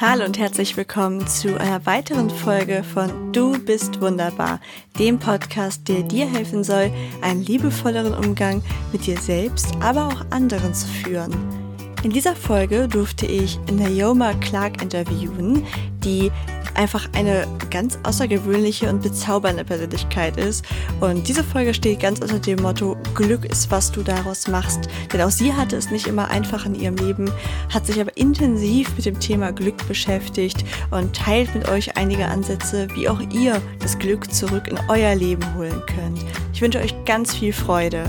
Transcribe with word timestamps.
Hallo 0.00 0.24
und 0.24 0.38
herzlich 0.38 0.76
willkommen 0.76 1.26
zu 1.26 1.58
einer 1.58 1.84
weiteren 1.84 2.30
Folge 2.30 2.84
von 2.84 3.32
Du 3.32 3.58
bist 3.58 4.00
wunderbar, 4.00 4.60
dem 4.96 5.18
Podcast, 5.18 5.88
der 5.88 6.04
dir 6.04 6.24
helfen 6.24 6.62
soll, 6.62 6.92
einen 7.20 7.42
liebevolleren 7.42 8.14
Umgang 8.14 8.62
mit 8.92 9.06
dir 9.06 9.18
selbst, 9.18 9.66
aber 9.80 10.06
auch 10.06 10.24
anderen 10.30 10.72
zu 10.72 10.86
führen. 10.86 11.57
In 12.04 12.10
dieser 12.10 12.36
Folge 12.36 12.86
durfte 12.86 13.26
ich 13.26 13.58
Naoma 13.72 14.32
Clark 14.34 14.80
interviewen, 14.80 15.66
die 16.04 16.30
einfach 16.74 17.08
eine 17.12 17.44
ganz 17.70 17.98
außergewöhnliche 18.04 18.88
und 18.88 19.02
bezaubernde 19.02 19.64
Persönlichkeit 19.64 20.36
ist. 20.36 20.64
Und 21.00 21.26
diese 21.26 21.42
Folge 21.42 21.74
steht 21.74 21.98
ganz 22.00 22.20
unter 22.20 22.38
dem 22.38 22.62
Motto, 22.62 22.96
Glück 23.14 23.44
ist, 23.44 23.72
was 23.72 23.90
du 23.90 24.04
daraus 24.04 24.46
machst. 24.46 24.88
Denn 25.12 25.20
auch 25.22 25.30
sie 25.30 25.52
hatte 25.52 25.76
es 25.76 25.90
nicht 25.90 26.06
immer 26.06 26.30
einfach 26.30 26.66
in 26.66 26.76
ihrem 26.76 26.94
Leben, 26.96 27.32
hat 27.68 27.84
sich 27.84 28.00
aber 28.00 28.16
intensiv 28.16 28.94
mit 28.96 29.04
dem 29.04 29.18
Thema 29.18 29.50
Glück 29.50 29.88
beschäftigt 29.88 30.64
und 30.92 31.16
teilt 31.16 31.52
mit 31.52 31.68
euch 31.68 31.96
einige 31.96 32.26
Ansätze, 32.26 32.86
wie 32.94 33.08
auch 33.08 33.20
ihr 33.32 33.60
das 33.80 33.98
Glück 33.98 34.32
zurück 34.32 34.68
in 34.68 34.78
euer 34.88 35.16
Leben 35.16 35.42
holen 35.56 35.82
könnt. 35.86 36.24
Ich 36.52 36.62
wünsche 36.62 36.78
euch 36.78 36.94
ganz 37.04 37.34
viel 37.34 37.52
Freude. 37.52 38.04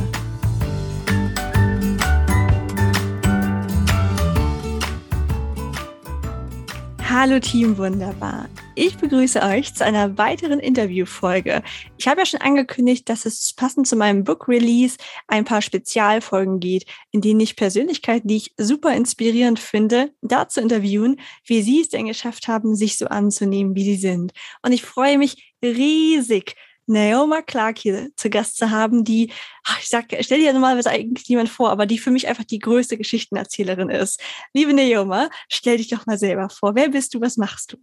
Hallo 7.22 7.38
Team 7.38 7.78
Wunderbar. 7.78 8.48
Ich 8.76 8.96
begrüße 8.96 9.42
euch 9.42 9.76
zu 9.76 9.84
einer 9.84 10.18
weiteren 10.18 10.62
Interviewfolge. 10.62 11.64
Ich 11.98 12.08
habe 12.08 12.22
ja 12.22 12.26
schon 12.26 12.40
angekündigt, 12.40 13.10
dass 13.10 13.26
es 13.26 13.54
passend 13.54 13.88
zu 13.88 13.98
meinem 13.98 14.24
Book 14.24 14.48
Release 14.48 14.96
ein 15.28 15.44
paar 15.44 15.62
Spezialfolgen 15.62 16.62
geht, 16.62 16.86
in 17.12 17.20
denen 17.20 17.42
ich 17.42 17.58
Persönlichkeiten, 17.58 18.30
die 18.30 18.38
ich 18.38 18.54
super 18.56 18.96
inspirierend 18.96 19.60
finde, 19.60 20.14
dazu 20.22 20.62
interviewen, 20.62 21.20
wie 21.44 21.62
sie 21.62 21.82
es 21.82 21.90
denn 21.90 22.08
geschafft 22.08 22.48
haben, 22.48 22.74
sich 22.74 22.98
so 22.98 23.08
anzunehmen, 23.08 23.76
wie 23.76 23.84
sie 23.84 23.98
sind. 23.98 24.32
Und 24.62 24.72
ich 24.72 24.84
freue 24.84 25.18
mich 25.18 25.56
riesig, 25.62 26.56
Naoma 26.90 27.42
Clark 27.42 27.78
hier 27.78 28.10
zu 28.16 28.30
Gast 28.30 28.58
zu 28.58 28.72
haben, 28.72 29.04
die, 29.04 29.32
ach, 29.64 29.80
ich 29.80 29.88
sag, 29.88 30.06
stell 30.22 30.40
dir 30.40 30.48
ja 30.48 30.54
normalerweise 30.54 30.90
eigentlich 30.90 31.30
niemand 31.30 31.50
vor, 31.50 31.70
aber 31.70 31.86
die 31.86 32.00
für 32.00 32.12
mich 32.12 32.28
einfach 32.28 32.44
die 32.44 32.60
größte 32.60 32.98
Geschichtenerzählerin 32.98 33.90
ist. 33.90 34.22
Liebe 34.54 34.74
Naoma, 34.74 35.30
stell 35.50 35.78
dich 35.78 35.90
doch 35.90 36.06
mal 36.06 36.18
selber 36.18 36.50
vor. 36.50 36.76
Wer 36.76 36.90
bist 36.90 37.14
du? 37.14 37.22
Was 37.22 37.38
machst 37.38 37.74
du? 37.74 37.78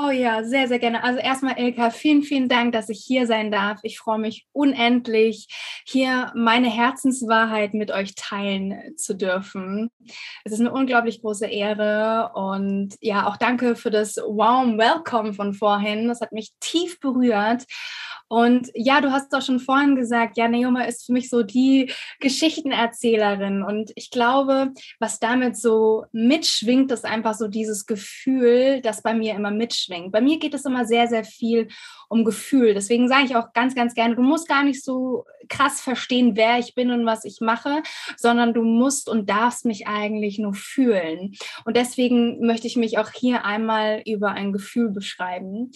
Oh 0.00 0.10
ja, 0.10 0.44
sehr, 0.44 0.68
sehr 0.68 0.78
gerne. 0.78 1.02
Also 1.02 1.18
erstmal, 1.18 1.58
Ilka, 1.58 1.90
vielen, 1.90 2.22
vielen 2.22 2.48
Dank, 2.48 2.70
dass 2.70 2.88
ich 2.88 3.02
hier 3.04 3.26
sein 3.26 3.50
darf. 3.50 3.80
Ich 3.82 3.98
freue 3.98 4.20
mich 4.20 4.46
unendlich, 4.52 5.48
hier 5.84 6.30
meine 6.36 6.70
Herzenswahrheit 6.70 7.74
mit 7.74 7.90
euch 7.90 8.14
teilen 8.14 8.96
zu 8.96 9.16
dürfen. 9.16 9.90
Es 10.44 10.52
ist 10.52 10.60
eine 10.60 10.70
unglaublich 10.70 11.20
große 11.20 11.46
Ehre 11.46 12.30
und 12.34 12.94
ja, 13.00 13.26
auch 13.26 13.36
danke 13.38 13.74
für 13.74 13.90
das 13.90 14.18
warm 14.18 14.78
Welcome 14.78 15.34
von 15.34 15.52
vorhin. 15.52 16.06
Das 16.06 16.20
hat 16.20 16.30
mich 16.30 16.52
tief 16.60 17.00
berührt. 17.00 17.64
Und 18.28 18.70
ja, 18.74 19.00
du 19.00 19.10
hast 19.10 19.32
doch 19.32 19.42
schon 19.42 19.58
vorhin 19.58 19.96
gesagt, 19.96 20.36
ja, 20.36 20.48
Naoma 20.48 20.82
ist 20.84 21.06
für 21.06 21.12
mich 21.12 21.30
so 21.30 21.42
die 21.42 21.90
Geschichtenerzählerin. 22.20 23.62
Und 23.62 23.92
ich 23.94 24.10
glaube, 24.10 24.72
was 24.98 25.18
damit 25.18 25.56
so 25.56 26.04
mitschwingt, 26.12 26.92
ist 26.92 27.06
einfach 27.06 27.34
so 27.34 27.48
dieses 27.48 27.86
Gefühl, 27.86 28.80
das 28.82 29.02
bei 29.02 29.14
mir 29.14 29.34
immer 29.34 29.50
mitschwingt. 29.50 30.12
Bei 30.12 30.20
mir 30.20 30.38
geht 30.38 30.54
es 30.54 30.66
immer 30.66 30.84
sehr, 30.84 31.08
sehr 31.08 31.24
viel 31.24 31.68
um 32.08 32.24
Gefühl. 32.24 32.74
Deswegen 32.74 33.08
sage 33.08 33.24
ich 33.24 33.36
auch 33.36 33.52
ganz, 33.52 33.74
ganz 33.74 33.94
gerne, 33.94 34.16
du 34.16 34.22
musst 34.22 34.48
gar 34.48 34.64
nicht 34.64 34.82
so 34.84 35.24
krass 35.48 35.80
verstehen, 35.80 36.36
wer 36.36 36.58
ich 36.58 36.74
bin 36.74 36.90
und 36.90 37.06
was 37.06 37.24
ich 37.24 37.40
mache, 37.40 37.82
sondern 38.16 38.54
du 38.54 38.62
musst 38.62 39.08
und 39.08 39.28
darfst 39.30 39.64
mich 39.64 39.86
eigentlich 39.86 40.38
nur 40.38 40.54
fühlen. 40.54 41.34
Und 41.64 41.76
deswegen 41.76 42.44
möchte 42.44 42.66
ich 42.66 42.76
mich 42.76 42.98
auch 42.98 43.10
hier 43.10 43.44
einmal 43.44 44.02
über 44.06 44.30
ein 44.30 44.52
Gefühl 44.52 44.90
beschreiben. 44.90 45.70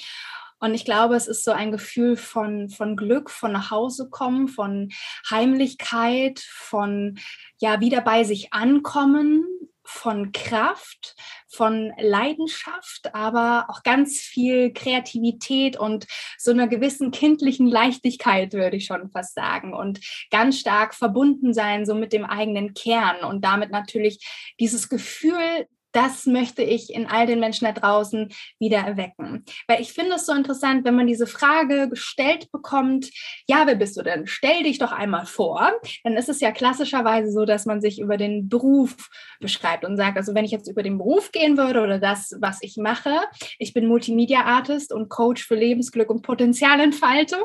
Und 0.62 0.75
ich 0.75 0.84
glaube, 0.84 1.17
es 1.17 1.27
ist 1.27 1.45
so 1.45 1.50
ein 1.50 1.73
Gefühl 1.73 2.17
von, 2.17 2.69
von 2.71 2.95
Glück, 2.97 3.31
von 3.31 3.50
nach 3.50 3.73
Hause 3.73 4.09
kommen, 4.09 4.47
von 4.47 4.91
Heimlichkeit, 5.28 6.39
von 6.39 7.19
ja, 7.59 7.81
wieder 7.81 8.00
bei 8.00 8.23
sich 8.23 8.53
ankommen, 8.53 9.45
von 9.83 10.31
Kraft, 10.31 11.17
von 11.49 11.93
Leidenschaft, 11.99 13.12
aber 13.12 13.67
auch 13.71 13.83
ganz 13.83 14.21
viel 14.21 14.72
Kreativität 14.72 15.77
und 15.77 16.06
so 16.39 16.53
einer 16.53 16.69
gewissen 16.69 17.11
kindlichen 17.11 17.67
Leichtigkeit, 17.67 18.53
würde 18.53 18.77
ich 18.77 18.84
schon 18.84 19.11
fast 19.11 19.34
sagen. 19.34 19.75
Und 19.75 19.99
ganz 20.31 20.61
stark 20.61 20.95
verbunden 20.95 21.53
sein, 21.55 21.87
so 21.87 21.97
mit 21.97 22.12
dem 22.12 22.25
eigenen 22.25 22.72
Kern 22.72 23.25
und 23.25 23.45
damit 23.45 23.72
natürlich 23.72 24.55
dieses 24.61 24.89
Gefühl 24.89 25.67
das 25.92 26.26
möchte 26.26 26.62
ich 26.62 26.92
in 26.92 27.06
all 27.06 27.26
den 27.26 27.41
Menschen 27.41 27.66
da 27.66 27.72
draußen 27.72 28.32
wieder 28.58 28.78
erwecken. 28.78 29.44
Weil 29.69 29.80
ich 29.80 29.92
finde 29.92 30.16
es 30.16 30.26
so 30.26 30.32
interessant, 30.32 30.84
wenn 30.84 30.97
man 30.97 31.06
diese 31.06 31.26
Frage 31.26 31.88
gestellt 31.88 32.50
bekommt, 32.53 33.10
ja, 33.47 33.66
wer 33.66 33.76
bist 33.76 33.97
du 33.97 34.03
denn? 34.03 34.26
Stell 34.26 34.62
dich 34.62 34.78
doch 34.78 34.92
einmal 34.92 35.26
vor. 35.26 35.72
Dann 36.04 36.16
ist 36.16 36.28
es 36.28 36.41
ja 36.41 36.50
klassischerweise 36.50 37.30
so, 37.30 37.44
dass 37.44 37.66
man 37.66 37.80
sich 37.80 38.00
über 38.00 38.16
den 38.16 38.48
Beruf 38.48 39.10
beschreibt 39.41 39.84
und 39.84 39.97
sagt, 39.97 40.16
also 40.16 40.34
wenn 40.34 40.44
ich 40.44 40.50
jetzt 40.50 40.69
über 40.69 40.82
den 40.82 40.98
Beruf 40.98 41.32
gehen 41.32 41.56
würde 41.56 41.82
oder 41.82 41.98
das, 41.98 42.36
was 42.41 42.59
ich 42.62 42.76
mache, 42.76 43.20
ich 43.59 43.72
bin 43.72 43.86
Multimedia-Artist 43.86 44.92
und 44.92 45.09
Coach 45.09 45.44
für 45.44 45.54
Lebensglück 45.54 46.10
und 46.10 46.22
Potenzialentfaltung. 46.22 47.42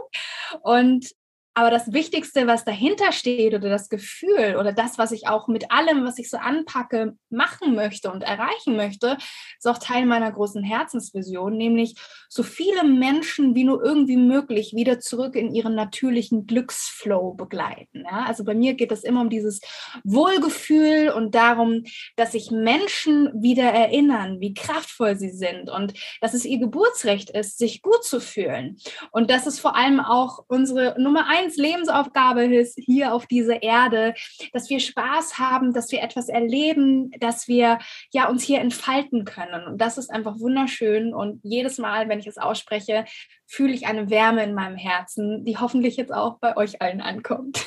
Und 0.61 1.11
aber 1.57 1.72
das 1.72 1.91
Wichtigste, 1.91 2.45
was 2.45 2.66
dahinter 2.66 3.12
steht 3.12 3.56
oder 3.56 3.68
das 3.68 3.90
Gefühl 3.90 4.57
oder 4.59 4.73
das, 4.73 5.00
was 5.00 5.12
ich 5.12 5.28
auch 5.28 5.47
mit 5.47 5.72
allem, 5.72 6.06
was 6.06 6.19
ich 6.19 6.29
so 6.29 6.38
anpacke, 6.38 7.18
machen 7.31 7.73
möchte 7.73 8.12
und 8.12 8.22
erreichen 8.22 8.75
möchte, 8.75 9.18
ist 9.57 9.68
auch 9.68 9.79
Teil 9.79 10.06
meiner 10.06 10.31
großen 10.31 10.63
Herzensvision, 10.63 11.57
nämlich 11.57 11.95
so 12.29 12.44
viele 12.44 12.84
Menschen 12.84 13.56
wie 13.56 13.63
nur 13.63 13.84
irgendwie 13.84 14.18
möglich 14.18 14.73
wieder 14.75 15.00
zurück 15.00 15.35
in 15.35 15.51
ihren 15.51 15.73
natürlichen 15.73 16.45
Glücksflow 16.45 17.34
begleiten. 17.34 18.03
Ja? 18.03 18.25
Also 18.28 18.44
bei 18.44 18.53
mir 18.53 18.75
geht 18.75 18.91
es 18.91 19.03
immer 19.03 19.22
um 19.22 19.31
dieses 19.31 19.59
Wohlgefühl 20.03 21.09
und 21.09 21.34
darum, 21.34 21.85
dass 22.18 22.34
sich 22.34 22.51
Menschen 22.51 23.31
wieder 23.34 23.63
erinnern, 23.63 24.39
wie 24.41 24.53
kraftvoll 24.53 25.16
sie 25.16 25.31
sind 25.31 25.72
und 25.72 25.94
dass 26.22 26.35
es 26.35 26.45
ihr 26.45 26.59
Geburtsrecht 26.59 27.31
ist, 27.31 27.57
sich 27.57 27.81
gut 27.81 28.03
zu 28.03 28.19
fühlen. 28.19 28.78
Und 29.09 29.31
das 29.31 29.47
ist 29.47 29.59
vor 29.59 29.75
allem 29.75 30.00
auch 30.00 30.45
unsere 30.47 31.01
Nummer 31.01 31.25
eins 31.28 31.46
eins 31.47 31.57
Lebensaufgabe 31.57 32.43
ist 32.43 32.77
hier 32.77 33.13
auf 33.13 33.25
dieser 33.25 33.63
Erde, 33.63 34.13
dass 34.51 34.69
wir 34.69 34.79
Spaß 34.79 35.37
haben, 35.37 35.73
dass 35.73 35.91
wir 35.91 36.01
etwas 36.01 36.27
erleben, 36.29 37.11
dass 37.19 37.47
wir 37.47 37.79
ja 38.11 38.27
uns 38.27 38.43
hier 38.43 38.59
entfalten 38.59 39.23
können. 39.23 39.65
Und 39.65 39.77
das 39.79 39.97
ist 39.97 40.09
einfach 40.09 40.39
wunderschön. 40.39 41.13
Und 41.13 41.39
jedes 41.43 41.77
Mal, 41.77 42.09
wenn 42.09 42.19
ich 42.19 42.27
es 42.27 42.37
ausspreche, 42.37 43.05
fühle 43.45 43.73
ich 43.73 43.87
eine 43.87 44.09
Wärme 44.09 44.43
in 44.43 44.53
meinem 44.53 44.75
Herzen, 44.75 45.45
die 45.45 45.57
hoffentlich 45.57 45.95
jetzt 45.95 46.13
auch 46.13 46.37
bei 46.39 46.57
euch 46.57 46.81
allen 46.81 47.01
ankommt. 47.01 47.65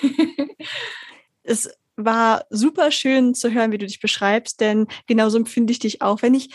es 1.43 1.75
war 1.97 2.45
super 2.51 2.91
schön 2.91 3.35
zu 3.35 3.53
hören, 3.53 3.73
wie 3.73 3.79
du 3.79 3.87
dich 3.87 4.01
beschreibst, 4.01 4.61
denn 4.61 4.87
genauso 5.07 5.39
empfinde 5.39 5.73
ich 5.73 5.79
dich 5.79 6.03
auch. 6.03 6.23
Wenn 6.23 6.35
ich 6.35 6.51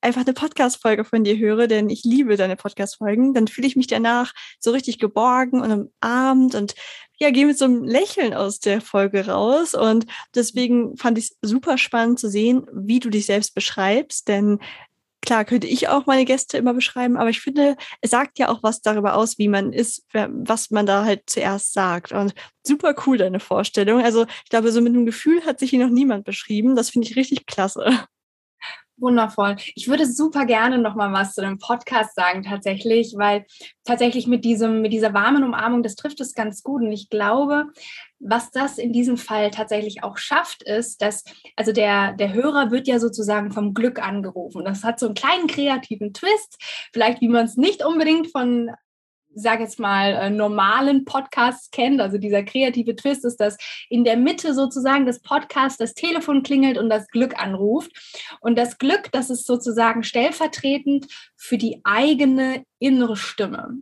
einfach 0.00 0.22
eine 0.22 0.32
Podcast-Folge 0.32 1.04
von 1.04 1.24
dir 1.24 1.36
höre, 1.36 1.66
denn 1.66 1.90
ich 1.90 2.04
liebe 2.04 2.36
deine 2.36 2.56
Podcast-Folgen, 2.56 3.34
dann 3.34 3.48
fühle 3.48 3.66
ich 3.66 3.76
mich 3.76 3.86
danach 3.86 4.32
so 4.58 4.70
richtig 4.70 4.98
geborgen 4.98 5.60
und 5.60 5.90
umarmt 6.02 6.54
und 6.54 6.74
ja, 7.18 7.30
gehe 7.30 7.46
mit 7.46 7.58
so 7.58 7.66
einem 7.66 7.84
Lächeln 7.84 8.32
aus 8.32 8.60
der 8.60 8.80
Folge 8.80 9.26
raus. 9.26 9.74
Und 9.74 10.06
deswegen 10.34 10.96
fand 10.96 11.18
ich 11.18 11.24
es 11.24 11.36
super 11.42 11.76
spannend 11.76 12.18
zu 12.18 12.30
sehen, 12.30 12.66
wie 12.72 12.98
du 12.98 13.10
dich 13.10 13.26
selbst 13.26 13.54
beschreibst, 13.54 14.28
denn 14.28 14.58
Klar, 15.22 15.44
könnte 15.44 15.66
ich 15.66 15.88
auch 15.88 16.06
meine 16.06 16.24
Gäste 16.24 16.56
immer 16.56 16.72
beschreiben, 16.72 17.18
aber 17.18 17.28
ich 17.28 17.40
finde, 17.40 17.76
es 18.00 18.10
sagt 18.10 18.38
ja 18.38 18.48
auch 18.48 18.62
was 18.62 18.80
darüber 18.80 19.16
aus, 19.16 19.36
wie 19.38 19.48
man 19.48 19.72
ist, 19.72 20.06
was 20.12 20.70
man 20.70 20.86
da 20.86 21.04
halt 21.04 21.24
zuerst 21.26 21.74
sagt. 21.74 22.12
Und 22.12 22.32
super 22.66 22.94
cool, 23.06 23.18
deine 23.18 23.38
Vorstellung. 23.38 24.02
Also 24.02 24.24
ich 24.44 24.50
glaube, 24.50 24.72
so 24.72 24.80
mit 24.80 24.94
einem 24.94 25.04
Gefühl 25.04 25.44
hat 25.44 25.60
sich 25.60 25.70
hier 25.70 25.84
noch 25.84 25.92
niemand 25.92 26.24
beschrieben. 26.24 26.74
Das 26.74 26.90
finde 26.90 27.06
ich 27.06 27.16
richtig 27.16 27.44
klasse. 27.44 28.06
Wundervoll. 29.00 29.56
Ich 29.74 29.88
würde 29.88 30.06
super 30.06 30.46
gerne 30.46 30.78
noch 30.78 30.94
mal 30.94 31.12
was 31.12 31.34
zu 31.34 31.40
dem 31.40 31.58
Podcast 31.58 32.14
sagen 32.14 32.42
tatsächlich, 32.42 33.14
weil 33.16 33.46
tatsächlich 33.84 34.26
mit 34.26 34.44
diesem 34.44 34.82
mit 34.82 34.92
dieser 34.92 35.14
warmen 35.14 35.44
Umarmung, 35.44 35.82
das 35.82 35.96
trifft 35.96 36.20
es 36.20 36.34
ganz 36.34 36.62
gut 36.62 36.82
und 36.82 36.92
ich 36.92 37.08
glaube, 37.10 37.66
was 38.18 38.50
das 38.50 38.78
in 38.78 38.92
diesem 38.92 39.16
Fall 39.16 39.50
tatsächlich 39.50 40.04
auch 40.04 40.18
schafft, 40.18 40.62
ist, 40.62 41.02
dass 41.02 41.24
also 41.56 41.72
der 41.72 42.12
der 42.12 42.32
Hörer 42.32 42.70
wird 42.70 42.86
ja 42.88 42.98
sozusagen 42.98 43.52
vom 43.52 43.74
Glück 43.74 44.00
angerufen. 44.00 44.64
Das 44.64 44.84
hat 44.84 45.00
so 45.00 45.06
einen 45.06 45.14
kleinen 45.14 45.46
kreativen 45.46 46.12
Twist, 46.12 46.58
vielleicht 46.92 47.20
wie 47.20 47.28
man 47.28 47.46
es 47.46 47.56
nicht 47.56 47.84
unbedingt 47.84 48.30
von 48.30 48.70
sage 49.34 49.62
jetzt 49.62 49.78
mal, 49.78 50.12
äh, 50.12 50.30
normalen 50.30 51.04
Podcasts 51.04 51.70
kennt. 51.70 52.00
Also 52.00 52.18
dieser 52.18 52.42
kreative 52.42 52.96
Twist 52.96 53.24
ist, 53.24 53.36
dass 53.36 53.56
in 53.88 54.04
der 54.04 54.16
Mitte 54.16 54.54
sozusagen 54.54 55.06
des 55.06 55.20
Podcasts 55.20 55.78
das 55.78 55.94
Telefon 55.94 56.42
klingelt 56.42 56.78
und 56.78 56.88
das 56.88 57.08
Glück 57.08 57.40
anruft. 57.40 57.90
Und 58.40 58.58
das 58.58 58.78
Glück, 58.78 59.10
das 59.12 59.30
ist 59.30 59.46
sozusagen 59.46 60.02
stellvertretend 60.02 61.06
für 61.36 61.58
die 61.58 61.80
eigene 61.84 62.64
innere 62.78 63.16
Stimme. 63.16 63.80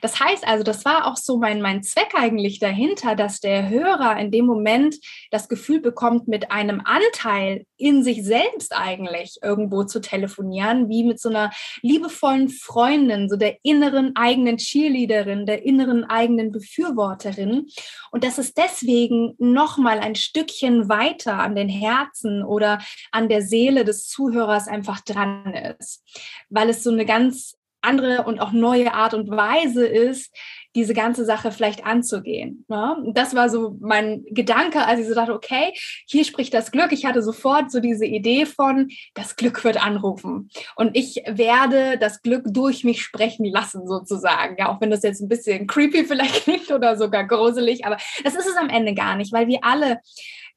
Das 0.00 0.20
heißt 0.20 0.46
also, 0.46 0.64
das 0.64 0.84
war 0.84 1.06
auch 1.06 1.16
so 1.16 1.38
mein, 1.38 1.60
mein 1.62 1.82
Zweck 1.82 2.12
eigentlich 2.14 2.58
dahinter, 2.58 3.14
dass 3.14 3.40
der 3.40 3.68
Hörer 3.68 4.16
in 4.18 4.30
dem 4.30 4.46
Moment 4.46 4.96
das 5.30 5.48
Gefühl 5.48 5.80
bekommt, 5.80 6.28
mit 6.28 6.50
einem 6.50 6.82
Anteil 6.84 7.66
in 7.76 8.02
sich 8.02 8.24
selbst 8.24 8.74
eigentlich 8.76 9.38
irgendwo 9.42 9.84
zu 9.84 10.00
telefonieren, 10.00 10.88
wie 10.88 11.04
mit 11.04 11.20
so 11.20 11.28
einer 11.28 11.50
liebevollen 11.82 12.48
Freundin, 12.48 13.28
so 13.28 13.36
der 13.36 13.58
inneren 13.62 14.14
eigenen 14.16 14.56
Cheerleaderin, 14.56 15.46
der 15.46 15.64
inneren 15.64 16.04
eigenen 16.04 16.52
Befürworterin. 16.52 17.66
Und 18.10 18.24
dass 18.24 18.38
es 18.38 18.54
deswegen 18.54 19.34
nochmal 19.38 19.98
ein 19.98 20.14
Stückchen 20.14 20.88
weiter 20.88 21.38
an 21.38 21.54
den 21.54 21.68
Herzen 21.68 22.42
oder 22.42 22.80
an 23.10 23.28
der 23.28 23.42
Seele 23.42 23.84
des 23.84 24.06
Zuhörers 24.08 24.68
einfach 24.68 25.00
dran 25.00 25.54
ist, 25.78 26.02
weil 26.50 26.68
es 26.70 26.82
so 26.82 26.90
eine 26.90 27.06
ganz 27.06 27.56
andere 27.82 28.24
und 28.24 28.40
auch 28.40 28.52
neue 28.52 28.94
Art 28.94 29.14
und 29.14 29.30
Weise 29.30 29.86
ist, 29.86 30.34
diese 30.74 30.94
ganze 30.94 31.24
Sache 31.24 31.52
vielleicht 31.52 31.84
anzugehen. 31.84 32.64
Ne? 32.68 32.96
Das 33.14 33.34
war 33.34 33.50
so 33.50 33.76
mein 33.80 34.24
Gedanke, 34.30 34.86
als 34.86 35.00
ich 35.00 35.06
so 35.06 35.14
dachte, 35.14 35.34
okay, 35.34 35.72
hier 36.06 36.24
spricht 36.24 36.54
das 36.54 36.70
Glück. 36.70 36.92
Ich 36.92 37.04
hatte 37.04 37.22
sofort 37.22 37.70
so 37.70 37.80
diese 37.80 38.06
Idee 38.06 38.46
von, 38.46 38.88
das 39.14 39.36
Glück 39.36 39.64
wird 39.64 39.84
anrufen. 39.84 40.50
Und 40.76 40.96
ich 40.96 41.22
werde 41.26 41.98
das 41.98 42.22
Glück 42.22 42.44
durch 42.46 42.84
mich 42.84 43.02
sprechen 43.02 43.44
lassen, 43.44 43.86
sozusagen. 43.86 44.56
Ja, 44.58 44.70
auch 44.70 44.80
wenn 44.80 44.90
das 44.90 45.02
jetzt 45.02 45.20
ein 45.20 45.28
bisschen 45.28 45.66
creepy 45.66 46.04
vielleicht 46.04 46.44
klingt 46.44 46.70
oder 46.70 46.96
sogar 46.96 47.26
gruselig, 47.26 47.84
aber 47.84 47.98
das 48.24 48.34
ist 48.34 48.48
es 48.48 48.56
am 48.56 48.70
Ende 48.70 48.94
gar 48.94 49.16
nicht, 49.16 49.32
weil 49.32 49.48
wir 49.48 49.60
alle 49.62 49.98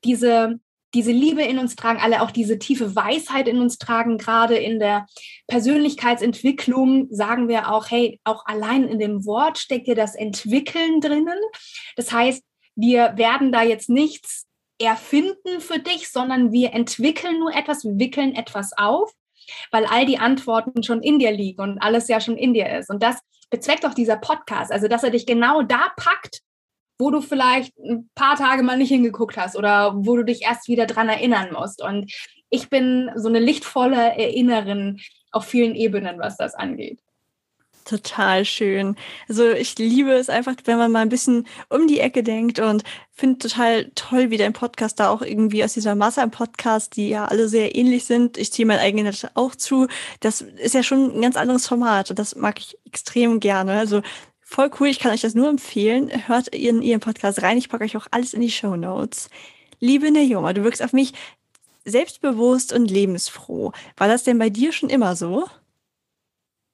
diese 0.03 0.59
diese 0.95 1.11
Liebe 1.11 1.43
in 1.43 1.59
uns 1.59 1.75
tragen, 1.75 1.99
alle 1.99 2.21
auch 2.21 2.31
diese 2.31 2.57
tiefe 2.57 2.95
Weisheit 2.95 3.47
in 3.47 3.59
uns 3.59 3.77
tragen. 3.77 4.17
Gerade 4.17 4.55
in 4.55 4.79
der 4.79 5.05
Persönlichkeitsentwicklung 5.47 7.07
sagen 7.11 7.47
wir 7.47 7.71
auch, 7.71 7.91
hey, 7.91 8.19
auch 8.23 8.45
allein 8.45 8.87
in 8.87 8.97
dem 8.97 9.25
Wort 9.25 9.57
steckt 9.57 9.87
ja 9.87 9.93
das 9.93 10.15
Entwickeln 10.15 11.01
drinnen. 11.01 11.37
Das 11.97 12.11
heißt, 12.11 12.43
wir 12.75 13.13
werden 13.17 13.51
da 13.51 13.61
jetzt 13.61 13.89
nichts 13.89 14.47
erfinden 14.79 15.59
für 15.59 15.79
dich, 15.79 16.09
sondern 16.09 16.51
wir 16.51 16.73
entwickeln 16.73 17.39
nur 17.39 17.53
etwas, 17.53 17.83
wir 17.83 17.99
wickeln 17.99 18.33
etwas 18.33 18.71
auf, 18.77 19.11
weil 19.71 19.85
all 19.85 20.05
die 20.05 20.17
Antworten 20.17 20.81
schon 20.83 21.01
in 21.01 21.19
dir 21.19 21.31
liegen 21.31 21.61
und 21.61 21.79
alles 21.79 22.07
ja 22.07 22.19
schon 22.19 22.37
in 22.37 22.53
dir 22.53 22.69
ist. 22.77 22.89
Und 22.89 23.03
das 23.03 23.19
bezweckt 23.49 23.85
auch 23.85 23.93
dieser 23.93 24.17
Podcast, 24.17 24.71
also 24.71 24.87
dass 24.87 25.03
er 25.03 25.11
dich 25.11 25.25
genau 25.25 25.61
da 25.61 25.91
packt, 25.97 26.41
wo 26.97 27.11
du 27.11 27.21
vielleicht 27.21 27.77
ein 27.77 28.09
paar 28.15 28.35
Tage 28.35 28.63
mal 28.63 28.77
nicht 28.77 28.89
hingeguckt 28.89 29.37
hast 29.37 29.55
oder 29.55 29.93
wo 29.95 30.15
du 30.15 30.23
dich 30.23 30.43
erst 30.43 30.67
wieder 30.67 30.85
dran 30.85 31.09
erinnern 31.09 31.49
musst. 31.51 31.81
Und 31.81 32.11
ich 32.49 32.69
bin 32.69 33.11
so 33.15 33.27
eine 33.27 33.39
lichtvolle 33.39 34.17
Erinnerin 34.17 34.99
auf 35.31 35.45
vielen 35.45 35.75
Ebenen, 35.75 36.19
was 36.19 36.37
das 36.37 36.55
angeht. 36.55 36.99
Total 37.85 38.45
schön. 38.45 38.95
Also 39.29 39.51
ich 39.51 39.77
liebe 39.77 40.11
es 40.11 40.27
einfach, 40.27 40.55
wenn 40.63 40.79
man 40.79 40.91
mal 40.91 41.01
ein 41.01 41.09
bisschen 41.09 41.45
um 41.69 41.85
die 41.85 41.99
Ecke 41.99 42.23
denkt 42.23 42.57
und 42.57 42.83
finde 43.11 43.37
total 43.37 43.91
toll, 43.93 44.31
wie 44.31 44.37
dein 44.37 44.53
Podcast 44.53 44.99
da 44.99 45.09
auch 45.09 45.21
irgendwie 45.21 45.63
aus 45.63 45.73
dieser 45.73 45.93
Masse 45.93 46.23
am 46.23 46.31
Podcast, 46.31 46.95
die 46.95 47.09
ja 47.09 47.25
alle 47.25 47.47
sehr 47.47 47.75
ähnlich 47.75 48.05
sind. 48.05 48.39
Ich 48.39 48.51
ziehe 48.51 48.65
mein 48.65 48.79
eigenes 48.79 49.27
auch 49.35 49.53
zu. 49.53 49.87
Das 50.19 50.41
ist 50.41 50.73
ja 50.73 50.81
schon 50.81 51.15
ein 51.15 51.21
ganz 51.21 51.37
anderes 51.37 51.67
Format 51.67 52.09
und 52.09 52.17
das 52.17 52.35
mag 52.35 52.57
ich 52.59 52.75
extrem 52.85 53.39
gerne. 53.39 53.73
Also 53.77 54.01
Voll 54.55 54.71
cool, 54.79 54.87
ich 54.87 54.99
kann 54.99 55.11
euch 55.11 55.19
das 55.19 55.35
nur 55.35 55.49
empfehlen. 55.49 56.29
Hört 56.29 56.47
in 56.47 56.81
ihren 56.81 57.01
Podcast 57.01 57.41
rein. 57.41 57.57
Ich 57.57 57.67
packe 57.67 57.83
euch 57.83 57.97
auch 57.97 58.07
alles 58.11 58.33
in 58.33 58.39
die 58.39 58.49
Show 58.49 58.77
Notes. 58.77 59.29
Liebe 59.81 60.09
Nejoma, 60.09 60.53
du 60.53 60.63
wirkst 60.63 60.81
auf 60.81 60.93
mich 60.93 61.11
selbstbewusst 61.83 62.71
und 62.71 62.89
lebensfroh. 62.89 63.73
War 63.97 64.07
das 64.07 64.23
denn 64.23 64.39
bei 64.39 64.49
dir 64.49 64.71
schon 64.71 64.89
immer 64.89 65.17
so? 65.17 65.45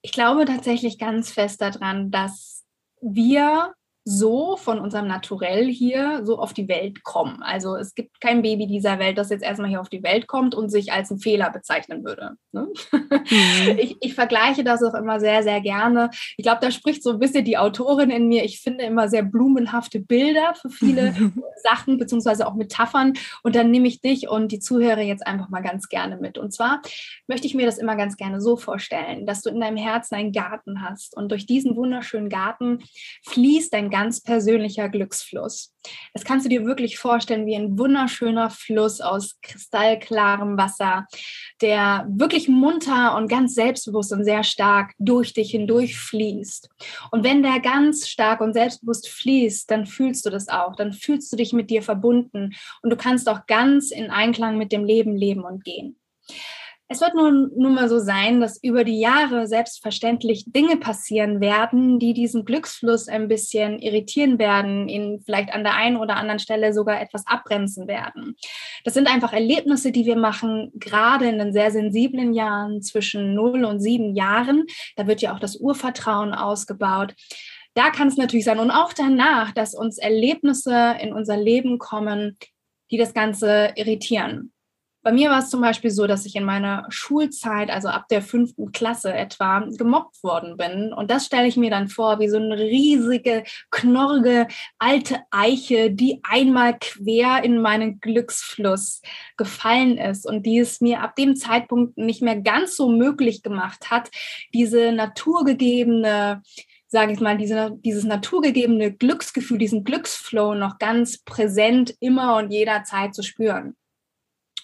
Ich 0.00 0.12
glaube 0.12 0.44
tatsächlich 0.44 0.96
ganz 0.96 1.32
fest 1.32 1.60
daran, 1.60 2.12
dass 2.12 2.62
wir 3.00 3.74
so 4.04 4.56
von 4.56 4.80
unserem 4.80 5.06
Naturell 5.06 5.68
hier 5.68 6.22
so 6.24 6.38
auf 6.38 6.52
die 6.52 6.68
Welt 6.68 7.04
kommen. 7.04 7.40
Also 7.42 7.76
es 7.76 7.94
gibt 7.94 8.20
kein 8.20 8.42
Baby 8.42 8.66
dieser 8.66 8.98
Welt, 8.98 9.16
das 9.16 9.30
jetzt 9.30 9.44
erstmal 9.44 9.70
hier 9.70 9.80
auf 9.80 9.88
die 9.88 10.02
Welt 10.02 10.26
kommt 10.26 10.54
und 10.56 10.70
sich 10.70 10.92
als 10.92 11.10
einen 11.10 11.20
Fehler 11.20 11.50
bezeichnen 11.50 12.04
würde. 12.04 12.32
Ne? 12.52 12.68
Mhm. 12.90 13.02
Ich, 13.78 13.96
ich, 14.00 14.14
vergleiche 14.14 14.64
das 14.64 14.82
auch 14.82 14.94
immer 14.94 15.18
sehr, 15.18 15.42
sehr 15.42 15.60
gerne. 15.60 16.10
Ich 16.36 16.44
glaube, 16.44 16.58
da 16.60 16.70
spricht 16.70 17.02
so 17.02 17.10
ein 17.10 17.18
bisschen 17.18 17.44
die 17.44 17.56
Autorin 17.58 18.10
in 18.10 18.28
mir. 18.28 18.44
Ich 18.44 18.60
finde 18.60 18.84
immer 18.84 19.08
sehr 19.08 19.22
blumenhafte 19.22 20.00
Bilder 20.00 20.54
für 20.60 20.68
viele 20.68 21.14
Sachen, 21.62 21.98
beziehungsweise 21.98 22.46
auch 22.46 22.54
Metaphern. 22.54 23.14
Und 23.42 23.56
dann 23.56 23.70
nehme 23.70 23.88
ich 23.88 24.00
dich 24.00 24.28
und 24.28 24.52
die 24.52 24.58
Zuhörer 24.60 25.00
jetzt 25.00 25.26
einfach 25.26 25.48
mal 25.48 25.62
ganz 25.62 25.88
gerne 25.88 26.16
mit. 26.18 26.38
Und 26.38 26.52
zwar 26.52 26.82
möchte 27.26 27.46
ich 27.46 27.54
mir 27.54 27.66
das 27.66 27.78
immer 27.78 27.96
ganz 27.96 28.16
gerne 28.16 28.40
so 28.40 28.56
vorstellen, 28.56 29.26
dass 29.26 29.42
du 29.42 29.50
in 29.50 29.60
deinem 29.60 29.78
Herzen 29.78 30.14
einen 30.14 30.32
Garten 30.32 30.82
hast 30.82 31.16
und 31.16 31.30
durch 31.30 31.46
diesen 31.46 31.76
wunderschönen 31.76 32.28
Garten 32.28 32.80
fließt 33.24 33.72
dein 33.72 33.90
ganz 33.92 34.20
persönlicher 34.20 34.88
Glücksfluss. 34.88 35.72
Das 36.12 36.24
kannst 36.24 36.44
du 36.44 36.48
dir 36.48 36.66
wirklich 36.66 36.98
vorstellen 36.98 37.46
wie 37.46 37.54
ein 37.54 37.78
wunderschöner 37.78 38.50
Fluss 38.50 39.00
aus 39.00 39.38
kristallklarem 39.42 40.56
Wasser, 40.56 41.06
der 41.60 42.06
wirklich 42.08 42.48
munter 42.48 43.16
und 43.16 43.28
ganz 43.28 43.54
selbstbewusst 43.54 44.12
und 44.12 44.24
sehr 44.24 44.42
stark 44.42 44.92
durch 44.98 45.32
dich 45.34 45.52
hindurch 45.52 45.96
fließt. 45.96 46.68
Und 47.12 47.22
wenn 47.22 47.44
der 47.44 47.60
ganz 47.60 48.08
stark 48.08 48.40
und 48.40 48.54
selbstbewusst 48.54 49.08
fließt, 49.08 49.70
dann 49.70 49.86
fühlst 49.86 50.26
du 50.26 50.30
das 50.30 50.48
auch, 50.48 50.74
dann 50.74 50.92
fühlst 50.92 51.32
du 51.32 51.36
dich 51.36 51.52
mit 51.52 51.70
dir 51.70 51.82
verbunden 51.82 52.54
und 52.82 52.90
du 52.90 52.96
kannst 52.96 53.28
auch 53.28 53.46
ganz 53.46 53.92
in 53.92 54.10
Einklang 54.10 54.58
mit 54.58 54.72
dem 54.72 54.84
Leben 54.84 55.14
leben 55.14 55.44
und 55.44 55.64
gehen. 55.64 55.96
Es 56.92 57.00
wird 57.00 57.14
nun, 57.14 57.50
nun 57.56 57.72
mal 57.72 57.88
so 57.88 57.98
sein, 57.98 58.42
dass 58.42 58.62
über 58.62 58.84
die 58.84 59.00
Jahre 59.00 59.46
selbstverständlich 59.46 60.44
Dinge 60.48 60.76
passieren 60.76 61.40
werden, 61.40 61.98
die 61.98 62.12
diesen 62.12 62.44
Glücksfluss 62.44 63.08
ein 63.08 63.28
bisschen 63.28 63.78
irritieren 63.78 64.38
werden, 64.38 64.90
ihn 64.90 65.22
vielleicht 65.24 65.54
an 65.54 65.64
der 65.64 65.74
einen 65.74 65.96
oder 65.96 66.16
anderen 66.16 66.38
Stelle 66.38 66.74
sogar 66.74 67.00
etwas 67.00 67.26
abbremsen 67.26 67.88
werden. 67.88 68.36
Das 68.84 68.92
sind 68.92 69.08
einfach 69.08 69.32
Erlebnisse, 69.32 69.90
die 69.90 70.04
wir 70.04 70.16
machen, 70.16 70.70
gerade 70.74 71.26
in 71.30 71.38
den 71.38 71.54
sehr 71.54 71.70
sensiblen 71.70 72.34
Jahren 72.34 72.82
zwischen 72.82 73.32
0 73.32 73.64
und 73.64 73.80
7 73.80 74.14
Jahren. 74.14 74.66
Da 74.96 75.06
wird 75.06 75.22
ja 75.22 75.34
auch 75.34 75.40
das 75.40 75.56
Urvertrauen 75.56 76.34
ausgebaut. 76.34 77.14
Da 77.72 77.88
kann 77.88 78.08
es 78.08 78.18
natürlich 78.18 78.44
sein 78.44 78.58
und 78.58 78.70
auch 78.70 78.92
danach, 78.92 79.52
dass 79.52 79.74
uns 79.74 79.96
Erlebnisse 79.96 80.96
in 81.00 81.14
unser 81.14 81.38
Leben 81.38 81.78
kommen, 81.78 82.36
die 82.90 82.98
das 82.98 83.14
Ganze 83.14 83.72
irritieren. 83.76 84.51
Bei 85.02 85.10
mir 85.10 85.30
war 85.30 85.40
es 85.40 85.50
zum 85.50 85.60
Beispiel 85.60 85.90
so, 85.90 86.06
dass 86.06 86.26
ich 86.26 86.36
in 86.36 86.44
meiner 86.44 86.86
Schulzeit, 86.88 87.70
also 87.70 87.88
ab 87.88 88.06
der 88.08 88.22
fünften 88.22 88.70
Klasse 88.70 89.12
etwa, 89.12 89.66
gemobbt 89.76 90.22
worden 90.22 90.56
bin. 90.56 90.92
Und 90.92 91.10
das 91.10 91.26
stelle 91.26 91.48
ich 91.48 91.56
mir 91.56 91.70
dann 91.70 91.88
vor, 91.88 92.20
wie 92.20 92.28
so 92.28 92.36
eine 92.36 92.56
riesige, 92.56 93.42
knorrige, 93.72 94.46
alte 94.78 95.18
Eiche, 95.32 95.90
die 95.90 96.20
einmal 96.22 96.78
quer 96.78 97.42
in 97.42 97.60
meinen 97.60 98.00
Glücksfluss 98.00 99.02
gefallen 99.36 99.98
ist 99.98 100.24
und 100.24 100.46
die 100.46 100.60
es 100.60 100.80
mir 100.80 101.00
ab 101.00 101.16
dem 101.16 101.34
Zeitpunkt 101.34 101.98
nicht 101.98 102.22
mehr 102.22 102.40
ganz 102.40 102.76
so 102.76 102.88
möglich 102.88 103.42
gemacht 103.42 103.90
hat, 103.90 104.08
diese 104.54 104.92
naturgegebene 104.92 106.42
sage 106.86 107.14
ich 107.14 107.20
mal, 107.20 107.38
diese, 107.38 107.70
dieses 107.80 108.04
naturgegebene 108.04 108.92
Glücksgefühl, 108.92 109.56
diesen 109.56 109.82
Glücksflow 109.82 110.54
noch 110.54 110.78
ganz 110.78 111.24
präsent 111.24 111.94
immer 112.00 112.36
und 112.36 112.50
jederzeit 112.50 113.14
zu 113.14 113.22
spüren 113.22 113.76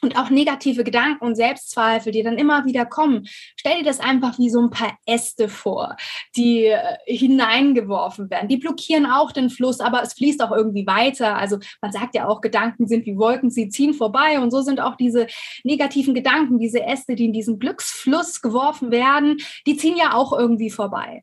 und 0.03 0.19
auch 0.19 0.31
negative 0.31 0.85
Gedanken 0.85 1.25
und 1.25 1.35
Selbstzweifel, 1.35 2.13
die 2.13 2.23
dann 2.23 2.39
immer 2.39 2.65
wieder 2.65 2.87
kommen. 2.87 3.27
Stell 3.57 3.79
dir 3.79 3.85
das 3.85 4.01
einfach 4.01 4.39
wie 4.39 4.51
so 4.51 4.61
ein 4.61 4.71
paar 4.71 4.97
Äste 5.07 5.49
vor, 5.49 5.97
die 6.37 6.67
äh, 6.67 6.97
hineingeworfen 7.07 8.31
werden. 8.31 8.49
Die 8.49 8.57
blockieren 8.57 9.07
auch 9.07 9.33
den 9.33 9.51
Fluss, 9.51 9.81
aber 9.81 10.03
es 10.03 10.15
fließt 10.15 10.43
auch 10.43 10.53
irgendwie 10.53 10.87
weiter. 10.87 11.37
Also 11.37 11.59
man 11.81 11.93
sagt 11.93 12.15
ja 12.15 12.29
auch, 12.29 12.41
Gedanken 12.41 12.87
sind 12.87 13.07
wie 13.07 13.17
Wolken, 13.17 13.51
sie 13.51 13.69
ziehen 13.69 13.95
vorbei. 13.95 14.41
Und 14.41 14.51
so 14.51 14.63
sind 14.63 14.81
auch 14.81 14.97
diese 14.97 15.27
negativen 15.65 16.15
Gedanken, 16.15 16.59
diese 16.59 16.83
Äste, 16.83 17.15
die 17.15 17.27
in 17.27 17.33
diesen 17.33 17.59
Glücksfluss 17.59 18.41
geworfen 18.41 18.91
werden, 18.91 19.39
die 19.67 19.77
ziehen 19.77 19.97
ja 19.97 20.15
auch 20.15 20.33
irgendwie 20.33 20.71
vorbei. 20.71 21.23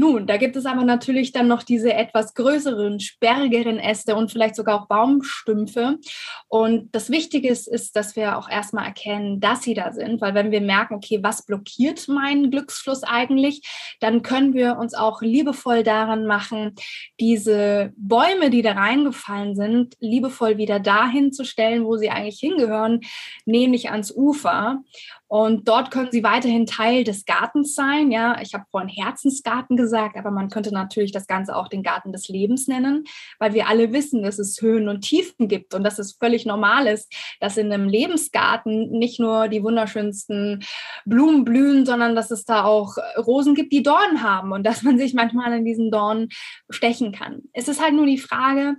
Nun, 0.00 0.28
da 0.28 0.36
gibt 0.36 0.54
es 0.54 0.64
aber 0.64 0.84
natürlich 0.84 1.32
dann 1.32 1.48
noch 1.48 1.64
diese 1.64 1.92
etwas 1.92 2.34
größeren, 2.34 3.00
sperrigeren 3.00 3.80
Äste 3.80 4.14
und 4.14 4.30
vielleicht 4.30 4.54
sogar 4.54 4.80
auch 4.80 4.86
Baumstümpfe. 4.86 5.98
Und 6.46 6.94
das 6.94 7.10
Wichtige 7.10 7.48
ist, 7.48 7.66
ist, 7.66 7.96
dass 7.96 8.14
wir 8.14 8.38
auch 8.38 8.48
erstmal 8.48 8.86
erkennen, 8.86 9.40
dass 9.40 9.62
sie 9.62 9.74
da 9.74 9.90
sind, 9.90 10.20
weil 10.20 10.34
wenn 10.34 10.52
wir 10.52 10.60
merken, 10.60 10.94
okay, 10.94 11.18
was 11.22 11.44
blockiert 11.44 12.06
meinen 12.06 12.52
Glücksfluss 12.52 13.02
eigentlich, 13.02 13.62
dann 13.98 14.22
können 14.22 14.54
wir 14.54 14.78
uns 14.78 14.94
auch 14.94 15.20
liebevoll 15.20 15.82
daran 15.82 16.26
machen, 16.26 16.76
diese 17.18 17.92
Bäume, 17.96 18.50
die 18.50 18.62
da 18.62 18.74
reingefallen 18.74 19.56
sind, 19.56 19.96
liebevoll 19.98 20.58
wieder 20.58 20.78
dahin 20.78 21.32
zu 21.32 21.44
stellen, 21.44 21.84
wo 21.84 21.96
sie 21.96 22.10
eigentlich 22.10 22.38
hingehören, 22.38 23.00
nämlich 23.46 23.90
ans 23.90 24.14
Ufer. 24.14 24.84
Und 25.28 25.68
dort 25.68 25.90
können 25.90 26.10
sie 26.10 26.24
weiterhin 26.24 26.64
Teil 26.64 27.04
des 27.04 27.26
Gartens 27.26 27.74
sein. 27.74 28.10
Ja, 28.10 28.40
ich 28.40 28.54
habe 28.54 28.64
vorhin 28.70 28.88
Herzensgarten 28.88 29.76
gesagt, 29.76 30.16
aber 30.16 30.30
man 30.30 30.48
könnte 30.48 30.72
natürlich 30.72 31.12
das 31.12 31.26
Ganze 31.26 31.54
auch 31.54 31.68
den 31.68 31.82
Garten 31.82 32.12
des 32.12 32.28
Lebens 32.28 32.66
nennen, 32.66 33.04
weil 33.38 33.52
wir 33.52 33.68
alle 33.68 33.92
wissen, 33.92 34.22
dass 34.22 34.38
es 34.38 34.60
Höhen 34.62 34.88
und 34.88 35.02
Tiefen 35.02 35.46
gibt 35.46 35.74
und 35.74 35.84
dass 35.84 35.98
es 35.98 36.16
völlig 36.18 36.46
normal 36.46 36.86
ist, 36.86 37.12
dass 37.40 37.58
in 37.58 37.70
einem 37.70 37.88
Lebensgarten 37.88 38.90
nicht 38.90 39.20
nur 39.20 39.48
die 39.48 39.62
wunderschönsten 39.62 40.64
Blumen 41.04 41.44
blühen, 41.44 41.84
sondern 41.84 42.16
dass 42.16 42.30
es 42.30 42.46
da 42.46 42.64
auch 42.64 42.96
Rosen 43.18 43.54
gibt, 43.54 43.72
die 43.74 43.82
Dornen 43.82 44.22
haben 44.22 44.52
und 44.52 44.64
dass 44.64 44.82
man 44.82 44.98
sich 44.98 45.12
manchmal 45.12 45.52
in 45.52 45.64
diesen 45.64 45.90
Dornen 45.90 46.28
stechen 46.70 47.12
kann. 47.12 47.42
Es 47.52 47.68
ist 47.68 47.82
halt 47.82 47.92
nur 47.92 48.06
die 48.06 48.18
Frage, 48.18 48.76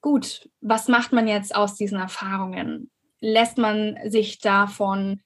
gut, 0.00 0.48
was 0.62 0.88
macht 0.88 1.12
man 1.12 1.28
jetzt 1.28 1.54
aus 1.54 1.74
diesen 1.74 1.98
Erfahrungen? 1.98 2.90
Lässt 3.20 3.58
man 3.58 3.98
sich 4.06 4.38
davon 4.38 5.20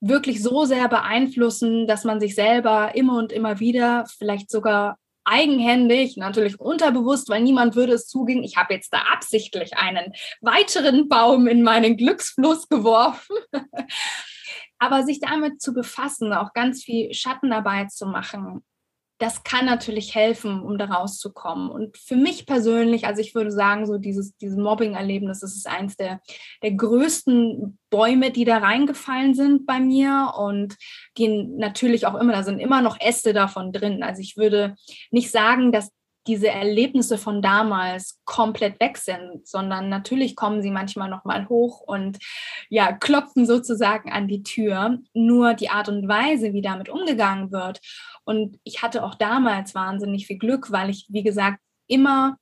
wirklich 0.00 0.42
so 0.42 0.64
sehr 0.64 0.88
beeinflussen, 0.88 1.86
dass 1.86 2.04
man 2.04 2.20
sich 2.20 2.34
selber 2.34 2.94
immer 2.94 3.18
und 3.18 3.32
immer 3.32 3.60
wieder, 3.60 4.04
vielleicht 4.18 4.50
sogar 4.50 4.96
eigenhändig, 5.24 6.16
natürlich 6.16 6.58
unterbewusst, 6.58 7.28
weil 7.28 7.42
niemand 7.42 7.76
würde 7.76 7.92
es 7.92 8.06
zugeben, 8.06 8.42
ich 8.42 8.56
habe 8.56 8.74
jetzt 8.74 8.92
da 8.92 8.98
absichtlich 9.12 9.76
einen 9.76 10.12
weiteren 10.40 11.08
Baum 11.08 11.46
in 11.46 11.62
meinen 11.62 11.96
Glücksfluss 11.96 12.68
geworfen. 12.68 13.36
Aber 14.78 15.02
sich 15.02 15.20
damit 15.20 15.60
zu 15.60 15.74
befassen, 15.74 16.32
auch 16.32 16.52
ganz 16.52 16.84
viel 16.84 17.12
Schattenarbeit 17.12 17.90
zu 17.90 18.06
machen, 18.06 18.64
das 19.18 19.42
kann 19.42 19.66
natürlich 19.66 20.14
helfen, 20.14 20.62
um 20.62 20.78
da 20.78 20.86
rauszukommen. 20.86 21.70
Und 21.70 21.98
für 21.98 22.14
mich 22.14 22.46
persönlich, 22.46 23.06
also 23.06 23.20
ich 23.20 23.34
würde 23.34 23.50
sagen, 23.50 23.84
so 23.84 23.98
dieses, 23.98 24.36
dieses 24.36 24.56
Mobbing-Erlebnis, 24.56 25.40
das 25.40 25.56
ist 25.56 25.66
eins 25.66 25.96
der, 25.96 26.20
der 26.62 26.72
größten 26.72 27.78
Bäume, 27.90 28.30
die 28.30 28.44
da 28.44 28.58
reingefallen 28.58 29.34
sind 29.34 29.66
bei 29.66 29.80
mir 29.80 30.34
und 30.38 30.76
die 31.16 31.44
natürlich 31.48 32.06
auch 32.06 32.14
immer, 32.14 32.32
da 32.32 32.44
sind 32.44 32.60
immer 32.60 32.80
noch 32.80 32.96
Äste 33.00 33.32
davon 33.32 33.72
drin. 33.72 34.04
Also 34.04 34.22
ich 34.22 34.36
würde 34.36 34.76
nicht 35.10 35.32
sagen, 35.32 35.72
dass 35.72 35.90
diese 36.28 36.48
Erlebnisse 36.48 37.18
von 37.18 37.42
damals 37.42 38.20
komplett 38.24 38.78
weg 38.80 38.98
sind, 38.98 39.48
sondern 39.48 39.88
natürlich 39.88 40.36
kommen 40.36 40.62
sie 40.62 40.70
manchmal 40.70 41.10
noch 41.10 41.24
mal 41.24 41.48
hoch 41.48 41.80
und 41.80 42.18
ja, 42.68 42.92
klopfen 42.92 43.46
sozusagen 43.46 44.12
an 44.12 44.28
die 44.28 44.42
Tür. 44.42 44.98
Nur 45.14 45.54
die 45.54 45.70
Art 45.70 45.88
und 45.88 46.06
Weise, 46.06 46.52
wie 46.52 46.62
damit 46.62 46.88
umgegangen 46.88 47.50
wird. 47.50 47.80
Und 48.24 48.58
ich 48.62 48.82
hatte 48.82 49.02
auch 49.02 49.14
damals 49.14 49.74
wahnsinnig 49.74 50.26
viel 50.26 50.38
Glück, 50.38 50.70
weil 50.70 50.90
ich, 50.90 51.06
wie 51.08 51.22
gesagt, 51.22 51.58
immer 51.86 52.36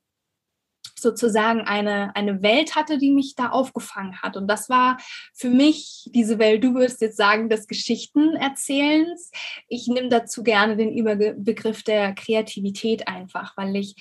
sozusagen 0.99 1.61
eine, 1.61 2.15
eine 2.15 2.41
Welt 2.41 2.75
hatte, 2.75 2.97
die 2.97 3.11
mich 3.11 3.35
da 3.35 3.49
aufgefangen 3.49 4.21
hat. 4.21 4.37
Und 4.37 4.47
das 4.47 4.69
war 4.69 4.97
für 5.33 5.49
mich 5.49 6.09
diese 6.13 6.39
Welt, 6.39 6.63
du 6.63 6.73
würdest 6.73 7.01
jetzt 7.01 7.17
sagen, 7.17 7.49
des 7.49 7.67
Geschichtenerzählens. 7.67 9.31
Ich 9.67 9.87
nehme 9.87 10.09
dazu 10.09 10.43
gerne 10.43 10.75
den 10.77 10.95
Überbegriff 10.95 11.83
der 11.83 12.13
Kreativität 12.13 13.07
einfach, 13.07 13.55
weil 13.57 13.75
ich 13.75 13.95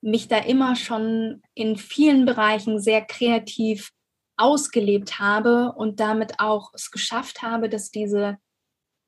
mich 0.00 0.28
da 0.28 0.38
immer 0.38 0.76
schon 0.76 1.42
in 1.54 1.76
vielen 1.76 2.26
Bereichen 2.26 2.80
sehr 2.80 3.02
kreativ 3.02 3.90
ausgelebt 4.36 5.18
habe 5.18 5.72
und 5.72 6.00
damit 6.00 6.38
auch 6.38 6.72
es 6.74 6.90
geschafft 6.90 7.42
habe, 7.42 7.68
dass 7.68 7.90
diese 7.90 8.38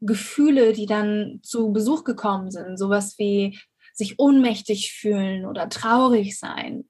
Gefühle, 0.01 0.73
die 0.73 0.87
dann 0.87 1.41
zu 1.43 1.73
Besuch 1.73 2.05
gekommen 2.05 2.51
sind, 2.51 2.79
sowas 2.79 3.19
wie 3.19 3.59
sich 3.93 4.19
ohnmächtig 4.19 4.93
fühlen 4.93 5.45
oder 5.45 5.69
traurig 5.69 6.39
sein, 6.39 6.89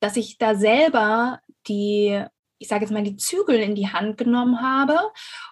dass 0.00 0.16
ich 0.16 0.38
da 0.38 0.54
selber 0.54 1.40
die, 1.66 2.22
ich 2.58 2.68
sage 2.68 2.84
jetzt 2.84 2.92
mal, 2.92 3.02
die 3.02 3.16
Zügel 3.16 3.56
in 3.56 3.74
die 3.74 3.88
Hand 3.88 4.18
genommen 4.18 4.62
habe 4.62 4.98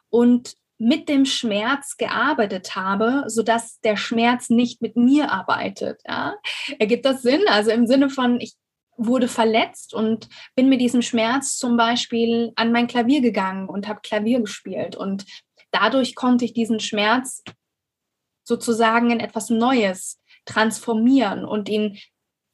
und 0.08 0.54
mit 0.78 1.08
dem 1.08 1.24
Schmerz 1.24 1.96
gearbeitet 1.96 2.76
habe, 2.76 3.24
sodass 3.28 3.80
der 3.80 3.96
Schmerz 3.96 4.50
nicht 4.50 4.82
mit 4.82 4.96
mir 4.96 5.32
arbeitet. 5.32 6.00
Ja? 6.06 6.36
Ergibt 6.78 7.06
das 7.06 7.22
Sinn? 7.22 7.42
Also 7.48 7.70
im 7.70 7.86
Sinne 7.86 8.10
von, 8.10 8.40
ich 8.40 8.54
wurde 8.98 9.28
verletzt 9.28 9.94
und 9.94 10.28
bin 10.54 10.68
mit 10.68 10.80
diesem 10.80 11.02
Schmerz 11.02 11.56
zum 11.56 11.76
Beispiel 11.76 12.52
an 12.56 12.72
mein 12.72 12.86
Klavier 12.86 13.20
gegangen 13.20 13.68
und 13.68 13.88
habe 13.88 14.00
Klavier 14.02 14.40
gespielt. 14.40 14.96
Und 14.96 15.24
dadurch 15.70 16.14
konnte 16.14 16.44
ich 16.44 16.52
diesen 16.52 16.80
Schmerz 16.80 17.42
sozusagen 18.44 19.10
in 19.10 19.20
etwas 19.20 19.50
Neues 19.50 20.20
transformieren 20.44 21.44
und 21.44 21.68
ihn 21.68 21.98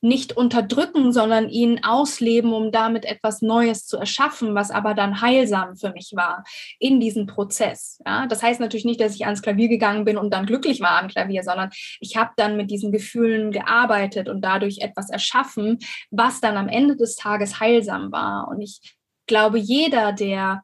nicht 0.02 0.36
unterdrücken, 0.36 1.12
sondern 1.12 1.48
ihn 1.48 1.84
ausleben, 1.84 2.52
um 2.52 2.72
damit 2.72 3.04
etwas 3.04 3.40
Neues 3.40 3.86
zu 3.86 3.96
erschaffen, 3.96 4.54
was 4.54 4.72
aber 4.72 4.94
dann 4.94 5.20
heilsam 5.20 5.76
für 5.76 5.92
mich 5.92 6.12
war 6.14 6.44
in 6.80 6.98
diesem 6.98 7.26
Prozess. 7.26 8.00
Ja, 8.04 8.26
das 8.26 8.42
heißt 8.42 8.60
natürlich 8.60 8.84
nicht, 8.84 9.00
dass 9.00 9.14
ich 9.14 9.24
ans 9.24 9.42
Klavier 9.42 9.68
gegangen 9.68 10.04
bin 10.04 10.18
und 10.18 10.30
dann 10.34 10.44
glücklich 10.44 10.80
war 10.80 11.00
am 11.00 11.08
Klavier, 11.08 11.44
sondern 11.44 11.70
ich 12.00 12.16
habe 12.16 12.32
dann 12.36 12.56
mit 12.56 12.70
diesen 12.70 12.90
Gefühlen 12.90 13.52
gearbeitet 13.52 14.28
und 14.28 14.42
dadurch 14.42 14.78
etwas 14.80 15.08
erschaffen, 15.08 15.78
was 16.10 16.40
dann 16.40 16.56
am 16.56 16.68
Ende 16.68 16.96
des 16.96 17.14
Tages 17.14 17.60
heilsam 17.60 18.10
war. 18.10 18.48
Und 18.48 18.60
ich 18.60 18.96
glaube, 19.28 19.58
jeder, 19.58 20.12
der 20.12 20.62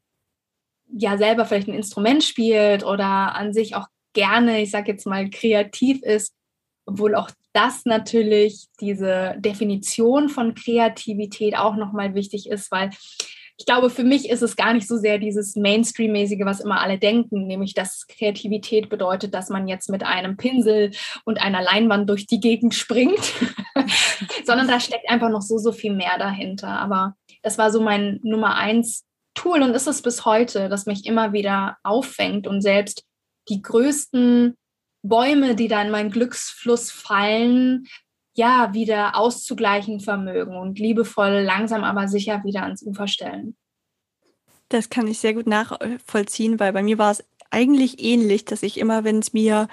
ja 0.92 1.16
selber 1.16 1.44
vielleicht 1.44 1.68
ein 1.68 1.74
Instrument 1.74 2.24
spielt 2.24 2.84
oder 2.84 3.36
an 3.36 3.52
sich 3.52 3.76
auch 3.76 3.86
gerne, 4.14 4.62
ich 4.62 4.72
sage 4.72 4.90
jetzt 4.90 5.06
mal, 5.06 5.30
kreativ 5.30 6.02
ist, 6.02 6.34
obwohl 6.86 7.14
auch 7.14 7.30
das 7.52 7.84
natürlich 7.84 8.66
diese 8.80 9.34
Definition 9.38 10.28
von 10.28 10.54
Kreativität 10.54 11.56
auch 11.56 11.76
nochmal 11.76 12.14
wichtig 12.14 12.48
ist, 12.48 12.70
weil 12.70 12.90
ich 13.60 13.66
glaube, 13.66 13.90
für 13.90 14.04
mich 14.04 14.30
ist 14.30 14.42
es 14.42 14.54
gar 14.54 14.72
nicht 14.72 14.86
so 14.86 14.96
sehr 14.96 15.18
dieses 15.18 15.56
Mainstream-mäßige, 15.56 16.44
was 16.44 16.60
immer 16.60 16.80
alle 16.80 16.96
denken, 16.96 17.48
nämlich 17.48 17.74
dass 17.74 18.06
Kreativität 18.06 18.88
bedeutet, 18.88 19.34
dass 19.34 19.48
man 19.48 19.66
jetzt 19.66 19.90
mit 19.90 20.04
einem 20.04 20.36
Pinsel 20.36 20.92
und 21.24 21.42
einer 21.42 21.60
Leinwand 21.60 22.08
durch 22.08 22.26
die 22.26 22.38
Gegend 22.38 22.74
springt, 22.74 23.32
sondern 24.44 24.68
da 24.68 24.78
steckt 24.78 25.10
einfach 25.10 25.28
noch 25.28 25.42
so, 25.42 25.58
so 25.58 25.72
viel 25.72 25.92
mehr 25.92 26.18
dahinter. 26.18 26.68
Aber 26.68 27.16
das 27.42 27.58
war 27.58 27.72
so 27.72 27.80
mein 27.80 28.20
Nummer 28.22 28.54
eins 28.54 29.04
Tool 29.34 29.62
und 29.62 29.74
ist 29.74 29.88
es 29.88 30.02
bis 30.02 30.24
heute, 30.24 30.68
das 30.68 30.86
mich 30.86 31.04
immer 31.04 31.32
wieder 31.32 31.78
auffängt 31.82 32.46
und 32.46 32.60
selbst 32.60 33.04
die 33.48 33.60
größten 33.62 34.56
Bäume, 35.08 35.54
die 35.54 35.68
da 35.68 35.82
in 35.82 35.90
meinen 35.90 36.10
Glücksfluss 36.10 36.90
fallen, 36.90 37.86
ja, 38.34 38.72
wieder 38.72 39.16
auszugleichen 39.16 40.00
vermögen 40.00 40.56
und 40.56 40.78
liebevoll, 40.78 41.40
langsam 41.40 41.82
aber 41.82 42.06
sicher 42.06 42.42
wieder 42.44 42.62
ans 42.62 42.82
Ufer 42.82 43.08
stellen. 43.08 43.56
Das 44.68 44.90
kann 44.90 45.08
ich 45.08 45.18
sehr 45.18 45.34
gut 45.34 45.46
nachvollziehen, 45.46 46.60
weil 46.60 46.72
bei 46.72 46.82
mir 46.82 46.98
war 46.98 47.10
es 47.10 47.24
eigentlich 47.50 48.02
ähnlich, 48.02 48.44
dass 48.44 48.62
ich 48.62 48.78
immer, 48.78 49.04
wenn 49.04 49.18
es 49.18 49.32
mir 49.32 49.68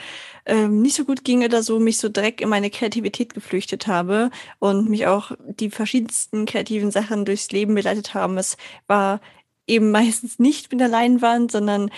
ähm, 0.46 0.82
nicht 0.82 0.96
so 0.96 1.06
gut 1.06 1.24
ging 1.24 1.44
oder 1.44 1.62
so, 1.62 1.80
mich 1.80 1.98
so 1.98 2.10
direkt 2.10 2.42
in 2.42 2.50
meine 2.50 2.70
Kreativität 2.70 3.34
geflüchtet 3.34 3.88
habe 3.88 4.32
und 4.60 4.90
mich 4.90 5.08
auch 5.08 5.32
die 5.46 5.70
verschiedensten 5.70 6.46
kreativen 6.46 6.92
Sachen 6.92 7.26
durchs 7.26 7.52
Leben 7.52 7.76
begleitet 7.76 8.14
haben. 8.14 8.38
Es 8.38 8.58
war 8.88 9.20
eben 9.68 9.92
meistens 9.92 10.40
nicht 10.40 10.72
mit 10.72 10.80
der 10.80 10.88
Leinwand, 10.88 11.52
sondern 11.52 11.92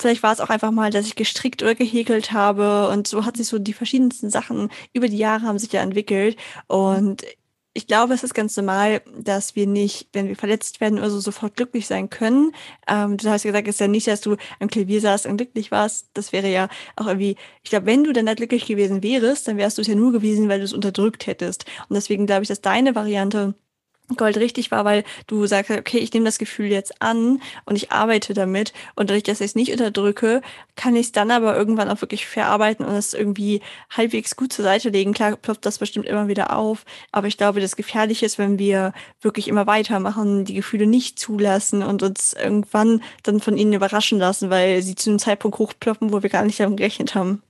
vielleicht 0.00 0.22
war 0.22 0.32
es 0.32 0.40
auch 0.40 0.50
einfach 0.50 0.70
mal, 0.70 0.90
dass 0.90 1.06
ich 1.06 1.16
gestrickt 1.16 1.62
oder 1.62 1.74
gehäkelt 1.74 2.32
habe 2.32 2.88
und 2.88 3.06
so 3.06 3.24
hat 3.24 3.36
sich 3.36 3.48
so 3.48 3.58
die 3.58 3.72
verschiedensten 3.72 4.30
Sachen 4.30 4.70
über 4.92 5.08
die 5.08 5.18
Jahre 5.18 5.42
haben 5.42 5.58
sich 5.58 5.72
ja 5.72 5.82
entwickelt 5.82 6.36
und 6.66 7.22
ich 7.76 7.86
glaube, 7.86 8.14
es 8.14 8.24
ist 8.24 8.32
ganz 8.32 8.56
normal, 8.56 9.02
dass 9.18 9.54
wir 9.54 9.66
nicht, 9.66 10.08
wenn 10.14 10.28
wir 10.28 10.36
verletzt 10.36 10.80
werden 10.80 10.98
oder 10.98 11.10
so, 11.10 11.20
sofort 11.20 11.56
glücklich 11.56 11.86
sein 11.86 12.08
können. 12.08 12.52
Ähm, 12.88 13.18
du 13.18 13.28
hast 13.28 13.42
gesagt, 13.42 13.68
es 13.68 13.74
ist 13.74 13.80
ja 13.80 13.86
nicht, 13.86 14.06
dass 14.06 14.22
du 14.22 14.36
am 14.60 14.68
Klavier 14.68 15.02
saßt 15.02 15.26
und 15.26 15.36
glücklich 15.36 15.70
warst. 15.70 16.08
Das 16.14 16.32
wäre 16.32 16.50
ja 16.50 16.70
auch 16.96 17.06
irgendwie, 17.06 17.36
ich 17.62 17.68
glaube, 17.68 17.84
wenn 17.84 18.02
du 18.02 18.14
dann 18.14 18.24
da 18.24 18.32
glücklich 18.32 18.64
gewesen 18.64 19.02
wärst, 19.02 19.46
dann 19.46 19.58
wärst 19.58 19.76
du 19.76 19.82
es 19.82 19.88
ja 19.88 19.94
nur 19.94 20.12
gewesen, 20.12 20.48
weil 20.48 20.60
du 20.60 20.64
es 20.64 20.72
unterdrückt 20.72 21.26
hättest. 21.26 21.66
Und 21.90 21.96
deswegen 21.96 22.24
glaube 22.24 22.44
ich, 22.44 22.48
dass 22.48 22.62
deine 22.62 22.94
Variante 22.94 23.54
Gold 24.16 24.36
richtig 24.36 24.70
war, 24.70 24.84
weil 24.84 25.02
du 25.26 25.46
sagst, 25.46 25.70
okay, 25.70 25.98
ich 25.98 26.12
nehme 26.12 26.26
das 26.26 26.38
Gefühl 26.38 26.66
jetzt 26.66 27.02
an 27.02 27.40
und 27.64 27.76
ich 27.76 27.90
arbeite 27.90 28.34
damit 28.34 28.72
und 28.94 29.10
dadurch, 29.10 29.24
dass 29.24 29.40
ich 29.40 29.46
es 29.46 29.54
nicht 29.56 29.72
unterdrücke, 29.72 30.42
kann 30.76 30.94
ich 30.94 31.06
es 31.06 31.12
dann 31.12 31.32
aber 31.32 31.56
irgendwann 31.56 31.90
auch 31.90 32.00
wirklich 32.00 32.26
verarbeiten 32.26 32.86
und 32.86 32.94
es 32.94 33.14
irgendwie 33.14 33.62
halbwegs 33.90 34.36
gut 34.36 34.52
zur 34.52 34.64
Seite 34.64 34.90
legen. 34.90 35.12
Klar 35.12 35.36
ploppt 35.36 35.66
das 35.66 35.78
bestimmt 35.78 36.06
immer 36.06 36.28
wieder 36.28 36.56
auf, 36.56 36.84
aber 37.10 37.26
ich 37.26 37.36
glaube, 37.36 37.60
das 37.60 37.74
Gefährliche 37.74 38.26
ist, 38.26 38.38
wenn 38.38 38.58
wir 38.60 38.92
wirklich 39.20 39.48
immer 39.48 39.66
weitermachen, 39.66 40.44
die 40.44 40.54
Gefühle 40.54 40.86
nicht 40.86 41.18
zulassen 41.18 41.82
und 41.82 42.02
uns 42.04 42.32
irgendwann 42.32 43.02
dann 43.24 43.40
von 43.40 43.56
ihnen 43.56 43.72
überraschen 43.72 44.18
lassen, 44.18 44.50
weil 44.50 44.82
sie 44.82 44.94
zu 44.94 45.10
einem 45.10 45.18
Zeitpunkt 45.18 45.58
hochploppen, 45.58 46.12
wo 46.12 46.22
wir 46.22 46.30
gar 46.30 46.44
nicht 46.44 46.60
damit 46.60 46.76
gerechnet 46.76 47.14
haben. 47.16 47.42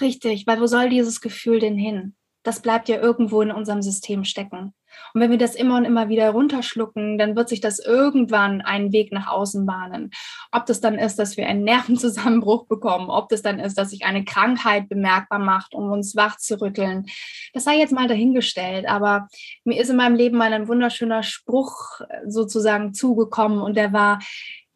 Richtig, 0.00 0.46
weil 0.46 0.60
wo 0.60 0.66
soll 0.66 0.90
dieses 0.90 1.22
Gefühl 1.22 1.60
denn 1.60 1.78
hin? 1.78 2.14
Das 2.42 2.60
bleibt 2.60 2.88
ja 2.88 3.00
irgendwo 3.00 3.40
in 3.40 3.50
unserem 3.50 3.80
System 3.82 4.24
stecken. 4.24 4.74
Und 5.14 5.20
wenn 5.20 5.30
wir 5.30 5.38
das 5.38 5.54
immer 5.54 5.76
und 5.76 5.84
immer 5.84 6.08
wieder 6.08 6.30
runterschlucken, 6.30 7.18
dann 7.18 7.36
wird 7.36 7.48
sich 7.48 7.60
das 7.60 7.78
irgendwann 7.78 8.60
einen 8.60 8.92
Weg 8.92 9.12
nach 9.12 9.28
außen 9.28 9.66
bahnen. 9.66 10.10
Ob 10.52 10.66
das 10.66 10.80
dann 10.80 10.98
ist, 10.98 11.18
dass 11.18 11.36
wir 11.36 11.46
einen 11.46 11.64
Nervenzusammenbruch 11.64 12.66
bekommen, 12.66 13.10
ob 13.10 13.28
das 13.28 13.42
dann 13.42 13.58
ist, 13.58 13.78
dass 13.78 13.90
sich 13.90 14.04
eine 14.04 14.24
Krankheit 14.24 14.88
bemerkbar 14.88 15.38
macht, 15.38 15.74
um 15.74 15.90
uns 15.90 16.16
wach 16.16 16.36
zu 16.36 16.60
rütteln, 16.60 17.06
das 17.52 17.64
sei 17.64 17.78
jetzt 17.78 17.92
mal 17.92 18.08
dahingestellt. 18.08 18.86
Aber 18.88 19.28
mir 19.64 19.80
ist 19.80 19.90
in 19.90 19.96
meinem 19.96 20.16
Leben 20.16 20.36
mal 20.36 20.52
ein 20.52 20.68
wunderschöner 20.68 21.22
Spruch 21.22 22.00
sozusagen 22.26 22.94
zugekommen 22.94 23.60
und 23.60 23.76
der 23.76 23.92
war, 23.92 24.18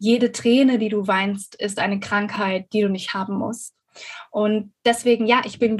jede 0.00 0.32
Träne, 0.32 0.78
die 0.78 0.88
du 0.88 1.06
weinst, 1.06 1.54
ist 1.54 1.78
eine 1.78 2.00
Krankheit, 2.00 2.72
die 2.72 2.80
du 2.80 2.88
nicht 2.88 3.12
haben 3.12 3.36
musst. 3.36 3.74
Und 4.30 4.72
deswegen, 4.84 5.26
ja, 5.26 5.42
ich 5.44 5.58
bin 5.58 5.76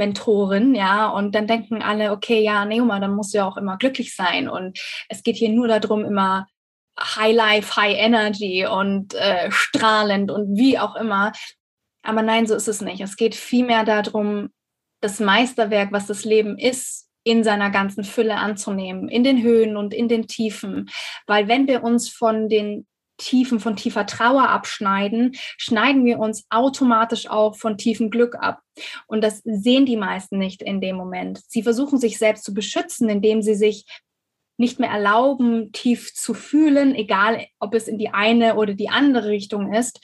Glücksmentorin, 0.00 0.74
ja, 0.74 1.08
und 1.08 1.34
dann 1.34 1.46
denken 1.46 1.82
alle, 1.82 2.12
okay, 2.12 2.42
ja, 2.42 2.64
Neoma, 2.64 3.00
dann 3.00 3.14
musst 3.14 3.34
du 3.34 3.38
ja 3.38 3.46
auch 3.46 3.56
immer 3.56 3.76
glücklich 3.76 4.14
sein. 4.14 4.48
Und 4.48 4.78
es 5.08 5.22
geht 5.22 5.36
hier 5.36 5.50
nur 5.50 5.68
darum, 5.68 6.04
immer 6.04 6.46
High 6.98 7.34
Life, 7.34 7.76
High 7.76 7.96
Energy 7.96 8.66
und 8.66 9.14
äh, 9.14 9.50
strahlend 9.50 10.30
und 10.30 10.56
wie 10.56 10.78
auch 10.78 10.96
immer. 10.96 11.32
Aber 12.02 12.22
nein, 12.22 12.46
so 12.46 12.54
ist 12.54 12.68
es 12.68 12.80
nicht. 12.80 13.00
Es 13.00 13.16
geht 13.16 13.34
vielmehr 13.34 13.84
darum, 13.84 14.50
das 15.00 15.20
Meisterwerk, 15.20 15.92
was 15.92 16.06
das 16.06 16.24
Leben 16.24 16.58
ist, 16.58 17.08
in 17.22 17.44
seiner 17.44 17.70
ganzen 17.70 18.04
Fülle 18.04 18.36
anzunehmen, 18.36 19.08
in 19.08 19.24
den 19.24 19.42
Höhen 19.42 19.76
und 19.76 19.92
in 19.92 20.08
den 20.08 20.26
Tiefen. 20.26 20.88
Weil 21.26 21.48
wenn 21.48 21.68
wir 21.68 21.82
uns 21.82 22.08
von 22.08 22.48
den 22.48 22.86
Tiefen, 23.20 23.60
von 23.60 23.76
tiefer 23.76 24.06
Trauer 24.06 24.48
abschneiden, 24.48 25.32
schneiden 25.58 26.04
wir 26.04 26.18
uns 26.18 26.46
automatisch 26.50 27.28
auch 27.28 27.54
von 27.56 27.78
tiefem 27.78 28.10
Glück 28.10 28.34
ab. 28.34 28.62
Und 29.06 29.22
das 29.22 29.42
sehen 29.44 29.86
die 29.86 29.96
meisten 29.96 30.38
nicht 30.38 30.62
in 30.62 30.80
dem 30.80 30.96
Moment. 30.96 31.40
Sie 31.46 31.62
versuchen 31.62 31.98
sich 31.98 32.18
selbst 32.18 32.44
zu 32.44 32.54
beschützen, 32.54 33.08
indem 33.08 33.42
sie 33.42 33.54
sich 33.54 33.84
nicht 34.56 34.78
mehr 34.78 34.90
erlauben, 34.90 35.72
tief 35.72 36.12
zu 36.14 36.34
fühlen, 36.34 36.94
egal 36.94 37.46
ob 37.60 37.74
es 37.74 37.88
in 37.88 37.96
die 37.96 38.10
eine 38.10 38.56
oder 38.56 38.74
die 38.74 38.90
andere 38.90 39.28
Richtung 39.28 39.72
ist. 39.72 40.00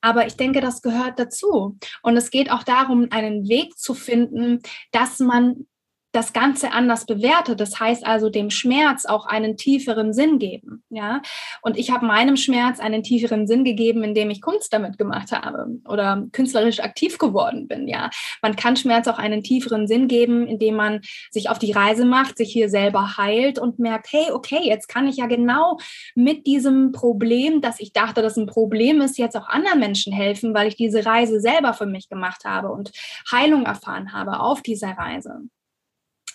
Aber 0.00 0.26
ich 0.26 0.36
denke, 0.36 0.60
das 0.60 0.82
gehört 0.82 1.18
dazu. 1.20 1.78
Und 2.02 2.16
es 2.16 2.30
geht 2.30 2.50
auch 2.50 2.64
darum, 2.64 3.06
einen 3.10 3.48
Weg 3.48 3.78
zu 3.78 3.94
finden, 3.94 4.62
dass 4.90 5.20
man 5.20 5.68
das 6.12 6.32
Ganze 6.32 6.72
anders 6.72 7.06
bewertet. 7.06 7.60
Das 7.60 7.78
heißt 7.78 8.04
also 8.04 8.30
dem 8.30 8.50
Schmerz 8.50 9.06
auch 9.06 9.26
einen 9.26 9.56
tieferen 9.56 10.12
Sinn 10.12 10.38
geben. 10.38 10.82
Ja, 10.90 11.22
und 11.62 11.78
ich 11.78 11.90
habe 11.90 12.06
meinem 12.06 12.36
Schmerz 12.36 12.80
einen 12.80 13.02
tieferen 13.02 13.46
Sinn 13.46 13.64
gegeben, 13.64 14.02
indem 14.02 14.30
ich 14.30 14.40
Kunst 14.40 14.72
damit 14.72 14.98
gemacht 14.98 15.32
habe 15.32 15.66
oder 15.86 16.26
künstlerisch 16.32 16.80
aktiv 16.80 17.18
geworden 17.18 17.68
bin. 17.68 17.86
Ja, 17.86 18.10
man 18.42 18.56
kann 18.56 18.76
Schmerz 18.76 19.06
auch 19.06 19.18
einen 19.18 19.42
tieferen 19.42 19.86
Sinn 19.86 20.08
geben, 20.08 20.46
indem 20.46 20.74
man 20.76 21.00
sich 21.30 21.48
auf 21.48 21.58
die 21.58 21.72
Reise 21.72 22.04
macht, 22.04 22.38
sich 22.38 22.52
hier 22.52 22.68
selber 22.68 23.16
heilt 23.16 23.58
und 23.58 23.78
merkt, 23.78 24.12
hey, 24.12 24.32
okay, 24.32 24.60
jetzt 24.62 24.88
kann 24.88 25.06
ich 25.06 25.16
ja 25.16 25.26
genau 25.26 25.78
mit 26.14 26.46
diesem 26.46 26.92
Problem, 26.92 27.60
dass 27.60 27.80
ich 27.80 27.92
dachte, 27.92 28.22
dass 28.22 28.36
ein 28.36 28.46
Problem 28.46 29.00
ist, 29.00 29.18
jetzt 29.18 29.36
auch 29.36 29.48
anderen 29.48 29.78
Menschen 29.78 30.12
helfen, 30.12 30.54
weil 30.54 30.68
ich 30.68 30.76
diese 30.76 31.06
Reise 31.06 31.40
selber 31.40 31.72
für 31.72 31.86
mich 31.86 32.08
gemacht 32.08 32.44
habe 32.44 32.70
und 32.70 32.90
Heilung 33.30 33.64
erfahren 33.64 34.12
habe 34.12 34.40
auf 34.40 34.62
dieser 34.62 34.90
Reise. 34.90 35.42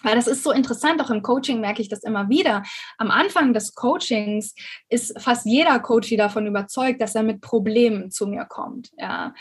Weil 0.06 0.16
das 0.16 0.28
ist 0.28 0.44
so 0.44 0.52
interessant, 0.52 1.02
auch 1.02 1.10
im 1.10 1.24
Coaching 1.24 1.60
merke 1.60 1.82
ich 1.82 1.90
das 1.90 2.04
immer 2.04 2.30
wieder. 2.30 2.62
Am 3.00 3.10
Anfang 3.10 3.54
des 3.54 3.74
Coachings 3.74 4.54
ist 4.88 5.20
fast 5.20 5.48
jeder 5.48 5.80
Coach 5.80 6.16
davon 6.16 6.46
überzeugt, 6.46 7.02
dass 7.02 7.16
er 7.16 7.24
mit 7.24 7.42
Problemen 7.42 8.12
zu 8.12 8.28
mir 8.28 8.46
kommt. 8.46 8.92
Ja. 9.00 9.34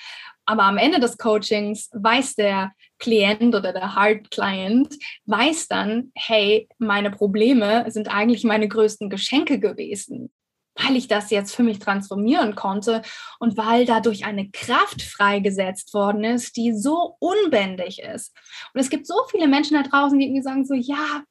Aber 0.46 0.62
am 0.62 0.78
Ende 0.78 1.00
des 1.00 1.18
Coachings 1.18 1.90
weiß 1.92 2.36
der 2.36 2.72
Klient 2.98 3.54
oder 3.54 3.74
der 3.74 3.94
Hard 3.94 4.30
Client, 4.30 4.94
weiß 5.26 5.68
dann, 5.68 6.12
hey, 6.14 6.66
meine 6.78 7.10
Probleme 7.10 7.84
sind 7.90 8.08
eigentlich 8.08 8.44
meine 8.44 8.66
größten 8.66 9.10
Geschenke 9.10 9.60
gewesen 9.60 10.32
weil 10.76 10.96
ich 10.96 11.08
das 11.08 11.30
jetzt 11.30 11.54
für 11.54 11.62
mich 11.62 11.78
transformieren 11.78 12.54
konnte 12.54 13.02
und 13.38 13.56
weil 13.56 13.86
dadurch 13.86 14.24
eine 14.24 14.50
Kraft 14.50 15.02
freigesetzt 15.02 15.94
worden 15.94 16.24
ist, 16.24 16.56
die 16.56 16.72
so 16.72 17.16
unbändig 17.20 18.00
ist. 18.00 18.34
Und 18.72 18.80
es 18.80 18.90
gibt 18.90 19.06
so 19.06 19.14
viele 19.30 19.48
Menschen 19.48 19.74
da 19.74 19.82
draußen, 19.82 20.18
die 20.18 20.26
irgendwie 20.26 20.42
sagen 20.42 20.64
so, 20.64 20.74
ja, 20.74 21.22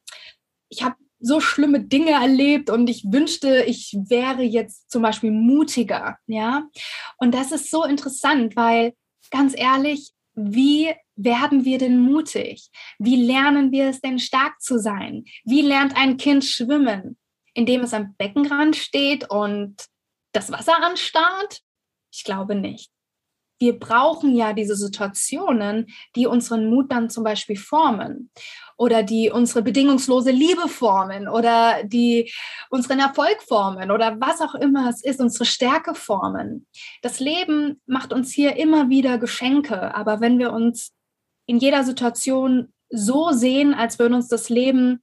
ich 0.70 0.84
habe 0.84 0.96
so 1.20 1.40
schlimme 1.40 1.80
Dinge 1.80 2.12
erlebt 2.12 2.70
und 2.70 2.90
ich 2.90 3.06
wünschte, 3.06 3.64
ich 3.64 3.96
wäre 4.08 4.44
jetzt 4.44 4.92
zum 4.92 5.02
Beispiel 5.02 5.32
mutiger, 5.32 6.18
ja. 6.28 6.64
Und 7.18 7.34
das 7.34 7.52
ist 7.52 7.72
so 7.72 7.86
interessant, 7.86 8.56
weil 8.56 8.94
ganz 9.32 9.58
ehrlich, 9.58 10.12
wie 10.36 10.94
werden 11.16 11.64
wir 11.64 11.78
denn 11.78 12.00
mutig? 12.00 12.70
Wie 13.00 13.16
lernen 13.16 13.72
wir 13.72 13.88
es 13.88 14.02
denn 14.02 14.20
stark 14.20 14.62
zu 14.62 14.80
sein? 14.80 15.26
Wie 15.46 15.62
lernt 15.62 15.96
ein 15.96 16.18
Kind 16.18 16.44
schwimmen? 16.44 17.18
Indem 17.53 17.81
es 17.81 17.93
am 17.93 18.15
Beckenrand 18.17 18.75
steht 18.75 19.29
und 19.29 19.75
das 20.33 20.51
Wasser 20.51 20.81
anstarrt? 20.83 21.62
Ich 22.12 22.24
glaube 22.24 22.55
nicht. 22.55 22.91
Wir 23.60 23.79
brauchen 23.79 24.36
ja 24.36 24.51
diese 24.51 24.75
Situationen, 24.75 25.88
die 26.15 26.27
unseren 26.27 26.69
Mut 26.69 26.91
dann 26.91 27.10
zum 27.10 27.24
Beispiel 27.24 27.55
formen 27.55 28.29
oder 28.77 29.03
die 29.03 29.29
unsere 29.29 29.62
bedingungslose 29.62 30.31
Liebe 30.31 30.67
formen 30.67 31.29
oder 31.29 31.83
die 31.86 32.33
unseren 32.69 33.00
Erfolg 33.00 33.41
formen 33.41 33.91
oder 33.91 34.19
was 34.19 34.41
auch 34.41 34.55
immer 34.55 34.89
es 34.89 35.03
ist, 35.03 35.22
unsere 35.22 35.45
Stärke 35.45 35.95
formen. 35.95 36.67
Das 37.01 37.19
Leben 37.19 37.81
macht 37.86 38.12
uns 38.12 38.31
hier 38.31 38.57
immer 38.57 38.89
wieder 38.89 39.18
Geschenke, 39.18 39.96
aber 39.96 40.20
wenn 40.20 40.39
wir 40.39 40.51
uns 40.51 40.92
in 41.46 41.57
jeder 41.57 41.83
Situation 41.83 42.74
so 42.89 43.31
sehen, 43.31 43.74
als 43.74 44.00
würde 44.00 44.16
uns 44.16 44.27
das 44.27 44.50
Leben 44.50 45.02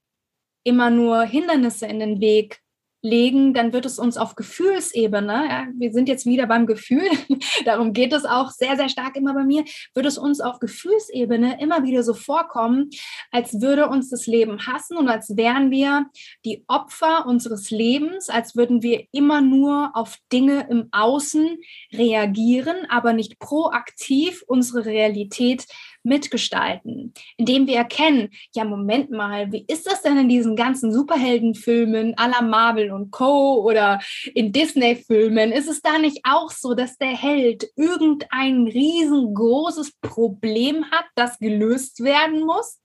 immer 0.63 0.89
nur 0.89 1.23
Hindernisse 1.23 1.87
in 1.87 1.99
den 1.99 2.21
Weg 2.21 2.61
legen, 3.03 3.53
dann 3.53 3.73
wird 3.73 3.85
es 3.85 3.97
uns 3.97 4.17
auf 4.17 4.35
Gefühlsebene, 4.35 5.47
ja, 5.49 5.67
wir 5.75 5.91
sind 5.91 6.07
jetzt 6.07 6.25
wieder 6.25 6.45
beim 6.45 6.67
Gefühl, 6.67 7.09
darum 7.65 7.93
geht 7.93 8.13
es 8.13 8.25
auch 8.25 8.51
sehr, 8.51 8.77
sehr 8.77 8.89
stark 8.89 9.15
immer 9.15 9.33
bei 9.33 9.43
mir, 9.43 9.65
wird 9.95 10.05
es 10.05 10.17
uns 10.17 10.39
auf 10.39 10.59
Gefühlsebene 10.59 11.59
immer 11.59 11.83
wieder 11.83 12.03
so 12.03 12.13
vorkommen, 12.13 12.89
als 13.31 13.59
würde 13.59 13.89
uns 13.89 14.09
das 14.09 14.27
Leben 14.27 14.67
hassen 14.67 14.97
und 14.97 15.09
als 15.09 15.35
wären 15.35 15.71
wir 15.71 16.05
die 16.45 16.63
Opfer 16.67 17.25
unseres 17.25 17.71
Lebens, 17.71 18.29
als 18.29 18.55
würden 18.55 18.83
wir 18.83 19.05
immer 19.11 19.41
nur 19.41 19.91
auf 19.95 20.17
Dinge 20.31 20.67
im 20.69 20.89
Außen 20.91 21.57
reagieren, 21.93 22.85
aber 22.89 23.13
nicht 23.13 23.39
proaktiv 23.39 24.43
unsere 24.47 24.85
Realität 24.85 25.65
mitgestalten, 26.03 27.13
indem 27.37 27.67
wir 27.67 27.75
erkennen, 27.75 28.29
ja, 28.53 28.63
Moment 28.63 29.11
mal, 29.11 29.51
wie 29.51 29.65
ist 29.67 29.87
das 29.87 30.01
denn 30.01 30.17
in 30.17 30.29
diesen 30.29 30.55
ganzen 30.55 30.91
Superheldenfilmen 30.93 32.15
à 32.15 32.29
la 32.29 32.41
Marvel 32.41 32.91
und 32.91 33.11
Co. 33.11 33.61
oder 33.63 33.99
in 34.33 34.51
Disney-Filmen? 34.51 35.51
Ist 35.51 35.69
es 35.69 35.81
da 35.81 35.97
nicht 35.97 36.21
auch 36.23 36.51
so, 36.51 36.73
dass 36.73 36.97
der 36.97 37.15
Held 37.15 37.69
irgendein 37.75 38.67
riesengroßes 38.67 39.93
Problem 40.01 40.85
hat, 40.91 41.05
das 41.15 41.37
gelöst 41.39 42.03
werden 42.03 42.41
muss? 42.45 42.79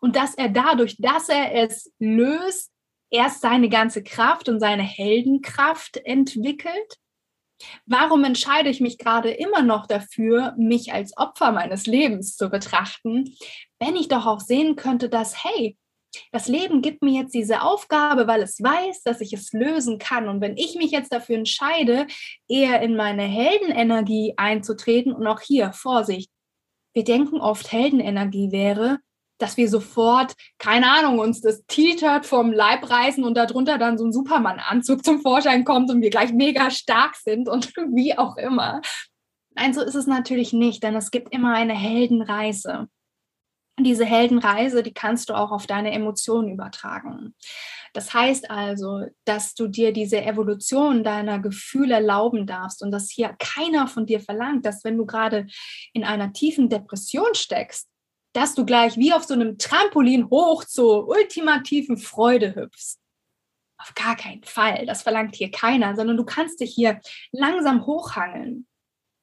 Und 0.00 0.16
dass 0.16 0.34
er 0.34 0.48
dadurch, 0.48 0.96
dass 0.98 1.28
er 1.28 1.52
es 1.54 1.92
löst, 1.98 2.70
erst 3.10 3.40
seine 3.40 3.68
ganze 3.68 4.02
Kraft 4.02 4.48
und 4.48 4.60
seine 4.60 4.82
Heldenkraft 4.82 5.96
entwickelt? 6.04 6.98
Warum 7.86 8.24
entscheide 8.24 8.68
ich 8.68 8.80
mich 8.80 8.98
gerade 8.98 9.30
immer 9.30 9.62
noch 9.62 9.86
dafür, 9.86 10.54
mich 10.58 10.92
als 10.92 11.16
Opfer 11.16 11.52
meines 11.52 11.86
Lebens 11.86 12.36
zu 12.36 12.50
betrachten, 12.50 13.34
wenn 13.78 13.96
ich 13.96 14.08
doch 14.08 14.26
auch 14.26 14.40
sehen 14.40 14.76
könnte, 14.76 15.08
dass, 15.08 15.44
hey, 15.44 15.76
das 16.32 16.48
Leben 16.48 16.82
gibt 16.82 17.02
mir 17.02 17.22
jetzt 17.22 17.34
diese 17.34 17.62
Aufgabe, 17.62 18.26
weil 18.26 18.42
es 18.42 18.62
weiß, 18.62 19.02
dass 19.02 19.20
ich 19.20 19.32
es 19.32 19.52
lösen 19.52 19.98
kann. 19.98 20.28
Und 20.28 20.40
wenn 20.40 20.56
ich 20.56 20.76
mich 20.76 20.90
jetzt 20.90 21.12
dafür 21.12 21.36
entscheide, 21.36 22.06
eher 22.48 22.80
in 22.80 22.96
meine 22.96 23.24
Heldenenergie 23.24 24.34
einzutreten 24.36 25.12
und 25.12 25.26
auch 25.26 25.40
hier, 25.40 25.72
Vorsicht, 25.72 26.30
wir 26.94 27.04
denken 27.04 27.40
oft, 27.40 27.70
Heldenenergie 27.70 28.50
wäre, 28.50 28.98
dass 29.38 29.56
wir 29.56 29.68
sofort, 29.68 30.34
keine 30.58 30.90
Ahnung, 30.90 31.18
uns 31.18 31.40
das 31.40 31.64
T-Shirt 31.66 32.26
vom 32.26 32.52
Leib 32.52 32.88
reißen 32.88 33.24
und 33.24 33.36
darunter 33.36 33.78
dann 33.78 33.98
so 33.98 34.04
ein 34.04 34.12
Superman-Anzug 34.12 35.04
zum 35.04 35.20
Vorschein 35.20 35.64
kommt 35.64 35.90
und 35.90 36.00
wir 36.00 36.10
gleich 36.10 36.32
mega 36.32 36.70
stark 36.70 37.16
sind 37.16 37.48
und 37.48 37.74
wie 37.94 38.16
auch 38.16 38.36
immer. 38.36 38.80
Nein, 39.54 39.72
so 39.72 39.82
ist 39.82 39.94
es 39.94 40.06
natürlich 40.06 40.52
nicht, 40.52 40.82
denn 40.82 40.94
es 40.94 41.10
gibt 41.10 41.32
immer 41.32 41.54
eine 41.54 41.74
Heldenreise. 41.74 42.88
Und 43.78 43.84
diese 43.84 44.06
Heldenreise, 44.06 44.82
die 44.82 44.94
kannst 44.94 45.28
du 45.28 45.34
auch 45.34 45.50
auf 45.50 45.66
deine 45.66 45.92
Emotionen 45.92 46.48
übertragen. 46.48 47.34
Das 47.92 48.12
heißt 48.12 48.50
also, 48.50 49.06
dass 49.24 49.54
du 49.54 49.68
dir 49.68 49.92
diese 49.92 50.22
Evolution 50.22 51.04
deiner 51.04 51.38
Gefühle 51.40 51.94
erlauben 51.94 52.46
darfst 52.46 52.82
und 52.82 52.90
dass 52.90 53.10
hier 53.10 53.34
keiner 53.38 53.86
von 53.86 54.06
dir 54.06 54.20
verlangt, 54.20 54.64
dass 54.64 54.84
wenn 54.84 54.96
du 54.96 55.06
gerade 55.06 55.46
in 55.92 56.04
einer 56.04 56.32
tiefen 56.32 56.68
Depression 56.68 57.34
steckst, 57.34 57.88
dass 58.36 58.54
du 58.54 58.66
gleich 58.66 58.98
wie 58.98 59.14
auf 59.14 59.24
so 59.24 59.32
einem 59.32 59.56
Trampolin 59.56 60.28
hoch 60.28 60.64
zur 60.64 61.08
ultimativen 61.08 61.96
Freude 61.96 62.54
hüpfst. 62.54 62.98
Auf 63.78 63.94
gar 63.94 64.14
keinen 64.14 64.44
Fall. 64.44 64.84
Das 64.84 65.02
verlangt 65.02 65.34
hier 65.34 65.50
keiner, 65.50 65.96
sondern 65.96 66.18
du 66.18 66.24
kannst 66.24 66.60
dich 66.60 66.74
hier 66.74 67.00
langsam 67.32 67.86
hochhangeln. 67.86 68.66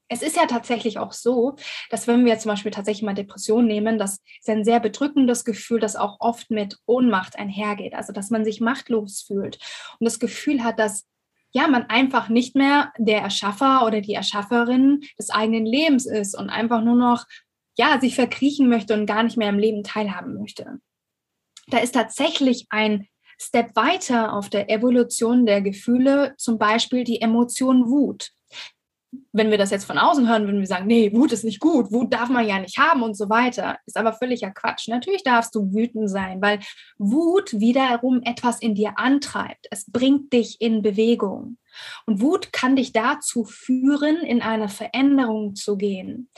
Es 0.09 0.21
ist 0.21 0.35
ja 0.35 0.45
tatsächlich 0.47 0.99
auch 0.99 1.11
so, 1.11 1.55
dass 1.89 2.07
wenn 2.07 2.25
wir 2.25 2.37
zum 2.39 2.49
Beispiel 2.49 2.71
tatsächlich 2.71 3.03
mal 3.03 3.13
Depression 3.13 3.65
nehmen, 3.65 3.97
das 3.97 4.19
ist 4.39 4.49
ein 4.49 4.65
sehr 4.65 4.79
bedrückendes 4.79 5.45
Gefühl, 5.45 5.79
das 5.79 5.95
auch 5.95 6.17
oft 6.19 6.49
mit 6.51 6.77
Ohnmacht 6.85 7.37
einhergeht. 7.37 7.93
Also, 7.93 8.13
dass 8.13 8.31
man 8.31 8.43
sich 8.43 8.61
machtlos 8.61 9.21
fühlt 9.21 9.59
und 9.99 10.05
das 10.05 10.19
Gefühl 10.19 10.63
hat, 10.63 10.79
dass 10.79 11.05
ja, 11.51 11.67
man 11.67 11.83
einfach 11.83 12.29
nicht 12.29 12.55
mehr 12.55 12.91
der 12.97 13.21
Erschaffer 13.21 13.85
oder 13.85 14.01
die 14.01 14.15
Erschafferin 14.15 15.01
des 15.19 15.29
eigenen 15.29 15.67
Lebens 15.67 16.07
ist 16.07 16.35
und 16.35 16.49
einfach 16.49 16.81
nur 16.81 16.95
noch 16.95 17.25
ja, 17.77 17.99
sich 17.99 18.15
verkriechen 18.15 18.69
möchte 18.69 18.93
und 18.93 19.05
gar 19.05 19.23
nicht 19.23 19.37
mehr 19.37 19.49
im 19.49 19.59
Leben 19.59 19.83
teilhaben 19.83 20.35
möchte. 20.35 20.79
Da 21.67 21.79
ist 21.79 21.93
tatsächlich 21.93 22.67
ein, 22.69 23.07
Step 23.41 23.75
weiter 23.75 24.33
auf 24.33 24.47
der 24.47 24.69
Evolution 24.69 25.47
der 25.47 25.61
Gefühle, 25.61 26.35
zum 26.37 26.59
Beispiel 26.59 27.03
die 27.03 27.19
Emotion 27.19 27.89
Wut 27.89 28.31
wenn 29.31 29.51
wir 29.51 29.57
das 29.57 29.71
jetzt 29.71 29.85
von 29.85 29.97
außen 29.97 30.27
hören, 30.27 30.45
würden 30.45 30.59
wir 30.59 30.67
sagen, 30.67 30.87
nee, 30.87 31.11
Wut 31.13 31.31
ist 31.31 31.43
nicht 31.43 31.59
gut, 31.59 31.91
Wut 31.91 32.13
darf 32.13 32.29
man 32.29 32.47
ja 32.47 32.59
nicht 32.59 32.77
haben 32.77 33.03
und 33.03 33.15
so 33.15 33.29
weiter. 33.29 33.77
Ist 33.85 33.97
aber 33.97 34.13
völliger 34.13 34.51
Quatsch. 34.51 34.87
Natürlich 34.87 35.23
darfst 35.23 35.55
du 35.55 35.73
wütend 35.73 36.09
sein, 36.09 36.41
weil 36.41 36.59
Wut 36.97 37.53
wiederum 37.53 38.21
etwas 38.23 38.59
in 38.59 38.75
dir 38.75 38.93
antreibt. 38.97 39.67
Es 39.71 39.89
bringt 39.89 40.33
dich 40.33 40.61
in 40.61 40.81
Bewegung. 40.81 41.57
Und 42.05 42.21
Wut 42.21 42.53
kann 42.53 42.75
dich 42.75 42.91
dazu 42.91 43.43
führen, 43.43 44.17
in 44.17 44.41
eine 44.41 44.69
Veränderung 44.69 45.55
zu 45.55 45.77
gehen. 45.77 46.29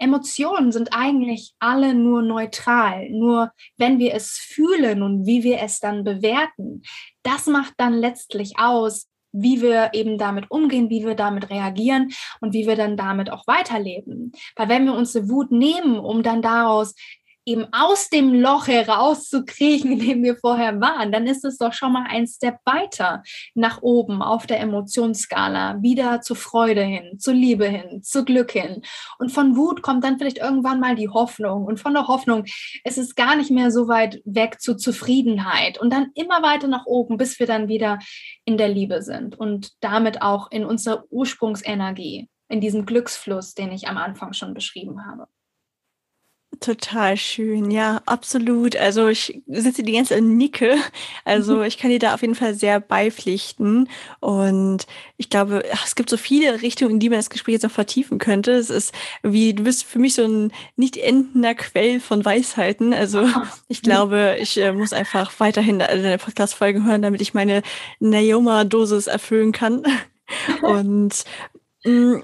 Emotionen 0.00 0.72
sind 0.72 0.88
eigentlich 0.92 1.52
alle 1.58 1.94
nur 1.94 2.22
neutral. 2.22 3.10
Nur 3.10 3.52
wenn 3.76 3.98
wir 3.98 4.14
es 4.14 4.30
fühlen 4.30 5.02
und 5.02 5.26
wie 5.26 5.44
wir 5.44 5.60
es 5.60 5.78
dann 5.78 6.04
bewerten, 6.04 6.82
das 7.22 7.46
macht 7.46 7.74
dann 7.76 7.92
letztlich 7.92 8.58
aus, 8.58 9.08
wie 9.32 9.62
wir 9.62 9.90
eben 9.92 10.18
damit 10.18 10.50
umgehen, 10.50 10.90
wie 10.90 11.04
wir 11.04 11.14
damit 11.14 11.50
reagieren 11.50 12.10
und 12.40 12.52
wie 12.52 12.66
wir 12.66 12.76
dann 12.76 12.96
damit 12.96 13.30
auch 13.30 13.46
weiterleben. 13.46 14.32
Weil 14.56 14.68
wenn 14.68 14.86
wir 14.86 14.94
uns 14.94 15.14
Wut 15.28 15.52
nehmen, 15.52 15.98
um 15.98 16.22
dann 16.22 16.42
daraus 16.42 16.94
eben 17.44 17.66
aus 17.72 18.08
dem 18.08 18.34
Loch 18.34 18.68
herauszukriegen, 18.68 19.92
in 19.92 19.98
dem 19.98 20.22
wir 20.22 20.36
vorher 20.36 20.80
waren, 20.80 21.10
dann 21.10 21.26
ist 21.26 21.44
es 21.44 21.58
doch 21.58 21.72
schon 21.72 21.92
mal 21.92 22.06
ein 22.08 22.26
Step 22.26 22.58
weiter 22.64 23.22
nach 23.54 23.82
oben 23.82 24.22
auf 24.22 24.46
der 24.46 24.60
Emotionsskala, 24.60 25.82
wieder 25.82 26.20
zur 26.20 26.36
Freude 26.36 26.82
hin, 26.82 27.18
zur 27.18 27.34
Liebe 27.34 27.66
hin, 27.66 28.02
zu 28.02 28.24
Glück 28.24 28.52
hin. 28.52 28.82
Und 29.18 29.32
von 29.32 29.56
Wut 29.56 29.82
kommt 29.82 30.04
dann 30.04 30.18
vielleicht 30.18 30.38
irgendwann 30.38 30.80
mal 30.80 30.94
die 30.94 31.08
Hoffnung. 31.08 31.64
Und 31.64 31.80
von 31.80 31.94
der 31.94 32.08
Hoffnung 32.08 32.44
ist 32.84 32.98
es 32.98 33.14
gar 33.14 33.36
nicht 33.36 33.50
mehr 33.50 33.70
so 33.70 33.88
weit 33.88 34.20
weg 34.24 34.60
zu 34.60 34.76
Zufriedenheit. 34.76 35.78
Und 35.78 35.92
dann 35.92 36.10
immer 36.14 36.42
weiter 36.42 36.68
nach 36.68 36.86
oben, 36.86 37.16
bis 37.16 37.38
wir 37.38 37.46
dann 37.46 37.68
wieder 37.68 37.98
in 38.44 38.56
der 38.56 38.68
Liebe 38.68 39.02
sind 39.02 39.38
und 39.38 39.72
damit 39.80 40.22
auch 40.22 40.50
in 40.50 40.64
unserer 40.64 41.04
Ursprungsenergie, 41.10 42.28
in 42.48 42.60
diesem 42.60 42.86
Glücksfluss, 42.86 43.54
den 43.54 43.72
ich 43.72 43.88
am 43.88 43.96
Anfang 43.96 44.32
schon 44.32 44.54
beschrieben 44.54 45.06
habe. 45.06 45.26
Total 46.60 47.16
schön, 47.16 47.70
ja, 47.70 48.02
absolut. 48.04 48.76
Also 48.76 49.08
ich 49.08 49.40
sitze 49.46 49.82
die 49.82 49.92
ganze 49.92 50.12
Zeit 50.14 50.24
nicke. 50.24 50.76
Also 51.24 51.62
ich 51.62 51.78
kann 51.78 51.90
dir 51.90 51.98
da 51.98 52.12
auf 52.12 52.20
jeden 52.20 52.34
Fall 52.34 52.54
sehr 52.54 52.80
beipflichten. 52.80 53.88
Und 54.20 54.86
ich 55.16 55.30
glaube, 55.30 55.64
es 55.84 55.94
gibt 55.94 56.10
so 56.10 56.18
viele 56.18 56.60
Richtungen, 56.60 56.92
in 56.92 57.00
die 57.00 57.08
man 57.08 57.18
das 57.18 57.30
Gespräch 57.30 57.54
jetzt 57.54 57.62
noch 57.62 57.70
vertiefen 57.70 58.18
könnte. 58.18 58.52
Es 58.52 58.68
ist 58.68 58.92
wie, 59.22 59.54
du 59.54 59.62
bist 59.62 59.84
für 59.84 59.98
mich 59.98 60.14
so 60.14 60.24
ein 60.24 60.52
nicht 60.76 60.98
endender 60.98 61.54
Quell 61.54 61.98
von 61.98 62.26
Weisheiten. 62.26 62.92
Also 62.92 63.26
ich 63.68 63.80
glaube, 63.80 64.36
ich 64.38 64.58
äh, 64.58 64.72
muss 64.72 64.92
einfach 64.92 65.32
weiterhin 65.38 65.78
deine 65.78 66.18
Podcast-Folgen 66.18 66.84
hören, 66.84 67.00
damit 67.00 67.22
ich 67.22 67.32
meine 67.32 67.62
Naoma-Dosis 68.00 69.06
erfüllen 69.06 69.52
kann. 69.52 69.82
Und 70.62 71.24
mh, 71.84 72.18
mm, 72.18 72.22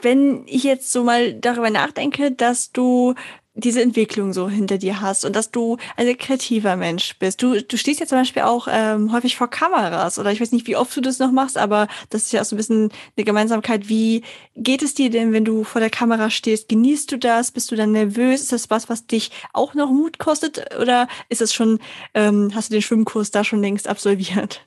wenn 0.00 0.46
ich 0.46 0.64
jetzt 0.64 0.92
so 0.92 1.04
mal 1.04 1.34
darüber 1.34 1.70
nachdenke, 1.70 2.32
dass 2.32 2.72
du 2.72 3.14
diese 3.54 3.82
Entwicklung 3.82 4.32
so 4.32 4.48
hinter 4.48 4.78
dir 4.78 5.00
hast 5.00 5.24
und 5.24 5.36
dass 5.36 5.50
du 5.50 5.76
ein 5.96 6.16
kreativer 6.16 6.76
Mensch 6.76 7.18
bist. 7.18 7.42
Du, 7.42 7.62
du 7.62 7.76
stehst 7.76 8.00
ja 8.00 8.06
zum 8.06 8.18
Beispiel 8.18 8.42
auch 8.42 8.66
ähm, 8.70 9.12
häufig 9.12 9.36
vor 9.36 9.48
Kameras 9.48 10.18
oder 10.18 10.32
ich 10.32 10.40
weiß 10.40 10.52
nicht, 10.52 10.66
wie 10.66 10.76
oft 10.76 10.96
du 10.96 11.00
das 11.00 11.18
noch 11.18 11.32
machst, 11.32 11.58
aber 11.58 11.88
das 12.10 12.22
ist 12.22 12.32
ja 12.32 12.40
auch 12.40 12.44
so 12.46 12.56
ein 12.56 12.58
bisschen 12.58 12.90
eine 13.16 13.24
Gemeinsamkeit. 13.24 13.88
Wie 13.88 14.22
geht 14.56 14.82
es 14.82 14.94
dir 14.94 15.10
denn, 15.10 15.32
wenn 15.32 15.44
du 15.44 15.64
vor 15.64 15.80
der 15.80 15.90
Kamera 15.90 16.30
stehst? 16.30 16.68
Genießt 16.68 17.12
du 17.12 17.18
das? 17.18 17.50
Bist 17.50 17.70
du 17.70 17.76
dann 17.76 17.92
nervös? 17.92 18.42
Ist 18.42 18.52
das 18.52 18.70
was, 18.70 18.88
was 18.88 19.06
dich 19.06 19.30
auch 19.52 19.74
noch 19.74 19.90
Mut 19.90 20.18
kostet 20.18 20.74
oder 20.80 21.08
ist 21.28 21.42
es 21.42 21.52
schon, 21.52 21.78
ähm, 22.14 22.52
hast 22.54 22.70
du 22.70 22.74
den 22.74 22.82
Schwimmkurs 22.82 23.30
da 23.30 23.44
schon 23.44 23.60
längst 23.60 23.88
absolviert? 23.88 24.66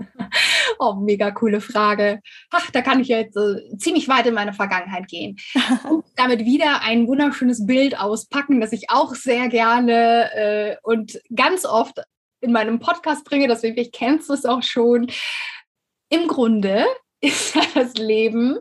Oh, 0.78 0.94
mega 0.94 1.30
coole 1.30 1.60
Frage. 1.60 2.20
Ach, 2.50 2.70
da 2.70 2.80
kann 2.80 3.00
ich 3.00 3.08
jetzt 3.08 3.36
äh, 3.36 3.76
ziemlich 3.76 4.08
weit 4.08 4.26
in 4.26 4.34
meine 4.34 4.54
Vergangenheit 4.54 5.08
gehen. 5.08 5.36
Und 5.90 6.04
damit 6.16 6.46
wieder 6.46 6.82
ein 6.82 7.06
wunderschönes 7.06 7.66
Bild 7.66 7.98
auspacken, 7.98 8.60
das 8.60 8.72
ich 8.72 8.88
auch 8.88 9.14
sehr 9.14 9.48
gerne 9.48 10.32
äh, 10.34 10.76
und 10.82 11.20
ganz 11.34 11.66
oft 11.66 12.00
in 12.40 12.52
meinem 12.52 12.80
Podcast 12.80 13.24
bringe, 13.24 13.48
deswegen 13.48 13.78
ich 13.78 13.92
kennst 13.92 14.30
du 14.30 14.32
es 14.32 14.46
auch 14.46 14.62
schon. 14.62 15.10
Im 16.08 16.26
Grunde 16.28 16.86
ist 17.20 17.56
das 17.74 17.94
Leben, 17.94 18.58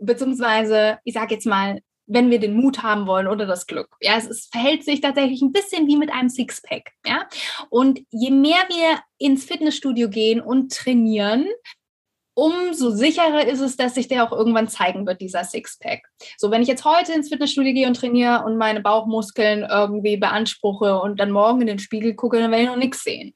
beziehungsweise 0.00 0.98
ich 1.04 1.14
sage 1.14 1.34
jetzt 1.34 1.46
mal 1.46 1.80
wenn 2.10 2.30
wir 2.30 2.40
den 2.40 2.54
Mut 2.54 2.82
haben 2.82 3.06
wollen 3.06 3.28
oder 3.28 3.46
das 3.46 3.66
Glück. 3.66 3.88
Ja, 4.00 4.16
es, 4.16 4.26
es 4.26 4.46
verhält 4.46 4.84
sich 4.84 5.00
tatsächlich 5.00 5.40
ein 5.42 5.52
bisschen 5.52 5.86
wie 5.86 5.96
mit 5.96 6.10
einem 6.10 6.28
Sixpack. 6.28 6.90
Ja, 7.06 7.26
und 7.70 8.00
je 8.10 8.30
mehr 8.30 8.64
wir 8.68 9.00
ins 9.18 9.44
Fitnessstudio 9.44 10.08
gehen 10.08 10.40
und 10.40 10.74
trainieren, 10.74 11.46
umso 12.34 12.90
sicherer 12.90 13.46
ist 13.46 13.60
es, 13.60 13.76
dass 13.76 13.94
sich 13.94 14.08
der 14.08 14.24
auch 14.24 14.32
irgendwann 14.32 14.68
zeigen 14.68 15.06
wird, 15.06 15.20
dieser 15.20 15.44
Sixpack. 15.44 16.02
So, 16.36 16.50
wenn 16.50 16.62
ich 16.62 16.68
jetzt 16.68 16.84
heute 16.84 17.12
ins 17.12 17.28
Fitnessstudio 17.28 17.72
gehe 17.72 17.86
und 17.86 17.96
trainiere 17.96 18.44
und 18.44 18.56
meine 18.56 18.80
Bauchmuskeln 18.80 19.66
irgendwie 19.70 20.16
beanspruche 20.16 21.00
und 21.00 21.20
dann 21.20 21.30
morgen 21.30 21.60
in 21.60 21.66
den 21.66 21.78
Spiegel 21.78 22.14
gucke, 22.14 22.38
dann 22.38 22.50
werde 22.50 22.64
ich 22.64 22.68
noch 22.68 22.76
nichts 22.76 23.04
sehen. 23.04 23.34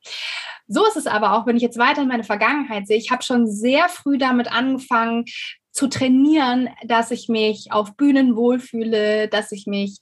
So 0.67 0.87
ist 0.87 0.97
es 0.97 1.07
aber 1.07 1.35
auch, 1.35 1.47
wenn 1.47 1.57
ich 1.57 1.63
jetzt 1.63 1.79
weiter 1.79 2.03
in 2.03 2.09
meine 2.09 2.25
Vergangenheit 2.25 2.87
sehe. 2.87 2.97
Ich 2.97 3.11
habe 3.11 3.23
schon 3.23 3.47
sehr 3.47 3.89
früh 3.89 4.17
damit 4.17 4.51
angefangen, 4.51 5.27
zu 5.75 5.89
trainieren, 5.89 6.71
dass 6.85 7.11
ich 7.11 7.29
mich 7.29 7.73
auf 7.73 7.97
Bühnen 7.97 8.37
wohlfühle, 8.37 9.29
dass 9.29 9.53
ich 9.53 9.67
mich 9.67 9.99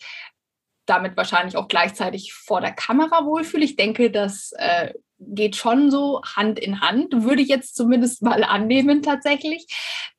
damit 0.86 1.16
wahrscheinlich 1.16 1.56
auch 1.56 1.66
gleichzeitig 1.66 2.34
vor 2.34 2.60
der 2.60 2.72
Kamera 2.72 3.24
wohlfühle. 3.24 3.64
Ich 3.64 3.76
denke, 3.76 4.10
das 4.10 4.52
äh, 4.58 4.92
geht 5.18 5.56
schon 5.56 5.90
so 5.90 6.20
Hand 6.22 6.58
in 6.58 6.80
Hand, 6.80 7.24
würde 7.24 7.40
ich 7.40 7.48
jetzt 7.48 7.74
zumindest 7.74 8.22
mal 8.22 8.44
annehmen 8.44 9.02
tatsächlich. 9.02 9.66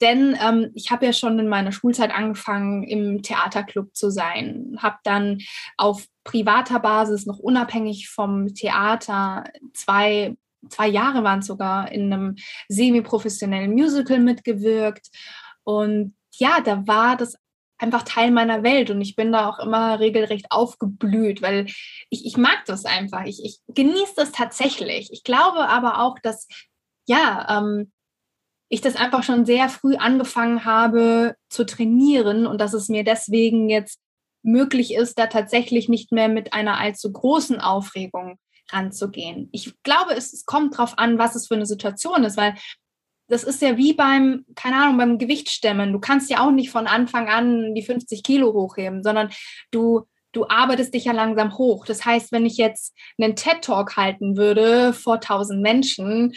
Denn 0.02 0.36
ähm, 0.42 0.72
ich 0.74 0.90
habe 0.90 1.06
ja 1.06 1.14
schon 1.14 1.38
in 1.38 1.48
meiner 1.48 1.72
Schulzeit 1.72 2.12
angefangen, 2.12 2.84
im 2.84 3.22
Theaterclub 3.22 3.96
zu 3.96 4.10
sein, 4.10 4.78
habe 4.82 4.98
dann 5.04 5.40
auf 5.78 6.08
privater 6.24 6.80
Basis, 6.80 7.28
noch 7.28 7.38
unabhängig 7.38 8.10
vom 8.10 8.56
Theater, 8.56 9.44
zwei 9.74 10.36
zwei 10.70 10.88
Jahre 10.88 11.26
waren 11.26 11.42
sogar 11.42 11.92
in 11.92 12.12
einem 12.12 12.36
semi-professionellen 12.70 13.74
Musical 13.74 14.20
mitgewirkt 14.20 15.10
und 15.64 16.16
ja, 16.32 16.62
da 16.62 16.88
war 16.88 17.18
das 17.18 17.38
einfach 17.78 18.04
Teil 18.04 18.32
meiner 18.32 18.64
Welt 18.64 18.90
und 18.90 19.02
ich 19.02 19.16
bin 19.16 19.32
da 19.32 19.50
auch 19.50 19.60
immer 19.60 20.00
regelrecht 20.00 20.48
aufgeblüht, 20.52 21.42
weil 21.42 21.66
ich, 22.10 22.26
ich 22.26 22.38
mag 22.38 22.64
das 22.66 22.86
einfach. 22.86 23.26
Ich, 23.26 23.44
ich 23.44 23.60
genieße 23.68 24.14
das 24.16 24.32
tatsächlich. 24.32 25.10
Ich 25.12 25.24
glaube 25.24 25.68
aber 25.68 26.02
auch, 26.02 26.18
dass 26.20 26.48
ja, 27.06 27.46
ähm, 27.50 27.92
ich 28.70 28.82
das 28.82 28.96
einfach 28.96 29.24
schon 29.24 29.46
sehr 29.46 29.70
früh 29.70 29.96
angefangen 29.98 30.66
habe 30.66 31.36
zu 31.50 31.66
trainieren 31.66 32.48
und 32.48 32.60
dass 32.60 32.74
es 32.74 32.90
mir 32.90 33.04
deswegen 33.04 33.70
jetzt 33.70 34.00
möglich 34.42 34.94
ist, 34.94 35.20
da 35.20 35.28
tatsächlich 35.28 35.90
nicht 35.90 36.12
mehr 36.12 36.28
mit 36.28 36.54
einer 36.54 36.80
allzu 36.80 37.12
großen 37.12 37.60
Aufregung 37.60 38.40
ranzugehen. 38.72 39.50
Ich 39.52 39.74
glaube, 39.84 40.16
es, 40.16 40.34
es 40.34 40.46
kommt 40.46 40.74
darauf 40.74 40.98
an, 40.98 41.20
was 41.20 41.36
es 41.36 41.48
für 41.48 41.56
eine 41.56 41.66
Situation 41.66 42.24
ist, 42.24 42.38
weil 42.38 42.56
das 43.34 43.44
ist 43.44 43.64
ja 43.64 43.78
wie 43.78 43.94
beim, 43.94 44.46
keine 44.54 44.76
Ahnung, 44.76 44.98
beim 44.98 45.18
Gewichtsstemmen. 45.18 45.92
Du 45.92 46.00
kannst 46.00 46.30
ja 46.30 46.46
auch 46.46 46.52
nicht 46.52 46.70
von 46.70 46.86
Anfang 46.86 47.30
an 47.30 47.74
die 47.74 47.82
50 47.82 48.22
Kilo 48.22 48.54
hochheben, 48.54 49.02
sondern 49.02 49.32
du, 49.72 50.04
du 50.34 50.48
arbeitest 50.48 50.94
dich 50.94 51.06
ja 51.06 51.14
langsam 51.14 51.58
hoch. 51.58 51.86
Das 51.88 52.06
heißt, 52.06 52.32
wenn 52.32 52.46
ich 52.46 52.58
jetzt 52.58 52.96
einen 53.20 53.36
TED-Talk 53.36 53.98
halten 53.98 54.38
würde 54.38 54.94
vor 54.94 55.16
1000 55.16 55.62
Menschen, 55.62 56.34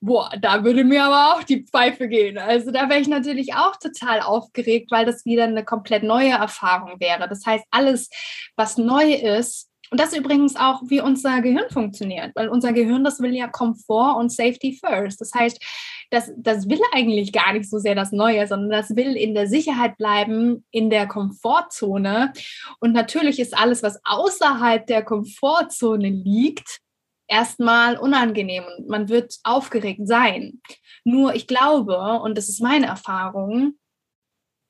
boah, 0.00 0.28
da 0.40 0.64
würde 0.64 0.82
mir 0.82 1.04
aber 1.04 1.34
auch 1.34 1.44
die 1.44 1.64
Pfeife 1.64 2.08
gehen. 2.08 2.36
Also 2.36 2.72
da 2.72 2.88
wäre 2.88 3.00
ich 3.00 3.08
natürlich 3.08 3.54
auch 3.54 3.76
total 3.76 4.20
aufgeregt, 4.20 4.90
weil 4.90 5.06
das 5.06 5.24
wieder 5.24 5.44
eine 5.44 5.64
komplett 5.64 6.02
neue 6.02 6.32
Erfahrung 6.32 6.98
wäre. 6.98 7.28
Das 7.28 7.46
heißt, 7.46 7.64
alles, 7.70 8.10
was 8.56 8.76
neu 8.76 9.14
ist, 9.14 9.70
und 9.90 10.00
das 10.00 10.12
ist 10.12 10.18
übrigens 10.18 10.56
auch, 10.56 10.82
wie 10.86 11.00
unser 11.00 11.40
Gehirn 11.40 11.68
funktioniert, 11.70 12.32
weil 12.34 12.48
unser 12.48 12.72
Gehirn, 12.72 13.04
das 13.04 13.20
will 13.20 13.34
ja 13.34 13.48
Komfort 13.48 14.16
und 14.18 14.32
Safety 14.32 14.78
first. 14.84 15.20
Das 15.20 15.32
heißt, 15.34 15.62
das, 16.10 16.32
das 16.36 16.68
will 16.68 16.80
eigentlich 16.92 17.32
gar 17.32 17.52
nicht 17.52 17.68
so 17.68 17.78
sehr 17.78 17.94
das 17.94 18.12
Neue, 18.12 18.46
sondern 18.46 18.70
das 18.70 18.96
will 18.96 19.16
in 19.16 19.34
der 19.34 19.46
Sicherheit 19.46 19.96
bleiben, 19.96 20.64
in 20.70 20.90
der 20.90 21.06
Komfortzone. 21.06 22.32
Und 22.80 22.92
natürlich 22.92 23.38
ist 23.38 23.56
alles, 23.56 23.82
was 23.82 24.00
außerhalb 24.04 24.86
der 24.86 25.02
Komfortzone 25.02 26.08
liegt, 26.08 26.80
erstmal 27.26 27.96
unangenehm 27.96 28.64
und 28.78 28.88
man 28.88 29.08
wird 29.08 29.38
aufgeregt 29.44 30.06
sein. 30.06 30.60
Nur 31.04 31.34
ich 31.34 31.46
glaube, 31.46 32.20
und 32.22 32.36
das 32.36 32.48
ist 32.48 32.60
meine 32.60 32.86
Erfahrung, 32.86 33.74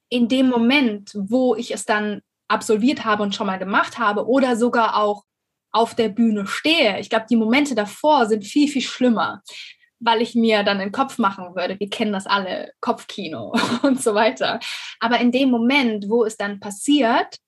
in 0.08 0.28
dem 0.28 0.48
Moment, 0.48 1.12
wo 1.14 1.54
ich 1.56 1.72
es 1.72 1.84
dann 1.84 2.20
absolviert 2.48 3.04
habe 3.04 3.22
und 3.22 3.34
schon 3.34 3.46
mal 3.46 3.58
gemacht 3.58 3.98
habe 3.98 4.26
oder 4.26 4.56
sogar 4.56 4.96
auch 4.96 5.24
auf 5.72 5.94
der 5.94 6.08
Bühne 6.08 6.46
stehe. 6.46 7.00
Ich 7.00 7.10
glaube, 7.10 7.26
die 7.28 7.36
Momente 7.36 7.74
davor 7.74 8.26
sind 8.26 8.44
viel, 8.44 8.68
viel 8.68 8.82
schlimmer, 8.82 9.42
weil 9.98 10.22
ich 10.22 10.34
mir 10.34 10.62
dann 10.62 10.78
den 10.78 10.92
Kopf 10.92 11.18
machen 11.18 11.56
würde. 11.56 11.78
Wir 11.80 11.90
kennen 11.90 12.12
das 12.12 12.26
alle, 12.26 12.72
Kopfkino 12.80 13.54
und 13.82 14.00
so 14.00 14.14
weiter. 14.14 14.60
Aber 15.00 15.18
in 15.18 15.32
dem 15.32 15.50
Moment, 15.50 16.08
wo 16.08 16.24
es 16.24 16.36
dann 16.36 16.60
passiert, 16.60 17.38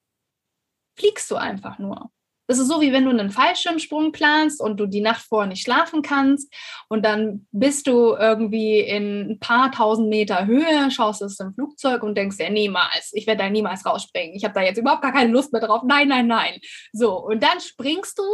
fliegst 0.98 1.30
du 1.30 1.37
einfach 1.37 1.78
nur. 1.78 2.11
Das 2.46 2.59
ist 2.59 2.68
so, 2.68 2.80
wie 2.80 2.92
wenn 2.92 3.04
du 3.04 3.11
einen 3.11 3.30
Fallschirmsprung 3.30 4.12
planst 4.12 4.61
und 4.61 4.78
du 4.78 4.87
die 4.87 5.00
Nacht 5.00 5.24
vorher 5.26 5.48
nicht 5.48 5.62
schlafen 5.62 6.02
kannst 6.02 6.52
und 6.88 7.04
dann 7.04 7.46
bist 7.50 7.87
du 7.87 8.14
irgendwie 8.14 8.80
in 8.80 9.30
ein 9.30 9.38
paar 9.40 9.72
tausend 9.72 10.09
Meter 10.09 10.46
Höhe, 10.46 10.90
schaust 10.90 11.22
aus 11.22 11.37
dem 11.37 11.54
Flugzeug 11.54 12.02
und 12.02 12.16
denkst 12.16 12.37
ja, 12.38 12.50
niemals, 12.50 13.11
ich 13.12 13.26
werde 13.26 13.44
da 13.44 13.50
niemals 13.50 13.85
rausspringen. 13.85 14.37
Ich 14.37 14.44
habe 14.44 14.54
da 14.54 14.62
jetzt 14.62 14.78
überhaupt 14.78 15.02
gar 15.02 15.12
keine 15.12 15.32
Lust 15.32 15.52
mehr 15.52 15.62
drauf. 15.62 15.82
Nein, 15.85 16.09
nein, 16.09 16.26
nein. 16.26 16.61
So, 16.92 17.18
und 17.18 17.42
dann 17.42 17.61
springst 17.61 18.18
du 18.18 18.24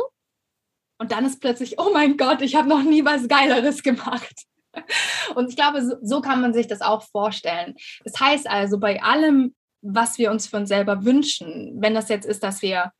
und 0.98 1.10
dann 1.10 1.24
ist 1.26 1.40
plötzlich, 1.40 1.78
oh 1.78 1.90
mein 1.92 2.16
Gott, 2.16 2.42
ich 2.42 2.54
habe 2.54 2.68
noch 2.68 2.82
nie 2.82 3.04
was 3.04 3.28
Geileres 3.28 3.82
gemacht. 3.82 4.44
Und 5.34 5.50
ich 5.50 5.56
glaube, 5.56 5.98
so, 6.00 6.20
kann 6.20 6.40
man 6.40 6.54
sich 6.54 6.66
das 6.66 6.80
auch 6.80 7.02
vorstellen. 7.02 7.74
Das 8.04 8.18
heißt 8.18 8.48
also, 8.48 8.78
bei 8.78 9.02
allem, 9.02 9.54
was 9.82 10.16
wir 10.16 10.30
uns 10.30 10.46
uns 10.48 10.64
selber 10.64 11.04
wünschen, 11.04 11.74
wenn 11.76 11.94
das 11.94 12.08
jetzt 12.08 12.24
ist, 12.24 12.42
dass 12.42 12.62
wir 12.62 12.92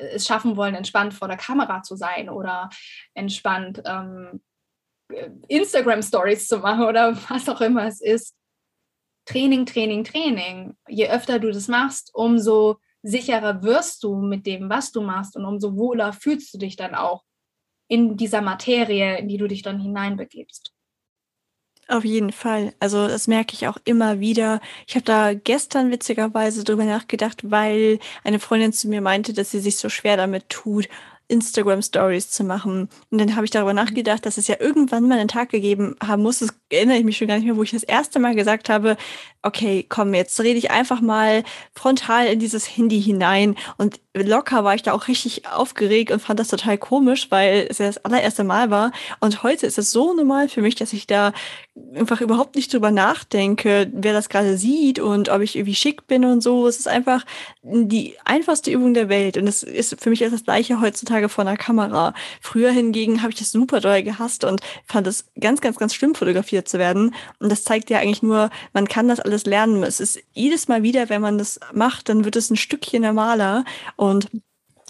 es 0.00 0.26
schaffen 0.26 0.56
wollen, 0.56 0.74
entspannt 0.74 1.14
vor 1.14 1.28
der 1.28 1.36
Kamera 1.36 1.82
zu 1.82 1.96
sein 1.96 2.28
oder 2.28 2.70
entspannt 3.14 3.82
ähm, 3.84 4.40
Instagram-Stories 5.48 6.48
zu 6.48 6.58
machen 6.58 6.84
oder 6.84 7.16
was 7.28 7.48
auch 7.48 7.60
immer 7.60 7.86
es 7.86 8.00
ist. 8.00 8.34
Training, 9.26 9.66
Training, 9.66 10.04
Training. 10.04 10.76
Je 10.88 11.08
öfter 11.08 11.38
du 11.38 11.52
das 11.52 11.68
machst, 11.68 12.10
umso 12.14 12.78
sicherer 13.02 13.62
wirst 13.62 14.02
du 14.02 14.16
mit 14.16 14.46
dem, 14.46 14.68
was 14.68 14.92
du 14.92 15.00
machst 15.00 15.36
und 15.36 15.44
umso 15.44 15.76
wohler 15.76 16.12
fühlst 16.12 16.52
du 16.52 16.58
dich 16.58 16.76
dann 16.76 16.94
auch 16.94 17.24
in 17.88 18.16
dieser 18.16 18.40
Materie, 18.40 19.18
in 19.18 19.28
die 19.28 19.36
du 19.36 19.48
dich 19.48 19.62
dann 19.62 19.80
hineinbegibst. 19.80 20.72
Auf 21.90 22.04
jeden 22.04 22.30
Fall. 22.30 22.72
Also 22.78 23.08
das 23.08 23.26
merke 23.26 23.54
ich 23.54 23.66
auch 23.66 23.76
immer 23.84 24.20
wieder. 24.20 24.60
Ich 24.86 24.94
habe 24.94 25.04
da 25.04 25.34
gestern 25.34 25.90
witzigerweise 25.90 26.62
drüber 26.62 26.84
nachgedacht, 26.84 27.50
weil 27.50 27.98
eine 28.22 28.38
Freundin 28.38 28.72
zu 28.72 28.86
mir 28.86 29.00
meinte, 29.00 29.32
dass 29.32 29.50
sie 29.50 29.58
sich 29.58 29.76
so 29.76 29.88
schwer 29.88 30.16
damit 30.16 30.48
tut, 30.48 30.88
Instagram 31.26 31.82
Stories 31.82 32.30
zu 32.30 32.44
machen. 32.44 32.88
Und 33.10 33.20
dann 33.20 33.34
habe 33.34 33.44
ich 33.44 33.50
darüber 33.50 33.72
nachgedacht, 33.72 34.24
dass 34.24 34.36
es 34.36 34.46
ja 34.46 34.56
irgendwann 34.60 35.08
mal 35.08 35.18
einen 35.18 35.26
Tag 35.26 35.48
gegeben 35.48 35.96
haben 36.00 36.22
muss. 36.22 36.38
Das 36.38 36.54
erinnere 36.70 36.98
ich 36.98 37.04
mich 37.04 37.16
schon 37.16 37.26
gar 37.26 37.36
nicht 37.36 37.46
mehr, 37.46 37.56
wo 37.56 37.62
ich 37.64 37.72
das 37.72 37.82
erste 37.82 38.20
Mal 38.20 38.36
gesagt 38.36 38.68
habe, 38.68 38.96
okay, 39.42 39.84
komm, 39.88 40.14
jetzt 40.14 40.38
rede 40.40 40.58
ich 40.58 40.70
einfach 40.70 41.00
mal 41.00 41.42
frontal 41.74 42.26
in 42.26 42.38
dieses 42.38 42.76
Handy 42.76 43.02
hinein. 43.02 43.56
Und 43.78 43.98
locker 44.14 44.64
war 44.64 44.74
ich 44.74 44.82
da 44.82 44.92
auch 44.92 45.08
richtig 45.08 45.46
aufgeregt 45.46 46.10
und 46.10 46.20
fand 46.20 46.40
das 46.40 46.48
total 46.48 46.78
komisch, 46.78 47.30
weil 47.30 47.66
es 47.70 47.78
ja 47.78 47.86
das 47.86 48.04
allererste 48.04 48.42
Mal 48.42 48.70
war. 48.70 48.92
Und 49.20 49.42
heute 49.42 49.66
ist 49.66 49.78
es 49.78 49.92
so 49.92 50.14
normal 50.14 50.48
für 50.48 50.62
mich, 50.62 50.74
dass 50.74 50.92
ich 50.92 51.06
da 51.06 51.32
einfach 51.94 52.20
überhaupt 52.20 52.56
nicht 52.56 52.72
drüber 52.72 52.90
nachdenke, 52.90 53.90
wer 53.92 54.12
das 54.12 54.28
gerade 54.28 54.56
sieht 54.56 54.98
und 54.98 55.28
ob 55.28 55.40
ich 55.40 55.56
irgendwie 55.56 55.74
schick 55.74 56.06
bin 56.06 56.24
und 56.24 56.42
so. 56.42 56.66
Es 56.66 56.78
ist 56.78 56.88
einfach 56.88 57.24
die 57.62 58.14
einfachste 58.24 58.70
Übung 58.70 58.94
der 58.94 59.08
Welt. 59.08 59.36
Und 59.36 59.46
es 59.46 59.62
ist 59.62 60.00
für 60.00 60.10
mich 60.10 60.18
das 60.18 60.44
gleiche 60.44 60.80
heutzutage 60.80 61.28
vor 61.28 61.46
einer 61.46 61.56
Kamera. 61.56 62.12
Früher 62.40 62.70
hingegen 62.70 63.22
habe 63.22 63.32
ich 63.32 63.38
das 63.38 63.52
super 63.52 63.80
doll 63.80 64.02
gehasst 64.02 64.44
und 64.44 64.60
fand 64.84 65.06
es 65.06 65.26
ganz, 65.38 65.60
ganz, 65.60 65.78
ganz 65.78 65.94
schlimm, 65.94 66.14
fotografiert 66.14 66.68
zu 66.68 66.78
werden. 66.78 67.14
Und 67.38 67.50
das 67.50 67.64
zeigt 67.64 67.90
ja 67.90 67.98
eigentlich 67.98 68.22
nur, 68.22 68.50
man 68.72 68.88
kann 68.88 69.08
das 69.08 69.20
alles 69.20 69.46
lernen. 69.46 69.82
Es 69.84 70.00
ist 70.00 70.20
jedes 70.32 70.68
Mal 70.68 70.82
wieder, 70.82 71.08
wenn 71.08 71.22
man 71.22 71.38
das 71.38 71.60
macht, 71.72 72.08
dann 72.08 72.24
wird 72.24 72.36
es 72.36 72.50
ein 72.50 72.56
Stückchen 72.56 73.02
normaler. 73.02 73.64
Und 74.00 74.30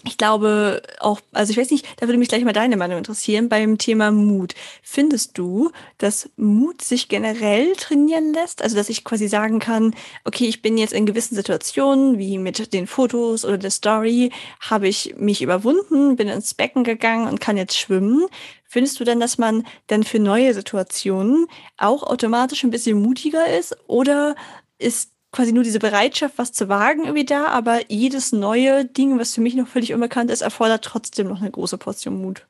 ich 0.05 0.17
glaube 0.17 0.81
auch, 0.99 1.19
also 1.33 1.51
ich 1.51 1.57
weiß 1.57 1.69
nicht, 1.69 1.85
da 1.99 2.07
würde 2.07 2.17
mich 2.17 2.29
gleich 2.29 2.45
mal 2.45 2.53
deine 2.53 2.77
Meinung 2.77 2.97
interessieren 2.97 3.49
beim 3.49 3.77
Thema 3.77 4.09
Mut. 4.09 4.55
Findest 4.81 5.37
du, 5.37 5.69
dass 5.97 6.29
Mut 6.37 6.81
sich 6.81 7.09
generell 7.09 7.73
trainieren 7.75 8.33
lässt? 8.33 8.63
Also, 8.63 8.77
dass 8.77 8.87
ich 8.87 9.03
quasi 9.03 9.27
sagen 9.27 9.59
kann, 9.59 9.93
okay, 10.23 10.45
ich 10.45 10.61
bin 10.61 10.77
jetzt 10.77 10.93
in 10.93 11.05
gewissen 11.05 11.35
Situationen, 11.35 12.17
wie 12.17 12.37
mit 12.37 12.71
den 12.73 12.87
Fotos 12.87 13.43
oder 13.43 13.57
der 13.57 13.69
Story, 13.69 14.31
habe 14.61 14.87
ich 14.87 15.15
mich 15.17 15.41
überwunden, 15.41 16.15
bin 16.15 16.29
ins 16.29 16.53
Becken 16.53 16.85
gegangen 16.85 17.27
und 17.27 17.41
kann 17.41 17.57
jetzt 17.57 17.77
schwimmen. 17.77 18.27
Findest 18.63 18.97
du 18.97 19.03
denn, 19.03 19.19
dass 19.19 19.37
man 19.37 19.67
dann 19.87 20.03
für 20.03 20.19
neue 20.19 20.53
Situationen 20.53 21.47
auch 21.77 22.03
automatisch 22.03 22.63
ein 22.63 22.71
bisschen 22.71 23.01
mutiger 23.01 23.45
ist? 23.59 23.75
Oder 23.87 24.35
ist 24.79 25.10
quasi 25.31 25.53
nur 25.53 25.63
diese 25.63 25.79
Bereitschaft, 25.79 26.37
was 26.37 26.51
zu 26.51 26.69
wagen, 26.69 27.01
irgendwie 27.03 27.25
da, 27.25 27.47
aber 27.47 27.89
jedes 27.89 28.31
neue 28.31 28.85
Ding, 28.85 29.17
was 29.17 29.33
für 29.33 29.41
mich 29.41 29.55
noch 29.55 29.67
völlig 29.67 29.93
unbekannt 29.93 30.29
ist, 30.29 30.41
erfordert 30.41 30.83
trotzdem 30.83 31.27
noch 31.27 31.41
eine 31.41 31.51
große 31.51 31.77
Portion 31.77 32.21
Mut. 32.21 32.47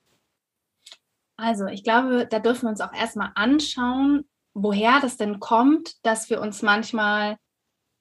Also, 1.38 1.66
ich 1.68 1.84
glaube, 1.84 2.28
da 2.30 2.40
dürfen 2.40 2.64
wir 2.64 2.70
uns 2.70 2.82
auch 2.82 2.94
erstmal 2.94 3.32
anschauen, 3.36 4.26
woher 4.54 5.00
das 5.00 5.18
denn 5.18 5.40
kommt, 5.40 5.96
dass 6.06 6.30
wir 6.30 6.42
uns 6.42 6.62
manchmal 6.62 7.38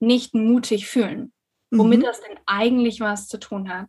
nicht 0.01 0.35
mutig 0.35 0.89
fühlen. 0.89 1.33
Womit 1.71 2.01
mhm. 2.01 2.05
das 2.05 2.21
denn 2.21 2.39
eigentlich 2.47 3.01
was 3.01 3.29
zu 3.29 3.39
tun 3.39 3.73
hat. 3.73 3.87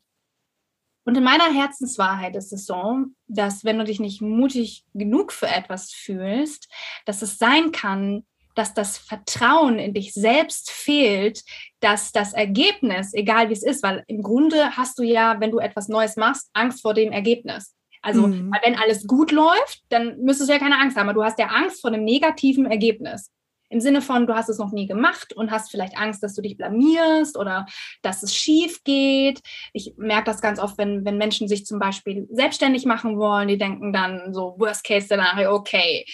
Und 1.04 1.17
in 1.17 1.23
meiner 1.23 1.51
Herzenswahrheit 1.51 2.36
ist 2.36 2.54
es 2.54 2.65
so, 2.65 3.06
dass 3.27 3.63
wenn 3.63 3.80
du 3.80 3.84
dich 3.84 3.99
nicht 3.99 4.21
mutig 4.21 4.86
genug 4.93 5.32
für 5.32 5.47
etwas 5.47 5.91
fühlst, 5.91 6.69
dass 7.06 7.23
es 7.23 7.39
sein 7.39 7.71
kann, 7.71 8.23
dass 8.56 8.74
das 8.74 8.98
Vertrauen 8.98 9.80
in 9.80 9.94
dich 9.94 10.14
selbst 10.14 10.72
fehlt, 10.72 11.44
dass 11.80 12.12
das 12.12 12.34
Ergebnis, 12.34 13.14
egal 13.14 13.50
wie 13.50 13.54
es 13.54 13.64
ist, 13.64 13.84
weil 13.84 14.04
im 14.08 14.22
Grunde 14.22 14.78
hast 14.78 15.00
du 15.00 15.04
ja, 15.04 15.40
wenn 15.40 15.52
du 15.52 15.60
etwas 15.60 15.88
Neues 15.88 16.16
machst, 16.16 16.50
Angst 16.54 16.82
vor 16.82 16.94
dem 16.94 17.12
Ergebnis. 17.12 17.76
Also, 18.02 18.28
mhm. 18.28 18.52
wenn 18.64 18.76
alles 18.76 19.06
gut 19.06 19.32
läuft, 19.32 19.84
dann 19.90 20.18
müsstest 20.22 20.50
du 20.50 20.54
ja 20.54 20.60
keine 20.60 20.80
Angst 20.80 20.98
haben, 20.98 21.08
aber 21.08 21.14
du 21.14 21.24
hast 21.24 21.38
ja 21.38 21.48
Angst 21.48 21.82
vor 21.82 21.92
einem 21.92 22.04
negativen 22.04 22.66
Ergebnis. 22.66 23.30
Im 23.70 23.80
Sinne 23.80 24.02
von, 24.02 24.28
du 24.28 24.36
hast 24.36 24.50
es 24.50 24.58
noch 24.58 24.74
nie 24.74 24.86
gemacht 24.86 25.32
und 25.32 25.50
hast 25.50 25.72
vielleicht 25.72 25.98
Angst, 25.98 26.22
dass 26.22 26.36
du 26.36 26.42
dich 26.42 26.58
blamierst 26.58 27.38
oder 27.38 27.66
dass 28.02 28.22
es 28.22 28.36
schief 28.36 28.84
geht. 28.84 29.40
Ich 29.72 29.94
merke 29.96 30.26
das 30.26 30.42
ganz 30.42 30.60
oft, 30.60 30.78
wenn, 30.78 31.06
wenn 31.06 31.18
Menschen 31.18 31.48
sich 31.48 31.66
zum 31.66 31.80
Beispiel 31.80 32.28
selbstständig 32.32 32.86
machen 32.86 33.18
wollen, 33.18 33.48
die 33.48 33.58
denken 33.58 33.94
dann 33.94 34.34
so, 34.34 34.56
Worst-Case-Szenario, 34.58 35.54
okay, 35.54 36.06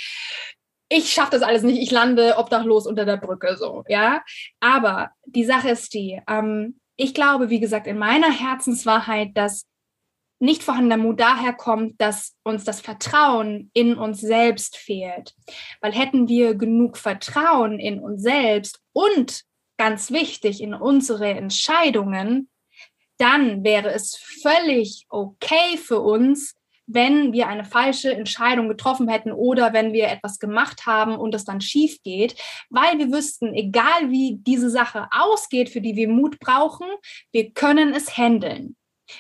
ich 0.90 1.12
schaffe 1.12 1.32
das 1.32 1.42
alles 1.42 1.64
nicht, 1.64 1.82
ich 1.82 1.92
lande 1.92 2.38
obdachlos 2.38 2.88
unter 2.88 3.06
der 3.06 3.18
Brücke, 3.18 3.58
so, 3.58 3.84
ja. 3.88 4.24
Aber 4.60 5.12
die 5.26 5.46
Sache 5.46 5.70
ist 5.70 5.94
die, 5.94 6.22
ähm, 6.28 6.80
ich 6.96 7.14
glaube, 7.14 7.50
wie 7.50 7.60
gesagt, 7.60 7.88
in 7.88 7.98
meiner 7.98 8.32
Herzenswahrheit, 8.32 9.32
dass 9.36 9.66
nicht 10.40 10.64
vorhandener 10.64 10.98
Mut 10.98 11.20
daher 11.20 11.54
kommt, 11.54 12.00
dass 12.00 12.36
uns 12.44 12.64
das 12.64 12.80
Vertrauen 12.80 13.72
in 13.74 13.98
uns 13.98 14.22
selbst 14.22 14.78
fehlt. 14.78 15.34
Weil 15.82 15.94
hätten 15.94 16.28
wir 16.28 16.56
genug 16.56 16.98
Vertrauen 16.98 17.80
in 17.80 18.00
uns 18.00 18.22
selbst 18.22 18.80
und 18.94 19.44
ganz 19.78 20.12
wichtig 20.12 20.62
in 20.62 20.74
unsere 20.74 21.30
Entscheidungen, 21.30 22.50
dann 23.18 23.64
wäre 23.64 23.92
es 23.92 24.16
völlig 24.16 25.06
okay 25.10 25.78
für 25.78 26.02
uns, 26.02 26.56
wenn 26.88 27.34
wir 27.34 27.48
eine 27.48 27.66
falsche 27.66 28.14
Entscheidung 28.14 28.70
getroffen 28.70 29.10
hätten 29.10 29.32
oder 29.32 29.74
wenn 29.74 29.94
wir 29.94 30.08
etwas 30.08 30.40
gemacht 30.40 30.86
haben 30.86 31.18
und 31.18 31.36
es 31.36 31.44
dann 31.44 31.62
schief 31.62 32.02
geht, 32.04 32.36
weil 32.70 32.98
wir 32.98 33.12
wüssten, 33.12 33.54
egal 33.54 34.10
wie 34.10 34.38
diese 34.40 34.70
Sache 34.70 35.08
ausgeht, 35.12 35.70
für 35.70 35.82
die 35.82 35.96
wir 35.96 36.08
Mut 36.08 36.40
brauchen, 36.40 36.88
wir 37.32 37.52
können 37.52 37.94
es 37.94 38.18
handeln. 38.18 38.76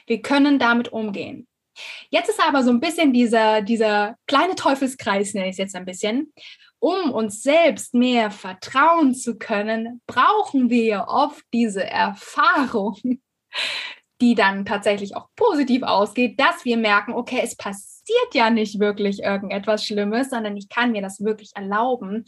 Wir 0.06 0.21
können 0.21 0.60
damit 0.60 0.91
umgehen. 0.91 1.47
Jetzt 2.10 2.30
ist 2.30 2.41
aber 2.41 2.63
so 2.63 2.71
ein 2.71 2.80
bisschen 2.80 3.13
dieser, 3.13 3.62
dieser 3.62 4.15
kleine 4.25 4.56
Teufelskreis, 4.56 5.34
nenne 5.34 5.47
ich 5.47 5.53
es 5.53 5.58
jetzt 5.58 5.75
ein 5.75 5.86
bisschen. 5.86 6.34
Um 6.80 7.12
uns 7.12 7.41
selbst 7.41 7.93
mehr 7.93 8.32
vertrauen 8.32 9.13
zu 9.13 9.38
können, 9.38 10.01
brauchen 10.08 10.69
wir 10.69 11.06
oft 11.08 11.43
diese 11.53 11.84
Erfahrung, 11.84 12.97
die 14.21 14.36
dann 14.36 14.65
tatsächlich 14.65 15.15
auch 15.15 15.27
positiv 15.36 15.84
ausgeht, 15.84 16.39
dass 16.39 16.65
wir 16.65 16.77
merken, 16.77 17.13
okay, 17.13 17.39
es 17.43 17.56
passiert 17.56 18.34
ja 18.34 18.49
nicht 18.49 18.80
wirklich 18.80 19.21
irgendetwas 19.21 19.86
Schlimmes, 19.86 20.30
sondern 20.30 20.58
ich 20.58 20.69
kann 20.69 20.91
mir 20.91 21.01
das 21.01 21.23
wirklich 21.23 21.51
erlauben. 21.56 22.25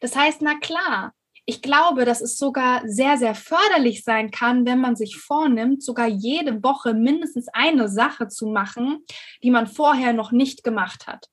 Das 0.00 0.16
heißt, 0.16 0.42
na 0.42 0.58
klar, 0.58 1.12
ich 1.44 1.60
glaube, 1.60 2.04
dass 2.04 2.20
es 2.20 2.38
sogar 2.38 2.82
sehr, 2.86 3.18
sehr 3.18 3.34
förderlich 3.34 4.04
sein 4.04 4.30
kann, 4.30 4.64
wenn 4.64 4.80
man 4.80 4.94
sich 4.94 5.16
vornimmt, 5.16 5.82
sogar 5.82 6.06
jede 6.06 6.62
Woche 6.62 6.94
mindestens 6.94 7.48
eine 7.52 7.88
Sache 7.88 8.28
zu 8.28 8.46
machen, 8.46 9.04
die 9.42 9.50
man 9.50 9.66
vorher 9.66 10.12
noch 10.12 10.30
nicht 10.30 10.62
gemacht 10.62 11.06
hat. 11.06 11.26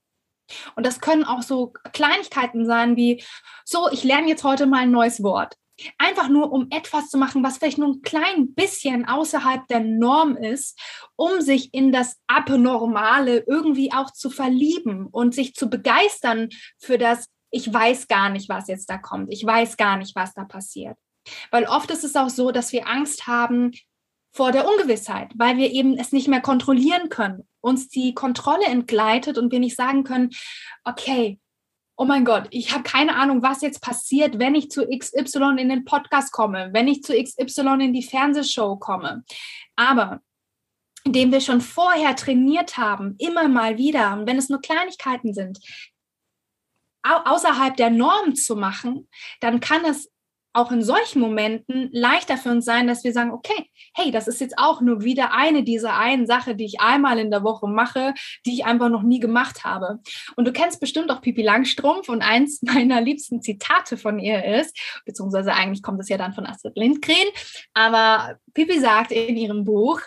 Und 0.76 0.86
das 0.86 1.00
können 1.00 1.26
auch 1.26 1.44
so 1.44 1.74
Kleinigkeiten 1.94 2.66
sein 2.66 2.96
wie, 2.96 3.24
so, 3.66 3.88
ich 3.92 4.04
lerne 4.04 4.28
jetzt 4.28 4.44
heute 4.44 4.66
mal 4.66 4.80
ein 4.80 4.92
neues 4.92 5.22
Wort. 5.22 5.56
Einfach 5.98 6.30
nur, 6.30 6.52
um 6.52 6.68
etwas 6.72 7.10
zu 7.10 7.18
machen, 7.18 7.44
was 7.44 7.58
vielleicht 7.58 7.78
nur 7.78 7.90
ein 7.90 8.02
klein 8.02 8.54
bisschen 8.54 9.08
außerhalb 9.08 9.68
der 9.68 9.82
Norm 9.82 10.36
ist, 10.36 10.80
um 11.16 11.42
sich 11.42 11.74
in 11.74 11.92
das 11.92 12.18
Abnormale 12.28 13.44
irgendwie 13.48 13.92
auch 13.94 14.12
zu 14.12 14.30
verlieben 14.30 15.08
und 15.08 15.34
sich 15.34 15.54
zu 15.54 15.70
begeistern 15.70 16.50
für 16.80 16.98
das, 16.98 17.28
ich 17.52 17.72
weiß 17.72 18.08
gar 18.08 18.30
nicht, 18.30 18.50
was 18.50 18.68
jetzt 18.68 18.90
da 18.90 18.98
kommt. 18.98 19.32
Ich 19.32 19.46
weiß 19.46 19.78
gar 19.78 19.98
nicht, 19.98 20.16
was 20.16 20.34
da 20.34 20.44
passiert. 20.46 20.98
Weil 21.52 21.66
oft 21.66 21.90
ist 21.92 22.04
es 22.04 22.16
auch 22.16 22.30
so, 22.30 22.52
dass 22.52 22.72
wir 22.72 22.88
Angst 22.88 23.28
haben 23.28 23.72
vor 24.32 24.52
der 24.52 24.68
Ungewissheit, 24.68 25.32
weil 25.36 25.58
wir 25.58 25.72
eben 25.72 25.98
es 25.98 26.12
nicht 26.12 26.28
mehr 26.28 26.42
kontrollieren 26.42 27.10
können, 27.10 27.48
uns 27.62 27.90
die 27.90 28.14
Kontrolle 28.14 28.66
entgleitet 28.66 29.38
und 29.38 29.52
wir 29.52 29.60
nicht 29.60 29.76
sagen 29.76 30.04
können, 30.04 30.30
okay, 30.84 31.40
oh 32.00 32.06
mein 32.06 32.24
Gott, 32.24 32.48
ich 32.52 32.72
habe 32.72 32.84
keine 32.84 33.18
Ahnung, 33.18 33.44
was 33.44 33.62
jetzt 33.62 33.82
passiert, 33.82 34.40
wenn 34.40 34.56
ich 34.56 34.72
zu 34.72 34.88
XY 34.88 35.58
in 35.58 35.68
den 35.68 35.84
Podcast 35.84 36.32
komme, 36.32 36.70
wenn 36.72 36.88
ich 36.88 37.04
zu 37.04 37.14
XY 37.14 37.84
in 37.84 37.94
die 37.94 38.04
Fernsehshow 38.04 38.78
komme. 38.78 39.26
Aber 39.76 40.22
den 41.06 41.34
wir 41.34 41.42
schon 41.42 41.60
vorher 41.60 42.16
trainiert 42.16 42.78
haben, 42.78 43.16
immer 43.20 43.50
mal 43.50 43.78
wieder, 43.78 44.26
wenn 44.26 44.38
es 44.38 44.48
nur 44.48 44.62
Kleinigkeiten 44.62 45.34
sind, 45.34 45.60
außerhalb 47.04 47.76
der 47.76 47.90
Norm 47.90 48.34
zu 48.34 48.56
machen, 48.56 49.10
dann 49.42 49.60
kann 49.60 49.84
es 49.84 50.10
auch 50.54 50.72
in 50.72 50.82
solchen 50.82 51.20
Momenten 51.20 51.90
leichter 51.92 52.38
für 52.38 52.50
uns 52.50 52.66
sein, 52.66 52.88
dass 52.88 53.04
wir 53.04 53.14
sagen, 53.14 53.32
okay, 53.32 53.70
hey, 53.94 54.12
das 54.12 54.28
ist 54.28 54.42
jetzt 54.42 54.58
auch 54.58 54.82
nur 54.82 55.04
wieder 55.04 55.32
eine 55.34 55.64
dieser 55.64 55.96
einen 55.96 56.26
Sache, 56.26 56.56
die 56.56 56.66
ich 56.66 56.82
einmal 56.82 57.20
in 57.20 57.30
der 57.30 57.44
Woche 57.44 57.68
mache, 57.68 58.14
die 58.46 58.54
ich 58.54 58.66
einfach 58.66 58.90
noch 58.90 59.04
nie 59.04 59.20
gemacht 59.20 59.64
habe. 59.64 60.00
Und 60.36 60.46
du 60.46 60.52
kennst 60.52 60.80
bestimmt 60.80 61.12
auch 61.12 61.22
Pipi 61.22 61.44
Langstrumpf 61.44 62.10
und 62.10 62.22
eins 62.22 62.62
meiner 62.64 63.02
liebsten 63.02 63.42
Zitate 63.42 63.98
von 63.98 64.20
ihr 64.20 64.44
ist, 64.44 64.78
beziehungsweise 65.06 65.54
eigentlich 65.54 65.84
kommt 65.84 66.02
es 66.02 66.10
ja 66.10 66.18
dann 66.18 66.34
von 66.34 66.46
Astrid 66.46 66.76
Lindgren, 66.76 67.16
aber 67.74 68.38
Pipi 68.54 68.80
sagt 68.80 69.12
in 69.12 69.38
ihrem 69.38 69.64
Buch, 69.64 70.02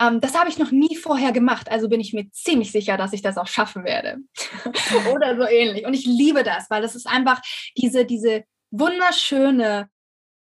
ähm, 0.00 0.20
das 0.20 0.38
habe 0.38 0.48
ich 0.48 0.58
noch 0.58 0.70
nie 0.70 0.96
vorher 0.96 1.32
gemacht, 1.32 1.70
also 1.70 1.88
bin 1.88 2.00
ich 2.00 2.12
mir 2.12 2.30
ziemlich 2.30 2.70
sicher, 2.70 2.96
dass 2.96 3.12
ich 3.12 3.22
das 3.22 3.36
auch 3.36 3.48
schaffen 3.48 3.84
werde. 3.84 4.18
Oder 5.12 5.36
so 5.36 5.46
ähnlich. 5.46 5.86
Und 5.86 5.94
ich 5.94 6.06
liebe 6.06 6.44
das, 6.44 6.70
weil 6.70 6.82
das 6.82 6.94
ist 6.94 7.08
einfach 7.08 7.40
diese, 7.76 8.04
diese 8.04 8.44
wunderschöne, 8.72 9.88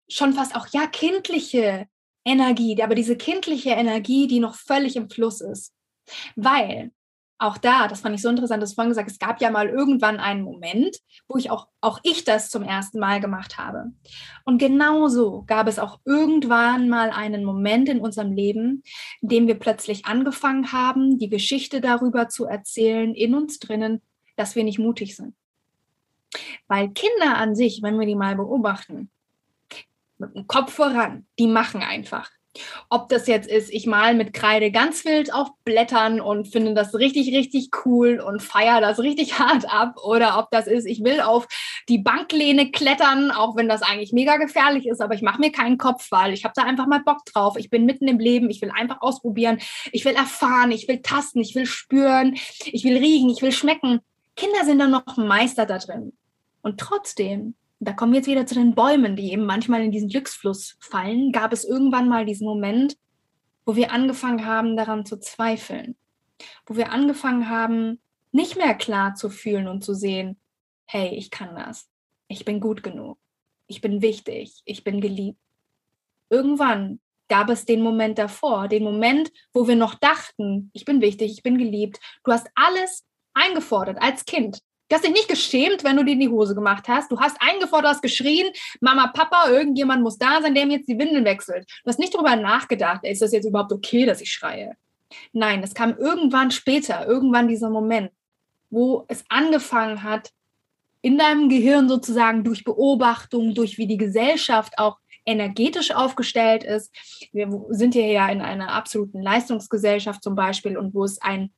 schon 0.08 0.32
fast 0.32 0.56
auch 0.56 0.66
ja 0.72 0.86
kindliche 0.86 1.86
Energie, 2.24 2.82
aber 2.82 2.94
diese 2.94 3.16
kindliche 3.16 3.70
Energie, 3.70 4.26
die 4.26 4.40
noch 4.40 4.54
völlig 4.54 4.96
im 4.96 5.10
Fluss 5.10 5.40
ist. 5.40 5.74
Weil 6.36 6.92
auch 7.40 7.56
da, 7.56 7.88
das 7.88 8.02
fand 8.02 8.14
ich 8.14 8.20
so 8.20 8.28
interessant, 8.28 8.62
das 8.62 8.74
vorhin 8.74 8.90
gesagt, 8.90 9.10
es 9.10 9.18
gab 9.18 9.40
ja 9.40 9.50
mal 9.50 9.68
irgendwann 9.68 10.20
einen 10.20 10.42
Moment, 10.42 10.98
wo 11.26 11.38
ich 11.38 11.50
auch, 11.50 11.68
auch 11.80 11.98
ich 12.02 12.24
das 12.24 12.50
zum 12.50 12.62
ersten 12.62 12.98
Mal 12.98 13.18
gemacht 13.20 13.56
habe. 13.56 13.92
Und 14.44 14.58
genauso 14.58 15.44
gab 15.46 15.66
es 15.66 15.78
auch 15.78 16.00
irgendwann 16.04 16.90
mal 16.90 17.10
einen 17.10 17.44
Moment 17.44 17.88
in 17.88 18.00
unserem 18.00 18.32
Leben, 18.32 18.82
in 19.22 19.28
dem 19.28 19.46
wir 19.46 19.58
plötzlich 19.58 20.04
angefangen 20.04 20.72
haben, 20.72 21.18
die 21.18 21.30
Geschichte 21.30 21.80
darüber 21.80 22.28
zu 22.28 22.44
erzählen 22.44 23.14
in 23.14 23.34
uns 23.34 23.58
drinnen, 23.58 24.02
dass 24.36 24.54
wir 24.54 24.64
nicht 24.64 24.78
mutig 24.78 25.16
sind. 25.16 25.34
Weil 26.68 26.90
Kinder 26.90 27.36
an 27.36 27.54
sich, 27.54 27.82
wenn 27.82 27.98
wir 27.98 28.06
die 28.06 28.14
mal 28.14 28.36
beobachten, 28.36 29.10
mit 30.18 30.34
dem 30.34 30.46
Kopf 30.46 30.74
voran, 30.74 31.26
die 31.38 31.46
machen 31.46 31.82
einfach. 31.82 32.30
Ob 32.88 33.08
das 33.08 33.28
jetzt 33.28 33.48
ist, 33.48 33.70
ich 33.70 33.86
mal 33.86 34.14
mit 34.14 34.32
Kreide 34.32 34.72
ganz 34.72 35.04
wild 35.04 35.32
auf 35.32 35.48
Blättern 35.64 36.20
und 36.20 36.48
finde 36.48 36.74
das 36.74 36.96
richtig, 36.96 37.32
richtig 37.32 37.70
cool 37.84 38.18
und 38.18 38.42
feiere 38.42 38.80
das 38.80 38.98
richtig 38.98 39.38
hart 39.38 39.72
ab. 39.72 39.96
Oder 40.02 40.36
ob 40.38 40.50
das 40.50 40.66
ist, 40.66 40.84
ich 40.86 41.04
will 41.04 41.20
auf 41.20 41.46
die 41.88 41.98
Banklehne 41.98 42.72
klettern, 42.72 43.30
auch 43.30 43.56
wenn 43.56 43.68
das 43.68 43.82
eigentlich 43.82 44.12
mega 44.12 44.36
gefährlich 44.36 44.86
ist, 44.86 45.00
aber 45.00 45.14
ich 45.14 45.22
mache 45.22 45.40
mir 45.40 45.52
keinen 45.52 45.78
Kopf, 45.78 46.10
weil 46.10 46.32
ich 46.32 46.44
habe 46.44 46.54
da 46.56 46.62
einfach 46.62 46.86
mal 46.86 47.00
Bock 47.00 47.24
drauf. 47.24 47.56
Ich 47.56 47.70
bin 47.70 47.86
mitten 47.86 48.08
im 48.08 48.18
Leben, 48.18 48.50
ich 48.50 48.60
will 48.60 48.72
einfach 48.72 49.00
ausprobieren, 49.00 49.58
ich 49.92 50.04
will 50.04 50.14
erfahren, 50.14 50.72
ich 50.72 50.88
will 50.88 51.02
tasten, 51.02 51.40
ich 51.40 51.54
will 51.54 51.66
spüren, 51.66 52.36
ich 52.64 52.82
will 52.82 52.96
riechen, 52.96 53.30
ich 53.30 53.42
will 53.42 53.52
schmecken. 53.52 54.00
Kinder 54.34 54.64
sind 54.64 54.80
dann 54.80 54.90
noch 54.90 55.16
Meister 55.16 55.66
da 55.66 55.78
drin. 55.78 56.12
Und 56.62 56.78
trotzdem, 56.78 57.54
da 57.78 57.92
kommen 57.92 58.12
wir 58.12 58.18
jetzt 58.18 58.28
wieder 58.28 58.46
zu 58.46 58.54
den 58.54 58.74
Bäumen, 58.74 59.16
die 59.16 59.32
eben 59.32 59.46
manchmal 59.46 59.82
in 59.82 59.90
diesen 59.90 60.08
Glücksfluss 60.08 60.76
fallen, 60.80 61.32
gab 61.32 61.52
es 61.52 61.64
irgendwann 61.64 62.08
mal 62.08 62.26
diesen 62.26 62.46
Moment, 62.46 62.96
wo 63.64 63.76
wir 63.76 63.92
angefangen 63.92 64.44
haben, 64.44 64.76
daran 64.76 65.06
zu 65.06 65.18
zweifeln. 65.18 65.96
Wo 66.66 66.76
wir 66.76 66.92
angefangen 66.92 67.48
haben, 67.48 68.00
nicht 68.32 68.56
mehr 68.56 68.74
klar 68.74 69.14
zu 69.14 69.30
fühlen 69.30 69.68
und 69.68 69.84
zu 69.84 69.94
sehen, 69.94 70.38
hey, 70.86 71.14
ich 71.14 71.30
kann 71.30 71.54
das. 71.56 71.88
Ich 72.28 72.44
bin 72.44 72.60
gut 72.60 72.82
genug. 72.82 73.18
Ich 73.66 73.80
bin 73.80 74.02
wichtig. 74.02 74.62
Ich 74.64 74.84
bin 74.84 75.00
geliebt. 75.00 75.38
Irgendwann 76.28 77.00
gab 77.28 77.48
es 77.48 77.64
den 77.64 77.82
Moment 77.82 78.18
davor, 78.18 78.68
den 78.68 78.82
Moment, 78.82 79.32
wo 79.52 79.66
wir 79.66 79.76
noch 79.76 79.94
dachten, 79.94 80.70
ich 80.72 80.84
bin 80.84 81.00
wichtig, 81.00 81.32
ich 81.32 81.42
bin 81.42 81.58
geliebt. 81.58 81.98
Du 82.24 82.32
hast 82.32 82.48
alles 82.54 83.06
eingefordert 83.34 84.02
als 84.02 84.24
Kind. 84.24 84.60
Du 84.90 84.96
hast 84.96 85.04
dich 85.04 85.12
nicht 85.12 85.28
geschämt, 85.28 85.84
wenn 85.84 85.96
du 85.96 86.04
dir 86.04 86.14
in 86.14 86.20
die 86.20 86.28
Hose 86.28 86.52
gemacht 86.52 86.88
hast. 86.88 87.12
Du 87.12 87.20
hast 87.20 87.36
eingefordert, 87.40 87.92
hast 87.92 88.02
geschrien, 88.02 88.48
Mama, 88.80 89.06
Papa, 89.14 89.48
irgendjemand 89.48 90.02
muss 90.02 90.18
da 90.18 90.42
sein, 90.42 90.52
der 90.52 90.66
mir 90.66 90.78
jetzt 90.78 90.88
die 90.88 90.98
Windeln 90.98 91.24
wechselt. 91.24 91.64
Du 91.84 91.88
hast 91.88 92.00
nicht 92.00 92.12
darüber 92.12 92.34
nachgedacht, 92.34 93.04
ist 93.04 93.22
das 93.22 93.30
jetzt 93.30 93.44
überhaupt 93.44 93.72
okay, 93.72 94.04
dass 94.04 94.20
ich 94.20 94.32
schreie? 94.32 94.74
Nein, 95.32 95.62
es 95.62 95.74
kam 95.74 95.96
irgendwann 95.96 96.50
später, 96.50 97.06
irgendwann 97.06 97.46
dieser 97.46 97.70
Moment, 97.70 98.10
wo 98.68 99.04
es 99.06 99.24
angefangen 99.28 100.02
hat, 100.02 100.32
in 101.02 101.16
deinem 101.16 101.48
Gehirn 101.48 101.88
sozusagen 101.88 102.42
durch 102.42 102.64
Beobachtung, 102.64 103.54
durch 103.54 103.78
wie 103.78 103.86
die 103.86 103.96
Gesellschaft 103.96 104.76
auch 104.76 104.98
energetisch 105.24 105.92
aufgestellt 105.92 106.64
ist. 106.64 106.92
Wir 107.32 107.48
sind 107.68 107.94
hier 107.94 108.08
ja 108.08 108.28
in 108.28 108.40
einer 108.40 108.72
absoluten 108.72 109.22
Leistungsgesellschaft 109.22 110.20
zum 110.20 110.34
Beispiel 110.34 110.76
und 110.76 110.94
wo 110.94 111.04
es 111.04 111.22
ein 111.22 111.52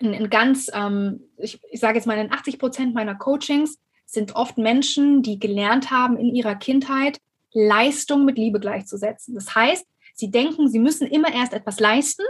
in, 0.00 0.12
in 0.12 0.30
ganz, 0.30 0.70
ähm, 0.72 1.20
ich, 1.36 1.60
ich 1.70 1.80
sage 1.80 1.96
jetzt 1.96 2.06
mal, 2.06 2.18
in 2.18 2.32
80 2.32 2.58
Prozent 2.58 2.94
meiner 2.94 3.14
Coachings 3.14 3.78
sind 4.06 4.36
oft 4.36 4.58
Menschen, 4.58 5.22
die 5.22 5.38
gelernt 5.38 5.90
haben 5.90 6.16
in 6.16 6.34
ihrer 6.34 6.54
Kindheit, 6.54 7.18
Leistung 7.52 8.24
mit 8.24 8.36
Liebe 8.36 8.60
gleichzusetzen. 8.60 9.34
Das 9.34 9.54
heißt, 9.54 9.86
sie 10.14 10.30
denken, 10.30 10.68
sie 10.68 10.78
müssen 10.78 11.06
immer 11.06 11.32
erst 11.32 11.52
etwas 11.52 11.80
leisten, 11.80 12.24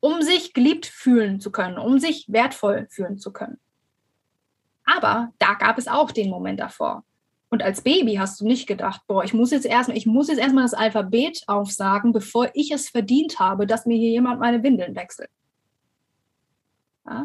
um 0.00 0.22
sich 0.22 0.52
geliebt 0.52 0.86
fühlen 0.86 1.40
zu 1.40 1.50
können, 1.50 1.78
um 1.78 1.98
sich 1.98 2.26
wertvoll 2.28 2.86
fühlen 2.90 3.18
zu 3.18 3.32
können. 3.32 3.58
Aber 4.84 5.32
da 5.38 5.54
gab 5.54 5.78
es 5.78 5.88
auch 5.88 6.12
den 6.12 6.30
Moment 6.30 6.60
davor. 6.60 7.04
Und 7.50 7.62
als 7.62 7.80
Baby 7.80 8.16
hast 8.16 8.40
du 8.40 8.46
nicht 8.46 8.66
gedacht, 8.66 9.02
boah, 9.06 9.24
ich 9.24 9.32
muss 9.32 9.50
jetzt 9.50 9.66
erstmal, 9.66 9.96
ich 9.96 10.06
muss 10.06 10.28
jetzt 10.28 10.38
erstmal 10.38 10.64
das 10.64 10.74
Alphabet 10.74 11.42
aufsagen, 11.46 12.12
bevor 12.12 12.50
ich 12.54 12.70
es 12.70 12.90
verdient 12.90 13.38
habe, 13.38 13.66
dass 13.66 13.86
mir 13.86 13.96
hier 13.96 14.10
jemand 14.10 14.40
meine 14.40 14.62
Windeln 14.62 14.94
wechselt. 14.94 15.30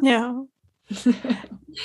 Ja. 0.01 0.45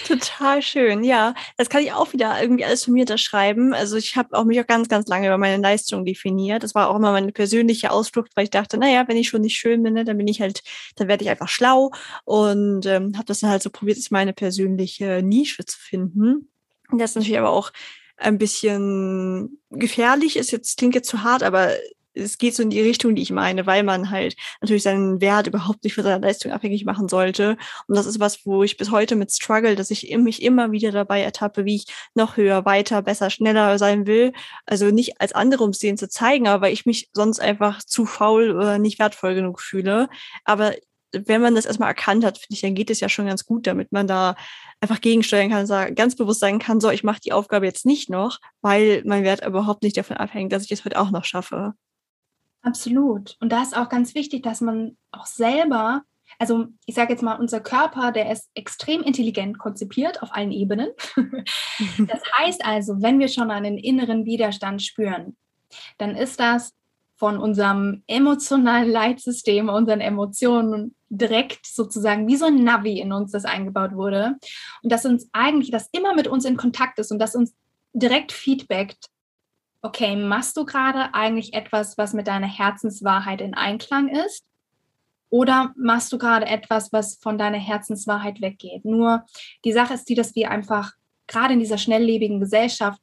Total 0.06 0.60
schön, 0.60 1.02
ja. 1.02 1.34
Das 1.56 1.70
kann 1.70 1.82
ich 1.82 1.92
auch 1.92 2.12
wieder 2.12 2.40
irgendwie 2.40 2.64
alles 2.64 2.84
von 2.84 2.94
mir 2.94 3.02
unterschreiben. 3.02 3.72
Also 3.72 3.96
ich 3.96 4.16
habe 4.16 4.36
auch 4.36 4.44
mich 4.44 4.60
auch 4.60 4.66
ganz, 4.66 4.88
ganz 4.88 5.08
lange 5.08 5.28
über 5.28 5.38
meine 5.38 5.62
Leistung 5.62 6.04
definiert. 6.04 6.62
Das 6.62 6.74
war 6.74 6.90
auch 6.90 6.96
immer 6.96 7.12
meine 7.12 7.32
persönliche 7.32 7.90
Ausflucht, 7.90 8.32
weil 8.34 8.44
ich 8.44 8.50
dachte, 8.50 8.76
naja, 8.76 9.04
wenn 9.08 9.16
ich 9.16 9.28
schon 9.28 9.40
nicht 9.40 9.56
schön 9.56 9.82
bin, 9.82 9.94
ne, 9.94 10.04
dann 10.04 10.18
bin 10.18 10.28
ich 10.28 10.40
halt, 10.40 10.62
dann 10.96 11.08
werde 11.08 11.24
ich 11.24 11.30
einfach 11.30 11.48
schlau 11.48 11.90
und 12.24 12.86
ähm, 12.86 13.12
habe 13.16 13.26
das 13.26 13.40
dann 13.40 13.50
halt 13.50 13.62
so 13.62 13.70
probiert, 13.70 13.98
meine 14.10 14.32
persönliche 14.32 15.22
Nische 15.22 15.64
zu 15.64 15.78
finden. 15.78 16.50
Das 16.90 17.10
ist 17.10 17.16
natürlich 17.16 17.38
aber 17.38 17.50
auch 17.50 17.72
ein 18.16 18.38
bisschen 18.38 19.60
gefährlich, 19.70 20.36
ist 20.36 20.50
jetzt, 20.50 20.76
klingt 20.78 20.94
jetzt 20.94 21.08
zu 21.08 21.22
hart, 21.22 21.42
aber 21.42 21.70
es 22.14 22.38
geht 22.38 22.54
so 22.54 22.62
in 22.62 22.70
die 22.70 22.80
Richtung, 22.80 23.14
die 23.14 23.22
ich 23.22 23.30
meine, 23.30 23.66
weil 23.66 23.82
man 23.82 24.10
halt 24.10 24.36
natürlich 24.60 24.82
seinen 24.82 25.20
Wert 25.20 25.46
überhaupt 25.46 25.84
nicht 25.84 25.94
von 25.94 26.04
seiner 26.04 26.20
Leistung 26.20 26.52
abhängig 26.52 26.84
machen 26.84 27.08
sollte. 27.08 27.56
Und 27.86 27.96
das 27.96 28.06
ist 28.06 28.20
was, 28.20 28.44
wo 28.44 28.62
ich 28.62 28.76
bis 28.76 28.90
heute 28.90 29.16
mit 29.16 29.32
struggle, 29.32 29.76
dass 29.76 29.90
ich 29.90 30.16
mich 30.18 30.42
immer 30.42 30.72
wieder 30.72 30.92
dabei 30.92 31.22
ertappe, 31.22 31.64
wie 31.64 31.76
ich 31.76 31.86
noch 32.14 32.36
höher, 32.36 32.64
weiter, 32.64 33.02
besser, 33.02 33.30
schneller 33.30 33.78
sein 33.78 34.06
will. 34.06 34.32
Also 34.66 34.86
nicht 34.86 35.20
als 35.20 35.32
andere, 35.32 35.64
um 35.64 35.70
es 35.70 35.78
denen 35.78 35.98
zu 35.98 36.08
zeigen, 36.08 36.48
aber 36.48 36.62
weil 36.66 36.72
ich 36.72 36.86
mich 36.86 37.10
sonst 37.12 37.40
einfach 37.40 37.82
zu 37.82 38.06
faul 38.06 38.50
oder 38.50 38.78
nicht 38.78 38.98
wertvoll 38.98 39.34
genug 39.34 39.60
fühle. 39.60 40.08
Aber 40.44 40.74
wenn 41.12 41.40
man 41.40 41.54
das 41.54 41.66
erstmal 41.66 41.88
erkannt 41.88 42.24
hat, 42.24 42.38
finde 42.38 42.54
ich, 42.54 42.60
dann 42.60 42.74
geht 42.74 42.90
es 42.90 43.00
ja 43.00 43.08
schon 43.08 43.26
ganz 43.26 43.44
gut, 43.44 43.66
damit 43.66 43.92
man 43.92 44.06
da 44.06 44.36
einfach 44.80 45.00
gegensteuern 45.00 45.50
kann, 45.50 45.94
ganz 45.94 46.16
bewusst 46.16 46.40
sagen 46.40 46.58
kann, 46.58 46.80
so, 46.80 46.90
ich 46.90 47.02
mache 47.04 47.20
die 47.20 47.32
Aufgabe 47.32 47.66
jetzt 47.66 47.86
nicht 47.86 48.10
noch, 48.10 48.38
weil 48.60 49.02
mein 49.06 49.24
Wert 49.24 49.44
überhaupt 49.44 49.82
nicht 49.82 49.96
davon 49.96 50.16
abhängt, 50.18 50.52
dass 50.52 50.64
ich 50.64 50.72
es 50.72 50.84
heute 50.84 50.98
auch 50.98 51.10
noch 51.10 51.24
schaffe. 51.24 51.72
Absolut. 52.62 53.36
Und 53.40 53.52
da 53.52 53.62
ist 53.62 53.76
auch 53.76 53.88
ganz 53.88 54.14
wichtig, 54.14 54.42
dass 54.42 54.60
man 54.60 54.96
auch 55.12 55.26
selber, 55.26 56.02
also 56.38 56.66
ich 56.86 56.94
sage 56.94 57.12
jetzt 57.12 57.22
mal, 57.22 57.38
unser 57.38 57.60
Körper, 57.60 58.12
der 58.12 58.30
ist 58.32 58.50
extrem 58.54 59.02
intelligent 59.02 59.58
konzipiert 59.58 60.22
auf 60.22 60.34
allen 60.34 60.52
Ebenen. 60.52 60.88
das 61.98 62.22
heißt 62.38 62.64
also, 62.64 63.00
wenn 63.00 63.18
wir 63.18 63.28
schon 63.28 63.50
einen 63.50 63.78
inneren 63.78 64.24
Widerstand 64.24 64.82
spüren, 64.82 65.36
dann 65.98 66.16
ist 66.16 66.40
das 66.40 66.72
von 67.16 67.38
unserem 67.38 68.04
emotionalen 68.06 68.90
Leitsystem, 68.90 69.68
unseren 69.68 70.00
Emotionen 70.00 70.94
direkt 71.08 71.66
sozusagen 71.66 72.28
wie 72.28 72.36
so 72.36 72.46
ein 72.46 72.62
Navi 72.62 73.00
in 73.00 73.12
uns, 73.12 73.32
das 73.32 73.44
eingebaut 73.44 73.94
wurde. 73.94 74.36
Und 74.82 74.92
dass 74.92 75.04
uns 75.04 75.28
eigentlich, 75.32 75.72
das 75.72 75.88
immer 75.92 76.14
mit 76.14 76.28
uns 76.28 76.44
in 76.44 76.56
Kontakt 76.56 76.98
ist 76.98 77.10
und 77.10 77.18
das 77.18 77.34
uns 77.34 77.54
direkt 77.92 78.30
feedbackt, 78.30 79.08
okay, 79.82 80.16
machst 80.16 80.56
du 80.56 80.64
gerade 80.64 81.14
eigentlich 81.14 81.54
etwas, 81.54 81.96
was 81.98 82.12
mit 82.12 82.26
deiner 82.26 82.46
Herzenswahrheit 82.46 83.40
in 83.40 83.54
Einklang 83.54 84.08
ist? 84.08 84.44
Oder 85.30 85.72
machst 85.76 86.12
du 86.12 86.18
gerade 86.18 86.46
etwas, 86.46 86.92
was 86.92 87.18
von 87.20 87.38
deiner 87.38 87.58
Herzenswahrheit 87.58 88.40
weggeht? 88.40 88.84
Nur 88.84 89.24
die 89.64 89.72
Sache 89.72 89.94
ist 89.94 90.08
die, 90.08 90.14
dass 90.14 90.34
wir 90.34 90.50
einfach 90.50 90.92
gerade 91.26 91.52
in 91.52 91.60
dieser 91.60 91.78
schnelllebigen 91.78 92.40
Gesellschaft 92.40 93.00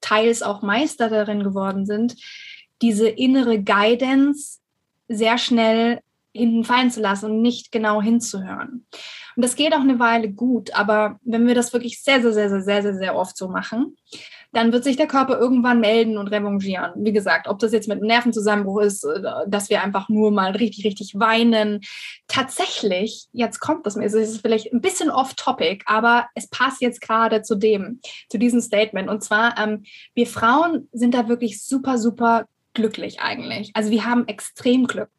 teils 0.00 0.42
auch 0.42 0.62
Meister 0.62 1.08
darin 1.08 1.42
geworden 1.42 1.84
sind, 1.84 2.16
diese 2.80 3.08
innere 3.08 3.62
Guidance 3.62 4.60
sehr 5.08 5.38
schnell 5.38 6.00
hinten 6.32 6.64
fallen 6.64 6.90
zu 6.90 7.00
lassen 7.00 7.30
und 7.30 7.42
nicht 7.42 7.72
genau 7.72 8.00
hinzuhören. 8.00 8.86
Und 9.36 9.44
das 9.44 9.56
geht 9.56 9.74
auch 9.74 9.80
eine 9.80 9.98
Weile 9.98 10.30
gut, 10.30 10.74
aber 10.74 11.18
wenn 11.22 11.46
wir 11.46 11.54
das 11.54 11.72
wirklich 11.72 12.02
sehr, 12.02 12.22
sehr, 12.22 12.32
sehr, 12.32 12.50
sehr, 12.50 12.62
sehr, 12.62 12.82
sehr, 12.82 12.94
sehr 12.94 13.16
oft 13.16 13.36
so 13.36 13.48
machen, 13.48 13.96
dann 14.52 14.72
wird 14.72 14.84
sich 14.84 14.96
der 14.96 15.06
Körper 15.06 15.38
irgendwann 15.38 15.80
melden 15.80 16.16
und 16.16 16.28
revanchieren. 16.28 16.92
Wie 16.96 17.12
gesagt, 17.12 17.48
ob 17.48 17.58
das 17.58 17.72
jetzt 17.72 17.88
mit 17.88 17.98
einem 17.98 18.06
Nervenzusammenbruch 18.06 18.80
ist, 18.80 19.04
äh, 19.04 19.20
dass 19.46 19.70
wir 19.70 19.82
einfach 19.82 20.08
nur 20.08 20.30
mal 20.30 20.52
richtig, 20.52 20.84
richtig 20.84 21.18
weinen. 21.18 21.80
Tatsächlich, 22.28 23.26
jetzt 23.32 23.60
kommt 23.60 23.86
das 23.86 23.96
mir, 23.96 24.06
es 24.06 24.14
ist 24.14 24.40
vielleicht 24.40 24.72
ein 24.72 24.80
bisschen 24.80 25.10
off-topic, 25.10 25.84
aber 25.86 26.26
es 26.34 26.48
passt 26.48 26.80
jetzt 26.80 27.00
gerade 27.00 27.42
zu 27.42 27.56
dem, 27.56 28.00
zu 28.28 28.38
diesem 28.38 28.60
Statement. 28.60 29.08
Und 29.08 29.22
zwar, 29.22 29.58
ähm, 29.58 29.84
wir 30.14 30.26
Frauen 30.26 30.88
sind 30.92 31.14
da 31.14 31.28
wirklich 31.28 31.62
super, 31.62 31.98
super 31.98 32.46
glücklich 32.74 33.20
eigentlich. 33.20 33.70
Also 33.74 33.90
wir 33.90 34.04
haben 34.04 34.26
extrem 34.28 34.86
Glück. 34.86 35.10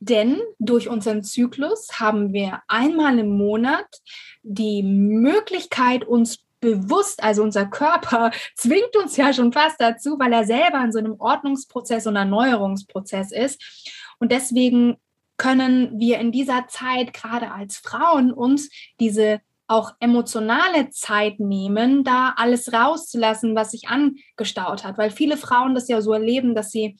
Denn 0.00 0.40
durch 0.58 0.88
unseren 0.88 1.22
Zyklus 1.22 2.00
haben 2.00 2.32
wir 2.32 2.62
einmal 2.68 3.18
im 3.18 3.36
Monat 3.36 3.86
die 4.42 4.82
Möglichkeit, 4.82 6.04
uns 6.04 6.44
bewusst, 6.60 7.22
also 7.22 7.42
unser 7.42 7.66
Körper 7.66 8.30
zwingt 8.56 8.96
uns 8.96 9.16
ja 9.16 9.32
schon 9.32 9.52
fast 9.52 9.80
dazu, 9.80 10.18
weil 10.18 10.32
er 10.32 10.44
selber 10.44 10.82
in 10.84 10.92
so 10.92 10.98
einem 10.98 11.16
Ordnungsprozess 11.18 12.06
und 12.06 12.16
Erneuerungsprozess 12.16 13.32
ist. 13.32 13.62
Und 14.18 14.32
deswegen 14.32 14.96
können 15.36 15.98
wir 15.98 16.18
in 16.18 16.32
dieser 16.32 16.66
Zeit 16.68 17.12
gerade 17.12 17.52
als 17.52 17.76
Frauen 17.76 18.32
uns 18.32 18.70
diese 18.98 19.40
auch 19.68 19.92
emotionale 20.00 20.88
Zeit 20.90 21.40
nehmen, 21.40 22.02
da 22.02 22.34
alles 22.36 22.72
rauszulassen, 22.72 23.54
was 23.54 23.72
sich 23.72 23.88
angestaut 23.88 24.82
hat, 24.82 24.96
weil 24.96 25.10
viele 25.10 25.36
Frauen 25.36 25.74
das 25.74 25.88
ja 25.88 26.00
so 26.00 26.14
erleben, 26.14 26.54
dass 26.54 26.70
sie 26.70 26.98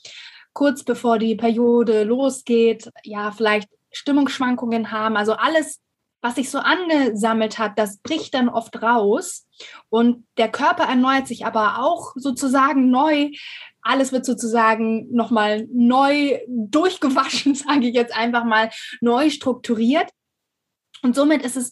kurz 0.53 0.85
bevor 0.85 1.19
die 1.19 1.35
Periode 1.35 2.05
losgeht, 2.05 2.91
ja, 3.05 3.33
vielleicht 3.33 3.69
Stimmungsschwankungen 3.91 4.93
haben, 4.93 5.17
also 5.17 5.33
alles 5.33 5.81
was 6.21 6.35
sich 6.35 6.51
so 6.51 6.59
angesammelt 6.59 7.59
hat, 7.59 7.79
das 7.79 7.99
bricht 7.99 8.35
dann 8.35 8.49
oft 8.49 8.83
raus 8.83 9.47
und 9.89 10.27
der 10.37 10.51
Körper 10.51 10.85
erneuert 10.85 11.29
sich 11.29 11.47
aber 11.47 11.79
auch 11.79 12.13
sozusagen 12.17 12.91
neu. 12.91 13.31
Alles 13.83 14.13
wird 14.13 14.25
sozusagen 14.25 15.13
nochmal 15.15 15.67
neu 15.73 16.41
durchgewaschen, 16.49 17.55
sage 17.55 17.89
ich 17.89 17.95
jetzt 17.95 18.15
einfach 18.15 18.45
mal, 18.45 18.71
neu 19.01 19.31
strukturiert. 19.31 20.11
Und 21.03 21.15
somit 21.15 21.43
ist 21.45 21.57
es 21.57 21.71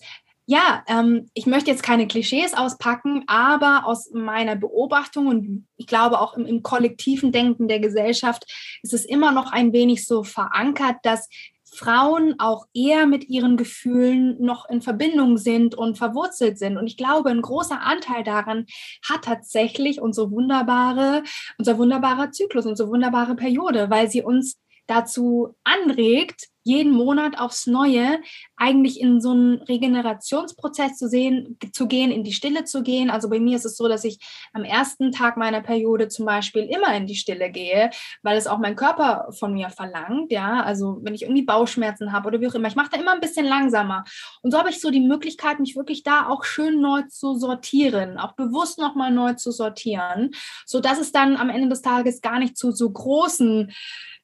ja, 0.48 0.84
ähm, 0.86 1.28
ich 1.34 1.46
möchte 1.46 1.70
jetzt 1.72 1.82
keine 1.82 2.06
Klischees 2.06 2.54
auspacken, 2.54 3.24
aber 3.26 3.84
aus 3.84 4.12
meiner 4.12 4.54
Beobachtung 4.54 5.26
und 5.26 5.66
ich 5.76 5.88
glaube 5.88 6.20
auch 6.20 6.34
im, 6.34 6.46
im, 6.46 6.62
kollektiven 6.62 7.32
Denken 7.32 7.66
der 7.66 7.80
Gesellschaft 7.80 8.44
ist 8.82 8.94
es 8.94 9.04
immer 9.04 9.32
noch 9.32 9.50
ein 9.50 9.72
wenig 9.72 10.06
so 10.06 10.22
verankert, 10.22 10.98
dass 11.02 11.28
Frauen 11.76 12.34
auch 12.38 12.66
eher 12.74 13.06
mit 13.06 13.28
ihren 13.28 13.56
Gefühlen 13.56 14.36
noch 14.40 14.68
in 14.68 14.82
Verbindung 14.82 15.38
sind 15.38 15.74
und 15.74 15.98
verwurzelt 15.98 16.58
sind. 16.58 16.76
Und 16.76 16.86
ich 16.86 16.96
glaube, 16.96 17.30
ein 17.30 17.42
großer 17.42 17.80
Anteil 17.80 18.24
daran 18.24 18.66
hat 19.08 19.24
tatsächlich 19.24 20.00
unsere 20.00 20.30
wunderbare, 20.30 21.22
unser 21.58 21.78
wunderbarer 21.78 22.30
Zyklus, 22.32 22.66
unsere 22.66 22.88
wunderbare 22.88 23.36
Periode, 23.36 23.90
weil 23.90 24.10
sie 24.10 24.22
uns 24.22 24.58
dazu 24.86 25.54
anregt, 25.64 26.48
jeden 26.66 26.92
Monat 26.92 27.38
aufs 27.38 27.68
Neue 27.68 28.18
eigentlich 28.56 29.00
in 29.00 29.20
so 29.20 29.30
einen 29.30 29.62
Regenerationsprozess 29.62 30.96
zu 30.96 31.08
sehen, 31.08 31.56
zu 31.72 31.86
gehen, 31.86 32.10
in 32.10 32.24
die 32.24 32.32
Stille 32.32 32.64
zu 32.64 32.82
gehen. 32.82 33.08
Also 33.08 33.30
bei 33.30 33.38
mir 33.38 33.56
ist 33.56 33.66
es 33.66 33.76
so, 33.76 33.86
dass 33.86 34.02
ich 34.02 34.18
am 34.52 34.64
ersten 34.64 35.12
Tag 35.12 35.36
meiner 35.36 35.60
Periode 35.60 36.08
zum 36.08 36.26
Beispiel 36.26 36.64
immer 36.64 36.92
in 36.96 37.06
die 37.06 37.14
Stille 37.14 37.52
gehe, 37.52 37.90
weil 38.22 38.36
es 38.36 38.48
auch 38.48 38.58
mein 38.58 38.74
Körper 38.74 39.28
von 39.38 39.52
mir 39.52 39.70
verlangt. 39.70 40.32
Ja, 40.32 40.60
also 40.64 40.98
wenn 41.02 41.14
ich 41.14 41.22
irgendwie 41.22 41.44
Bauchschmerzen 41.44 42.10
habe 42.10 42.26
oder 42.26 42.40
wie 42.40 42.48
auch 42.48 42.54
immer, 42.54 42.66
ich 42.66 42.74
mache 42.74 42.90
da 42.90 42.98
immer 42.98 43.12
ein 43.12 43.20
bisschen 43.20 43.46
langsamer. 43.46 44.02
Und 44.42 44.50
so 44.50 44.58
habe 44.58 44.70
ich 44.70 44.80
so 44.80 44.90
die 44.90 44.98
Möglichkeit, 44.98 45.60
mich 45.60 45.76
wirklich 45.76 46.02
da 46.02 46.28
auch 46.28 46.42
schön 46.42 46.80
neu 46.80 47.02
zu 47.02 47.36
sortieren, 47.38 48.18
auch 48.18 48.32
bewusst 48.32 48.80
nochmal 48.80 49.12
neu 49.12 49.34
zu 49.34 49.52
sortieren, 49.52 50.32
so 50.66 50.80
dass 50.80 50.98
es 50.98 51.12
dann 51.12 51.36
am 51.36 51.48
Ende 51.48 51.68
des 51.68 51.82
Tages 51.82 52.22
gar 52.22 52.40
nicht 52.40 52.56
zu 52.56 52.72
so 52.72 52.90
großen 52.90 53.72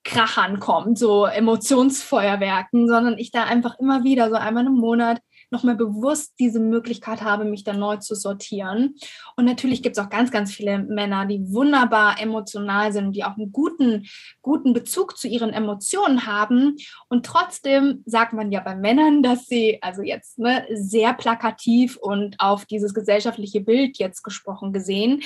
Krachern 0.05 0.59
kommt, 0.59 0.99
so 0.99 1.27
Emotionsfeuerwerken, 1.27 2.89
sondern 2.89 3.19
ich 3.19 3.31
da 3.31 3.45
einfach 3.45 3.79
immer 3.79 4.05
wieder 4.05 4.29
so 4.29 4.37
einmal 4.37 4.67
im 4.67 4.75
Monat 4.75 5.21
nochmal 5.53 5.77
bewusst 5.77 6.35
diese 6.41 6.59
Möglichkeit 6.61 7.23
habe, 7.23 7.45
mich 7.45 7.63
dann 7.63 7.79
neu 7.79 7.97
zu 7.99 8.15
sortieren. 8.15 8.95
Und 9.37 9.45
natürlich 9.45 9.83
gibt 9.83 9.97
es 9.97 10.05
auch 10.05 10.11
ganz, 10.11 10.31
ganz 10.31 10.53
viele 10.53 10.79
Männer, 10.79 11.27
die 11.27 11.53
wunderbar 11.53 12.21
emotional 12.21 12.93
sind, 12.93 13.13
die 13.15 13.25
auch 13.25 13.37
einen 13.37 13.53
guten, 13.53 14.07
guten 14.41 14.73
Bezug 14.73 15.17
zu 15.17 15.29
ihren 15.29 15.51
Emotionen 15.51 16.27
haben. 16.27 16.77
Und 17.09 17.27
trotzdem 17.27 18.03
sagt 18.07 18.33
man 18.33 18.51
ja 18.51 18.61
bei 18.61 18.75
Männern, 18.75 19.23
dass 19.23 19.47
sie, 19.47 19.79
also 19.83 20.03
jetzt 20.03 20.39
ne, 20.39 20.67
sehr 20.73 21.13
plakativ 21.13 21.97
und 21.97 22.37
auf 22.39 22.65
dieses 22.65 22.95
gesellschaftliche 22.95 23.61
Bild 23.61 23.99
jetzt 23.99 24.23
gesprochen 24.23 24.73
gesehen, 24.73 25.23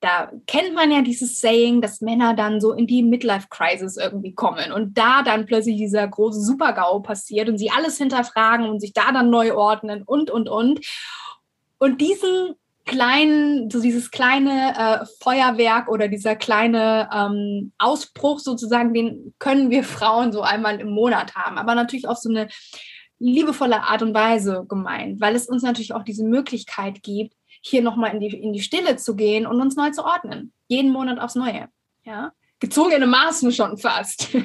da 0.00 0.30
kennt 0.46 0.74
man 0.74 0.90
ja 0.90 1.02
dieses 1.02 1.40
Saying, 1.40 1.80
dass 1.80 2.00
Männer 2.00 2.34
dann 2.34 2.60
so 2.60 2.72
in 2.72 2.86
die 2.86 3.02
Midlife-Crisis 3.02 3.96
irgendwie 3.96 4.34
kommen 4.34 4.72
und 4.72 4.98
da 4.98 5.22
dann 5.22 5.46
plötzlich 5.46 5.76
dieser 5.76 6.06
große 6.06 6.40
Supergau 6.40 7.00
passiert 7.00 7.48
und 7.48 7.58
sie 7.58 7.70
alles 7.70 7.98
hinterfragen 7.98 8.68
und 8.68 8.80
sich 8.80 8.92
da 8.92 9.12
dann 9.12 9.30
neu 9.30 9.52
ordnen 9.62 10.02
und, 10.02 10.30
und, 10.30 10.48
und. 10.48 10.80
Und 11.78 12.00
diesen 12.00 12.54
kleinen, 12.84 13.70
so 13.70 13.80
dieses 13.80 14.10
kleine 14.10 14.74
äh, 14.76 15.06
Feuerwerk 15.20 15.88
oder 15.88 16.08
dieser 16.08 16.36
kleine 16.36 17.08
ähm, 17.12 17.72
Ausbruch 17.78 18.40
sozusagen, 18.40 18.92
den 18.92 19.34
können 19.38 19.70
wir 19.70 19.84
Frauen 19.84 20.32
so 20.32 20.42
einmal 20.42 20.80
im 20.80 20.90
Monat 20.90 21.34
haben, 21.34 21.58
aber 21.58 21.74
natürlich 21.74 22.08
auf 22.08 22.18
so 22.18 22.28
eine 22.28 22.48
liebevolle 23.18 23.82
Art 23.82 24.02
und 24.02 24.14
Weise 24.14 24.64
gemeint, 24.68 25.20
weil 25.20 25.36
es 25.36 25.48
uns 25.48 25.62
natürlich 25.62 25.94
auch 25.94 26.02
diese 26.02 26.24
Möglichkeit 26.24 27.02
gibt, 27.02 27.34
hier 27.60 27.82
nochmal 27.82 28.12
in 28.12 28.20
die, 28.20 28.36
in 28.36 28.52
die 28.52 28.62
Stille 28.62 28.96
zu 28.96 29.14
gehen 29.14 29.46
und 29.46 29.60
uns 29.60 29.76
neu 29.76 29.90
zu 29.90 30.04
ordnen. 30.04 30.52
Jeden 30.66 30.90
Monat 30.90 31.20
aufs 31.20 31.36
Neue. 31.36 31.68
Ja? 32.04 32.32
Gezwungenermaßen 32.58 33.52
schon 33.52 33.78
fast. 33.78 34.28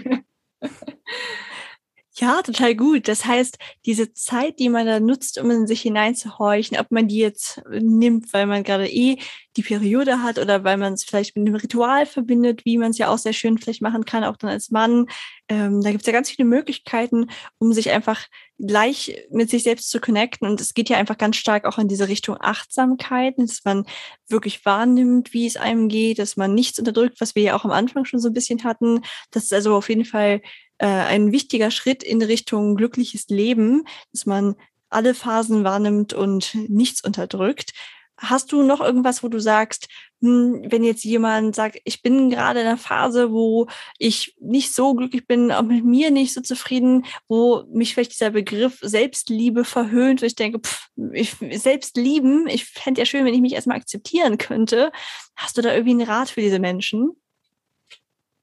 Ja, 2.19 2.41
total 2.41 2.73
gut. 2.75 3.07
Das 3.07 3.25
heißt, 3.25 3.59
diese 3.85 4.11
Zeit, 4.11 4.57
die 4.57 4.69
man 4.69 4.87
da 4.87 4.99
nutzt, 4.99 5.37
um 5.37 5.51
in 5.51 5.67
sich 5.67 5.81
hineinzuhorchen, 5.83 6.77
ob 6.79 6.89
man 6.89 7.07
die 7.07 7.19
jetzt 7.19 7.61
nimmt, 7.69 8.33
weil 8.33 8.47
man 8.47 8.63
gerade 8.63 8.87
eh 8.89 9.17
die 9.55 9.61
Periode 9.61 10.23
hat 10.23 10.39
oder 10.39 10.63
weil 10.63 10.77
man 10.77 10.93
es 10.93 11.03
vielleicht 11.03 11.35
mit 11.35 11.45
einem 11.47 11.55
Ritual 11.55 12.07
verbindet, 12.07 12.65
wie 12.65 12.79
man 12.79 12.89
es 12.91 12.97
ja 12.97 13.09
auch 13.09 13.19
sehr 13.19 13.33
schön 13.33 13.59
vielleicht 13.59 13.83
machen 13.83 14.03
kann, 14.05 14.23
auch 14.23 14.35
dann 14.37 14.49
als 14.49 14.71
Mann. 14.71 15.05
Ähm, 15.47 15.81
da 15.81 15.91
gibt 15.91 16.01
es 16.01 16.07
ja 16.07 16.13
ganz 16.13 16.31
viele 16.31 16.47
Möglichkeiten, 16.47 17.27
um 17.59 17.71
sich 17.71 17.91
einfach 17.91 18.25
gleich 18.59 19.15
mit 19.29 19.49
sich 19.51 19.61
selbst 19.63 19.89
zu 19.91 19.99
connecten. 19.99 20.47
Und 20.47 20.59
es 20.59 20.73
geht 20.73 20.89
ja 20.89 20.97
einfach 20.97 21.17
ganz 21.19 21.35
stark 21.37 21.65
auch 21.65 21.77
in 21.77 21.87
diese 21.87 22.07
Richtung 22.07 22.37
Achtsamkeit, 22.39 23.35
dass 23.37 23.61
man 23.63 23.85
wirklich 24.27 24.65
wahrnimmt, 24.65 25.33
wie 25.33 25.45
es 25.45 25.57
einem 25.57 25.87
geht, 25.87 26.17
dass 26.19 26.35
man 26.35 26.53
nichts 26.55 26.79
unterdrückt, 26.79 27.21
was 27.21 27.35
wir 27.35 27.43
ja 27.43 27.55
auch 27.55 27.65
am 27.65 27.71
Anfang 27.71 28.05
schon 28.05 28.19
so 28.19 28.29
ein 28.29 28.33
bisschen 28.33 28.63
hatten. 28.63 29.01
Das 29.31 29.43
ist 29.43 29.53
also 29.53 29.75
auf 29.75 29.89
jeden 29.89 30.05
Fall 30.05 30.41
äh, 30.77 30.85
ein 30.85 31.31
wichtiger 31.31 31.71
Schritt 31.71 32.03
in 32.03 32.21
Richtung 32.21 32.75
glückliches 32.75 33.27
Leben, 33.29 33.83
dass 34.11 34.25
man 34.25 34.55
alle 34.89 35.13
Phasen 35.13 35.63
wahrnimmt 35.63 36.13
und 36.13 36.55
nichts 36.69 37.03
unterdrückt. 37.03 37.71
Hast 38.19 38.51
du 38.51 38.63
noch 38.63 38.81
irgendwas, 38.81 39.21
wo 39.21 39.27
du 39.27 39.39
sagst, 39.39 39.89
hm, 40.21 40.63
wenn 40.71 40.83
jetzt 40.83 41.03
jemand 41.03 41.55
sagt, 41.55 41.79
ich 41.83 42.01
bin 42.01 42.31
gerade 42.31 42.61
in 42.61 42.65
einer 42.65 42.77
Phase, 42.77 43.31
wo 43.31 43.67
ich 43.99 44.35
nicht 44.39 44.73
so 44.73 44.95
glücklich 44.95 45.27
bin, 45.27 45.51
auch 45.51 45.61
mit 45.61 45.85
mir 45.85 46.09
nicht 46.09 46.33
so 46.33 46.41
zufrieden, 46.41 47.05
wo 47.27 47.63
mich 47.71 47.93
vielleicht 47.93 48.13
dieser 48.13 48.31
Begriff 48.31 48.79
Selbstliebe 48.81 49.63
verhöhnt, 49.63 50.21
wo 50.21 50.25
ich 50.25 50.35
denke, 50.35 50.59
pff, 50.59 50.89
ich, 51.13 51.35
Selbstlieben, 51.61 52.47
ich 52.47 52.65
fände 52.65 53.01
ja 53.01 53.05
schön, 53.05 53.23
wenn 53.25 53.35
ich 53.35 53.41
mich 53.41 53.53
erstmal 53.53 53.77
akzeptieren 53.77 54.39
könnte. 54.39 54.91
Hast 55.35 55.57
du 55.57 55.61
da 55.61 55.71
irgendwie 55.71 55.91
einen 55.91 56.09
Rat 56.09 56.29
für 56.29 56.41
diese 56.41 56.59
Menschen? 56.59 57.11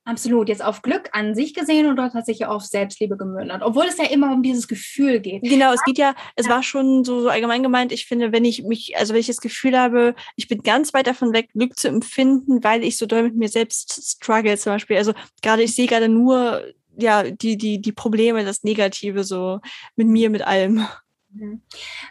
Absolut, 0.06 0.50
jetzt 0.50 0.62
auf 0.62 0.82
Glück 0.82 1.08
an 1.12 1.34
sich 1.34 1.54
gesehen 1.54 1.90
oder 1.90 2.10
tatsächlich 2.10 2.46
auf 2.46 2.62
Selbstliebe 2.62 3.16
gemündet, 3.16 3.62
obwohl 3.62 3.86
es 3.86 3.96
ja 3.96 4.04
immer 4.04 4.32
um 4.32 4.42
dieses 4.42 4.68
Gefühl 4.68 5.18
geht. 5.20 5.42
Genau, 5.42 5.72
es 5.72 5.82
geht 5.84 5.96
ja, 5.96 6.14
es 6.36 6.46
ja. 6.46 6.52
war 6.52 6.62
schon 6.62 7.04
so, 7.04 7.22
so 7.22 7.28
allgemein 7.30 7.62
gemeint, 7.62 7.90
ich 7.90 8.04
finde, 8.04 8.30
wenn 8.30 8.44
ich 8.44 8.64
mich, 8.64 8.98
also 8.98 9.14
wenn 9.14 9.20
ich 9.20 9.28
das 9.28 9.40
Gefühl 9.40 9.78
habe, 9.78 10.14
ich 10.36 10.46
bin 10.46 10.62
ganz 10.62 10.92
weit 10.92 11.06
davon 11.06 11.32
weg, 11.32 11.48
Glück 11.54 11.78
zu 11.78 11.88
empfinden, 11.88 12.62
weil 12.62 12.84
ich 12.84 12.98
so 12.98 13.06
doll 13.06 13.22
mit 13.22 13.36
mir 13.36 13.48
selbst 13.48 14.18
struggle 14.18 14.58
zum 14.58 14.74
Beispiel. 14.74 14.98
Also 14.98 15.14
gerade, 15.40 15.62
ich 15.62 15.74
sehe 15.74 15.86
gerade 15.86 16.10
nur, 16.10 16.62
ja, 16.98 17.22
die, 17.22 17.56
die, 17.56 17.80
die 17.80 17.92
Probleme, 17.92 18.44
das 18.44 18.62
Negative 18.62 19.24
so 19.24 19.60
mit 19.96 20.08
mir, 20.08 20.28
mit 20.28 20.46
allem. 20.46 20.86
Mhm. 21.30 21.62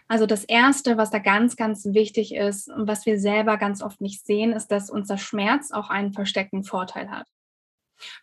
Also 0.07 0.25
das 0.25 0.43
Erste, 0.45 0.97
was 0.97 1.11
da 1.11 1.19
ganz, 1.19 1.55
ganz 1.55 1.85
wichtig 1.85 2.33
ist 2.33 2.69
und 2.69 2.87
was 2.87 3.05
wir 3.05 3.19
selber 3.19 3.57
ganz 3.57 3.83
oft 3.83 4.01
nicht 4.01 4.25
sehen, 4.25 4.51
ist, 4.51 4.69
dass 4.69 4.89
unser 4.89 5.19
Schmerz 5.19 5.71
auch 5.71 5.91
einen 5.91 6.11
versteckten 6.11 6.63
Vorteil 6.63 7.11
hat. 7.11 7.27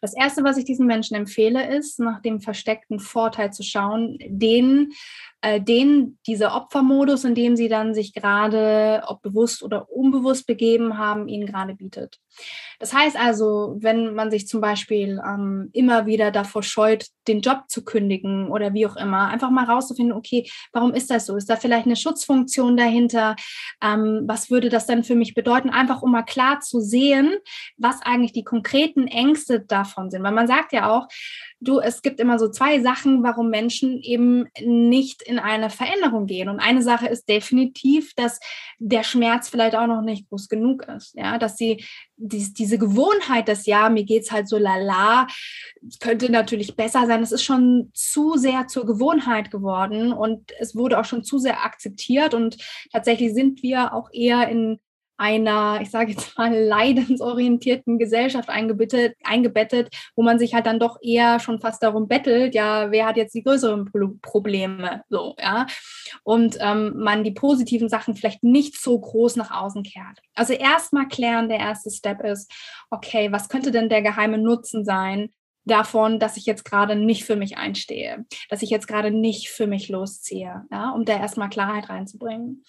Das 0.00 0.14
Erste, 0.14 0.44
was 0.44 0.56
ich 0.56 0.64
diesen 0.64 0.86
Menschen 0.86 1.16
empfehle, 1.16 1.76
ist, 1.76 2.00
nach 2.00 2.20
dem 2.20 2.40
versteckten 2.40 3.00
Vorteil 3.00 3.52
zu 3.52 3.62
schauen, 3.62 4.18
den 4.20 4.92
äh, 5.42 5.60
denen 5.60 6.18
dieser 6.26 6.54
Opfermodus, 6.54 7.24
in 7.24 7.34
dem 7.34 7.56
sie 7.56 7.68
dann 7.68 7.94
sich 7.94 8.12
gerade, 8.12 9.02
ob 9.06 9.22
bewusst 9.22 9.62
oder 9.62 9.90
unbewusst 9.90 10.46
begeben 10.46 10.98
haben, 10.98 11.28
ihnen 11.28 11.46
gerade 11.46 11.74
bietet. 11.74 12.18
Das 12.78 12.92
heißt 12.92 13.16
also, 13.18 13.76
wenn 13.78 14.14
man 14.14 14.30
sich 14.30 14.46
zum 14.46 14.60
Beispiel 14.60 15.20
ähm, 15.24 15.70
immer 15.72 16.06
wieder 16.06 16.30
davor 16.30 16.62
scheut, 16.62 17.06
den 17.28 17.40
Job 17.40 17.64
zu 17.68 17.84
kündigen 17.84 18.48
oder 18.48 18.72
wie 18.74 18.86
auch 18.86 18.96
immer, 18.96 19.28
einfach 19.28 19.50
mal 19.50 19.64
rauszufinden, 19.64 20.16
okay, 20.16 20.48
warum 20.72 20.92
ist 20.94 21.10
das 21.10 21.26
so? 21.26 21.36
Ist 21.36 21.50
da 21.50 21.56
vielleicht 21.56 21.86
eine 21.86 21.96
Schutzfunktion 21.96 22.76
dahinter? 22.76 23.36
Ähm, 23.82 24.22
was 24.26 24.50
würde 24.50 24.68
das 24.68 24.86
dann 24.86 25.04
für 25.04 25.14
mich 25.14 25.34
bedeuten? 25.34 25.70
Einfach 25.70 26.02
um 26.02 26.12
mal 26.12 26.22
klar 26.22 26.60
zu 26.60 26.80
sehen, 26.80 27.36
was 27.76 28.00
eigentlich 28.02 28.32
die 28.32 28.44
konkreten 28.44 29.06
Ängste 29.06 29.60
davon 29.60 30.10
sind. 30.10 30.22
Weil 30.22 30.32
man 30.32 30.46
sagt 30.46 30.72
ja 30.72 30.90
auch, 30.90 31.06
du, 31.60 31.78
es 31.78 32.02
gibt 32.02 32.20
immer 32.20 32.38
so 32.38 32.48
zwei 32.48 32.80
Sachen, 32.80 33.22
warum 33.22 33.50
Menschen 33.50 34.00
eben 34.02 34.46
nicht 34.60 35.22
in 35.22 35.38
eine 35.38 35.70
Veränderung 35.70 36.26
gehen. 36.26 36.48
Und 36.48 36.58
eine 36.58 36.82
Sache 36.82 37.06
ist 37.06 37.28
definitiv, 37.28 38.14
dass 38.14 38.40
der 38.78 39.02
Schmerz 39.02 39.48
vielleicht 39.48 39.76
auch 39.76 39.86
noch 39.86 40.00
nicht 40.02 40.28
groß 40.28 40.48
genug 40.48 40.86
ist. 40.88 41.14
Ja, 41.14 41.38
dass 41.38 41.56
sie 41.56 41.84
dies, 42.16 42.54
diese 42.54 42.78
Gewohnheit, 42.78 43.48
dass 43.48 43.66
ja, 43.66 43.90
mir 43.90 44.04
geht's 44.04 44.32
halt 44.32 44.48
so 44.48 44.56
lala, 44.56 45.26
könnte 46.00 46.32
natürlich 46.32 46.76
besser 46.76 47.06
sein. 47.06 47.22
Es 47.22 47.32
ist 47.32 47.44
schon 47.44 47.90
zu 47.94 48.36
sehr 48.36 48.66
zur 48.66 48.86
Gewohnheit 48.86 49.50
geworden 49.50 50.12
und 50.12 50.52
es 50.58 50.74
wurde 50.74 50.98
auch 50.98 51.04
schon 51.04 51.24
zu 51.24 51.38
sehr 51.38 51.64
akzeptiert. 51.64 52.32
Und 52.32 52.56
tatsächlich 52.92 53.34
sind 53.34 53.62
wir 53.62 53.92
auch 53.92 54.08
eher 54.12 54.48
in 54.48 54.80
einer, 55.20 55.80
ich 55.82 55.90
sage 55.90 56.12
jetzt 56.12 56.36
mal, 56.38 56.52
leidensorientierten 56.66 57.98
Gesellschaft 57.98 58.48
eingebettet, 58.48 59.14
eingebettet, 59.22 59.94
wo 60.16 60.22
man 60.22 60.38
sich 60.38 60.54
halt 60.54 60.64
dann 60.64 60.80
doch 60.80 60.96
eher 61.02 61.38
schon 61.40 61.60
fast 61.60 61.82
darum 61.82 62.08
bettelt, 62.08 62.54
ja, 62.54 62.90
wer 62.90 63.06
hat 63.06 63.18
jetzt 63.18 63.34
die 63.34 63.42
größeren 63.42 63.84
Pro 63.84 64.14
Probleme, 64.22 65.02
so, 65.10 65.36
ja, 65.38 65.66
und 66.24 66.56
ähm, 66.60 66.94
man 66.96 67.22
die 67.22 67.32
positiven 67.32 67.88
Sachen 67.88 68.14
vielleicht 68.14 68.42
nicht 68.42 68.80
so 68.80 68.98
groß 68.98 69.36
nach 69.36 69.50
außen 69.50 69.82
kehrt. 69.82 70.20
Also 70.34 70.54
erstmal 70.54 71.06
klären, 71.08 71.48
der 71.48 71.58
erste 71.58 71.90
Step 71.90 72.24
ist, 72.24 72.50
okay, 72.90 73.30
was 73.30 73.48
könnte 73.48 73.70
denn 73.70 73.90
der 73.90 74.02
geheime 74.02 74.38
Nutzen 74.38 74.84
sein, 74.84 75.30
davon, 75.70 76.18
dass 76.18 76.36
ich 76.36 76.46
jetzt 76.46 76.64
gerade 76.64 76.96
nicht 76.96 77.24
für 77.24 77.36
mich 77.36 77.56
einstehe, 77.56 78.26
dass 78.48 78.62
ich 78.62 78.70
jetzt 78.70 78.88
gerade 78.88 79.10
nicht 79.10 79.48
für 79.48 79.66
mich 79.66 79.88
losziehe, 79.88 80.64
ja, 80.70 80.90
um 80.90 81.04
da 81.04 81.18
erstmal 81.18 81.48
Klarheit 81.48 81.88
reinzubringen. 81.88 82.64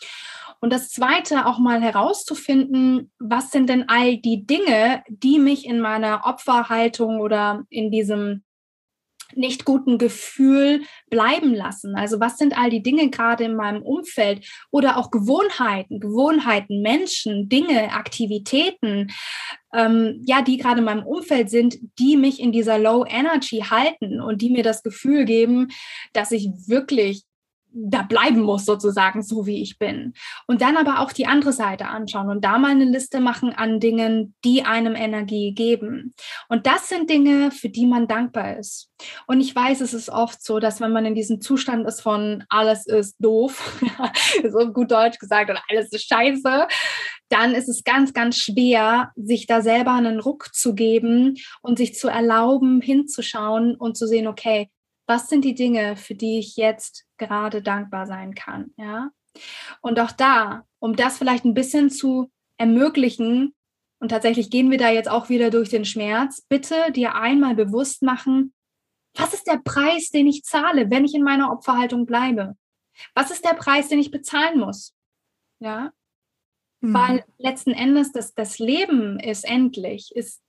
Und 0.60 0.72
das 0.72 0.89
Zweite, 0.89 1.47
auch 1.47 1.58
mal 1.58 1.82
herauszufinden, 1.82 3.12
was 3.20 3.52
sind 3.52 3.68
denn 3.68 3.89
all 3.89 4.18
die 4.18 4.45
Dinge, 4.45 5.04
die 5.10 5.39
mich 5.39 5.66
in 5.66 5.80
meiner 5.80 6.22
Opferhaltung 6.26 7.20
oder 7.20 7.64
in 7.70 7.89
diesem 7.89 8.43
nicht 9.36 9.65
guten 9.65 9.97
Gefühl 9.97 10.84
bleiben 11.09 11.53
lassen. 11.53 11.95
Also 11.95 12.19
was 12.19 12.38
sind 12.38 12.57
all 12.57 12.69
die 12.69 12.84
Dinge 12.84 13.09
gerade 13.09 13.43
in 13.43 13.55
meinem 13.55 13.82
Umfeld 13.82 14.45
oder 14.71 14.97
auch 14.97 15.11
Gewohnheiten, 15.11 15.99
Gewohnheiten, 15.99 16.82
Menschen, 16.82 17.49
Dinge, 17.49 17.93
Aktivitäten, 17.93 19.11
ähm, 19.73 20.21
ja, 20.25 20.41
die 20.41 20.57
gerade 20.57 20.79
in 20.79 20.86
meinem 20.86 21.05
Umfeld 21.05 21.49
sind, 21.49 21.77
die 21.99 22.17
mich 22.17 22.39
in 22.39 22.51
dieser 22.51 22.77
Low 22.77 23.05
Energy 23.05 23.63
halten 23.69 24.21
und 24.21 24.41
die 24.41 24.49
mir 24.49 24.63
das 24.63 24.84
Gefühl 24.84 25.25
geben, 25.25 25.69
dass 26.13 26.32
ich 26.32 26.49
wirklich 26.67 27.23
da 27.74 28.01
bleiben 28.01 28.41
muss, 28.41 28.65
sozusagen, 28.65 29.22
so 29.24 29.45
wie 29.45 29.61
ich 29.61 29.80
bin. 29.80 30.13
Und 30.47 30.61
dann 30.61 30.78
aber 30.78 30.99
auch 30.99 31.11
die 31.11 31.28
andere 31.28 31.53
Seite 31.53 31.88
anschauen 31.88 32.30
und 32.30 32.43
da 32.43 32.57
mal 32.57 32.72
eine 32.72 32.86
Liste 32.86 33.19
machen 33.19 33.53
an 33.53 33.80
Dingen, 33.80 34.36
die 34.43 34.63
einem 34.63 34.95
Energie 34.95 35.53
geben. 35.53 36.13
Und 36.49 36.67
das 36.67 36.89
sind 36.89 37.09
Dinge, 37.09 37.51
für 37.51 37.69
die 37.69 37.86
man 37.86 38.07
dankbar 38.07 38.57
ist. 38.57 38.89
Und 39.28 39.41
ich 39.41 39.55
weiß, 39.55 39.82
es 39.82 39.93
ist 39.93 40.09
oft 40.09 40.43
so, 40.43 40.59
dass 40.59 40.82
wenn 40.82 40.91
man 40.91 41.05
in 41.05 41.15
diesem 41.15 41.41
Zustand 41.41 41.88
ist 41.88 42.01
von 42.01 42.43
alles 42.49 42.86
ist 42.86 43.15
doof, 43.19 43.82
so 44.51 44.72
gut 44.72 44.91
Deutsch 44.91 45.19
gesagt, 45.19 45.49
oder 45.49 45.61
alles 45.69 45.91
ist 45.91 46.07
scheiße, 46.07 46.67
dann 47.30 47.55
ist 47.55 47.69
es 47.69 47.84
ganz, 47.84 48.13
ganz 48.13 48.38
schwer, 48.38 49.11
sich 49.15 49.47
da 49.47 49.61
selber 49.61 49.93
einen 49.93 50.19
Ruck 50.19 50.53
zu 50.53 50.76
geben 50.76 51.38
und 51.61 51.78
sich 51.78 51.95
zu 51.95 52.09
erlauben, 52.09 52.82
hinzuschauen 52.82 53.76
und 53.76 53.97
zu 53.97 54.05
sehen, 54.07 54.28
okay, 54.28 54.69
was 55.12 55.28
sind 55.28 55.43
die 55.43 55.55
Dinge, 55.55 55.97
für 55.97 56.16
die 56.16 56.39
ich 56.39 56.55
jetzt 56.55 57.05
gerade 57.18 57.62
dankbar 57.62 58.07
sein 58.07 58.34
kann, 58.34 58.72
ja? 58.78 59.09
Und 59.82 59.99
auch 59.99 60.12
da, 60.14 60.64
um 60.80 60.95
das 60.95 61.18
vielleicht 61.18 61.43
ein 61.43 61.53
bisschen 61.53 61.89
zu 61.89 62.32
ermöglichen, 62.57 63.53
und 63.99 64.09
tatsächlich 64.09 64.49
gehen 64.49 64.72
wir 64.72 64.78
da 64.78 64.89
jetzt 64.89 65.09
auch 65.09 65.28
wieder 65.28 65.49
durch 65.49 65.68
den 65.68 65.84
Schmerz, 65.84 66.41
bitte 66.47 66.93
dir 66.93 67.16
einmal 67.16 67.55
bewusst 67.55 68.03
machen, 68.03 68.53
was 69.14 69.34
ist 69.34 69.47
der 69.47 69.57
Preis, 69.57 70.12
den 70.12 70.28
ich 70.28 70.43
zahle, 70.43 70.89
wenn 70.89 71.03
ich 71.03 71.14
in 71.14 71.24
meiner 71.24 71.51
Opferhaltung 71.51 72.05
bleibe? 72.05 72.55
Was 73.14 73.32
ist 73.32 73.43
der 73.43 73.55
Preis, 73.55 73.89
den 73.89 73.99
ich 73.99 74.12
bezahlen 74.12 74.59
muss? 74.59 74.93
Ja, 75.59 75.91
mhm. 76.80 76.93
weil 76.93 77.26
letzten 77.38 77.72
Endes 77.72 78.14
das, 78.14 78.34
das 78.34 78.59
Leben 78.59 79.20
ist 79.20 79.43
endlich, 79.43 80.16
ist 80.16 80.41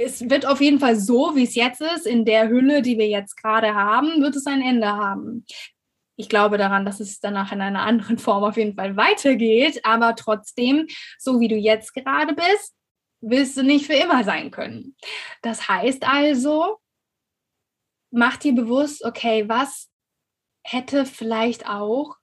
es 0.00 0.30
wird 0.30 0.46
auf 0.46 0.60
jeden 0.60 0.80
Fall 0.80 0.96
so, 0.96 1.36
wie 1.36 1.44
es 1.44 1.54
jetzt 1.54 1.82
ist, 1.82 2.06
in 2.06 2.24
der 2.24 2.48
Hülle, 2.48 2.80
die 2.80 2.96
wir 2.96 3.08
jetzt 3.08 3.36
gerade 3.36 3.74
haben, 3.74 4.22
wird 4.22 4.34
es 4.34 4.46
ein 4.46 4.62
Ende 4.62 4.88
haben. 4.88 5.44
Ich 6.16 6.28
glaube 6.28 6.56
daran, 6.58 6.84
dass 6.84 7.00
es 7.00 7.20
danach 7.20 7.52
in 7.52 7.60
einer 7.60 7.82
anderen 7.82 8.18
Form 8.18 8.44
auf 8.44 8.56
jeden 8.56 8.74
Fall 8.74 8.96
weitergeht, 8.96 9.84
aber 9.84 10.16
trotzdem, 10.16 10.86
so 11.18 11.40
wie 11.40 11.48
du 11.48 11.56
jetzt 11.56 11.94
gerade 11.94 12.34
bist, 12.34 12.74
willst 13.20 13.56
du 13.56 13.62
nicht 13.62 13.86
für 13.86 13.94
immer 13.94 14.24
sein 14.24 14.50
können. 14.50 14.96
Das 15.42 15.68
heißt 15.68 16.04
also, 16.06 16.78
mach 18.10 18.38
dir 18.38 18.54
bewusst, 18.54 19.04
okay, 19.04 19.48
was 19.48 19.90
hätte 20.64 21.04
vielleicht 21.04 21.68
auch 21.68 22.16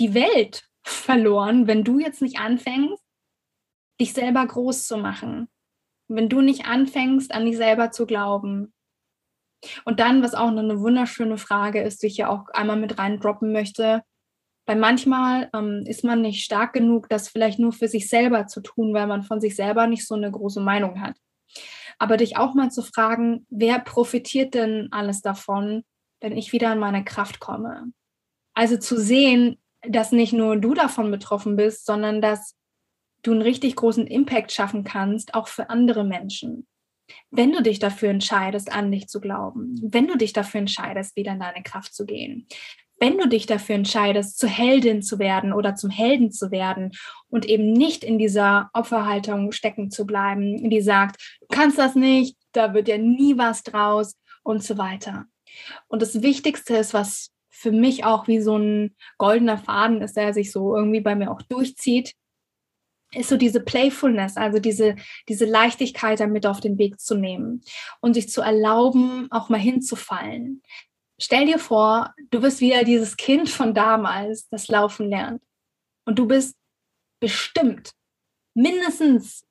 die 0.00 0.14
Welt 0.14 0.68
verloren, 0.82 1.68
wenn 1.68 1.84
du 1.84 2.00
jetzt 2.00 2.22
nicht 2.22 2.38
anfängst, 2.38 3.02
dich 4.00 4.12
selber 4.12 4.44
groß 4.44 4.86
zu 4.88 4.96
machen, 4.96 5.51
wenn 6.14 6.28
du 6.28 6.40
nicht 6.40 6.66
anfängst, 6.66 7.34
an 7.34 7.44
dich 7.44 7.56
selber 7.56 7.90
zu 7.90 8.06
glauben. 8.06 8.72
Und 9.84 10.00
dann, 10.00 10.22
was 10.22 10.34
auch 10.34 10.50
noch 10.50 10.62
eine 10.62 10.80
wunderschöne 10.80 11.38
Frage 11.38 11.82
ist, 11.82 12.02
die 12.02 12.08
ich 12.08 12.16
ja 12.16 12.28
auch 12.28 12.48
einmal 12.52 12.76
mit 12.76 12.98
reindroppen 12.98 13.52
möchte, 13.52 14.02
weil 14.66 14.76
manchmal 14.76 15.50
ähm, 15.54 15.84
ist 15.86 16.04
man 16.04 16.20
nicht 16.22 16.44
stark 16.44 16.72
genug, 16.72 17.08
das 17.08 17.28
vielleicht 17.28 17.58
nur 17.58 17.72
für 17.72 17.88
sich 17.88 18.08
selber 18.08 18.46
zu 18.46 18.60
tun, 18.60 18.94
weil 18.94 19.06
man 19.06 19.22
von 19.22 19.40
sich 19.40 19.56
selber 19.56 19.86
nicht 19.86 20.06
so 20.06 20.14
eine 20.14 20.30
große 20.30 20.60
Meinung 20.60 21.00
hat. 21.00 21.16
Aber 21.98 22.16
dich 22.16 22.36
auch 22.36 22.54
mal 22.54 22.70
zu 22.70 22.82
fragen, 22.82 23.46
wer 23.50 23.78
profitiert 23.78 24.54
denn 24.54 24.88
alles 24.90 25.20
davon, 25.20 25.84
wenn 26.20 26.36
ich 26.36 26.52
wieder 26.52 26.72
in 26.72 26.78
meine 26.78 27.04
Kraft 27.04 27.40
komme? 27.40 27.92
Also 28.54 28.76
zu 28.76 29.00
sehen, 29.00 29.60
dass 29.82 30.12
nicht 30.12 30.32
nur 30.32 30.56
du 30.56 30.74
davon 30.74 31.10
betroffen 31.10 31.56
bist, 31.56 31.86
sondern 31.86 32.20
dass 32.20 32.54
du 33.22 33.32
einen 33.32 33.42
richtig 33.42 33.76
großen 33.76 34.06
Impact 34.06 34.52
schaffen 34.52 34.84
kannst, 34.84 35.34
auch 35.34 35.48
für 35.48 35.70
andere 35.70 36.04
Menschen. 36.04 36.66
Wenn 37.30 37.52
du 37.52 37.62
dich 37.62 37.78
dafür 37.78 38.10
entscheidest, 38.10 38.72
an 38.72 38.90
dich 38.90 39.08
zu 39.08 39.20
glauben, 39.20 39.78
wenn 39.82 40.06
du 40.06 40.16
dich 40.16 40.32
dafür 40.32 40.60
entscheidest, 40.60 41.16
wieder 41.16 41.32
in 41.32 41.40
deine 41.40 41.62
Kraft 41.62 41.94
zu 41.94 42.06
gehen, 42.06 42.46
wenn 43.02 43.18
du 43.18 43.28
dich 43.28 43.46
dafür 43.46 43.74
entscheidest, 43.74 44.38
zur 44.38 44.48
Heldin 44.48 45.02
zu 45.02 45.18
werden 45.18 45.52
oder 45.52 45.74
zum 45.74 45.90
Helden 45.90 46.30
zu 46.30 46.52
werden 46.52 46.92
und 47.28 47.44
eben 47.46 47.72
nicht 47.72 48.04
in 48.04 48.16
dieser 48.16 48.70
Opferhaltung 48.74 49.50
stecken 49.50 49.90
zu 49.90 50.06
bleiben, 50.06 50.70
die 50.70 50.80
sagt, 50.80 51.20
du 51.40 51.46
kannst 51.48 51.78
das 51.78 51.96
nicht, 51.96 52.36
da 52.52 52.74
wird 52.74 52.86
ja 52.86 52.98
nie 52.98 53.36
was 53.36 53.64
draus 53.64 54.16
und 54.44 54.62
so 54.62 54.78
weiter. 54.78 55.24
Und 55.88 56.00
das 56.00 56.22
Wichtigste 56.22 56.76
ist, 56.76 56.94
was 56.94 57.30
für 57.50 57.72
mich 57.72 58.04
auch 58.04 58.28
wie 58.28 58.40
so 58.40 58.56
ein 58.56 58.94
goldener 59.18 59.58
Faden 59.58 60.00
ist, 60.00 60.16
der 60.16 60.32
sich 60.32 60.52
so 60.52 60.76
irgendwie 60.76 61.00
bei 61.00 61.14
mir 61.14 61.30
auch 61.30 61.42
durchzieht, 61.42 62.14
ist 63.14 63.28
so 63.28 63.36
diese 63.36 63.60
Playfulness, 63.60 64.36
also 64.36 64.58
diese, 64.58 64.96
diese 65.28 65.44
Leichtigkeit 65.44 66.20
damit 66.20 66.46
auf 66.46 66.60
den 66.60 66.78
Weg 66.78 67.00
zu 67.00 67.14
nehmen 67.14 67.62
und 68.00 68.14
sich 68.14 68.28
zu 68.28 68.40
erlauben, 68.40 69.28
auch 69.30 69.48
mal 69.48 69.60
hinzufallen. 69.60 70.62
Stell 71.20 71.46
dir 71.46 71.58
vor, 71.58 72.14
du 72.30 72.40
bist 72.40 72.60
wieder 72.60 72.84
dieses 72.84 73.16
Kind 73.16 73.48
von 73.48 73.74
damals, 73.74 74.48
das 74.48 74.68
laufen 74.68 75.08
lernt. 75.08 75.42
Und 76.04 76.18
du 76.18 76.26
bist 76.26 76.56
bestimmt 77.20 77.92
mindestens 78.54 79.46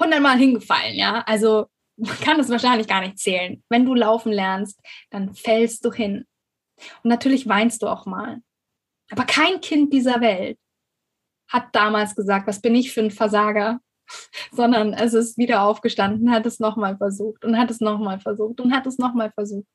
hundertmal 0.00 0.36
hingefallen, 0.36 0.94
ja? 0.94 1.22
Also 1.22 1.66
man 1.96 2.18
kann 2.20 2.38
das 2.38 2.50
wahrscheinlich 2.50 2.86
gar 2.86 3.00
nicht 3.00 3.18
zählen. 3.18 3.62
Wenn 3.68 3.84
du 3.84 3.94
laufen 3.94 4.32
lernst, 4.32 4.80
dann 5.10 5.34
fällst 5.34 5.84
du 5.84 5.92
hin. 5.92 6.26
Und 7.02 7.08
natürlich 7.08 7.48
weinst 7.48 7.82
du 7.82 7.88
auch 7.88 8.06
mal. 8.06 8.40
Aber 9.10 9.24
kein 9.24 9.60
Kind 9.60 9.92
dieser 9.92 10.20
Welt 10.20 10.58
hat 11.48 11.74
damals 11.74 12.14
gesagt, 12.14 12.46
was 12.46 12.60
bin 12.60 12.74
ich 12.74 12.92
für 12.92 13.00
ein 13.00 13.10
Versager, 13.10 13.80
sondern 14.52 14.92
es 14.92 15.14
ist 15.14 15.38
wieder 15.38 15.62
aufgestanden, 15.62 16.30
hat 16.30 16.46
es 16.46 16.60
nochmal 16.60 16.96
versucht 16.96 17.44
und 17.44 17.58
hat 17.58 17.70
es 17.70 17.80
nochmal 17.80 18.20
versucht 18.20 18.60
und 18.60 18.72
hat 18.72 18.86
es 18.86 18.98
nochmal 18.98 19.32
versucht. 19.32 19.66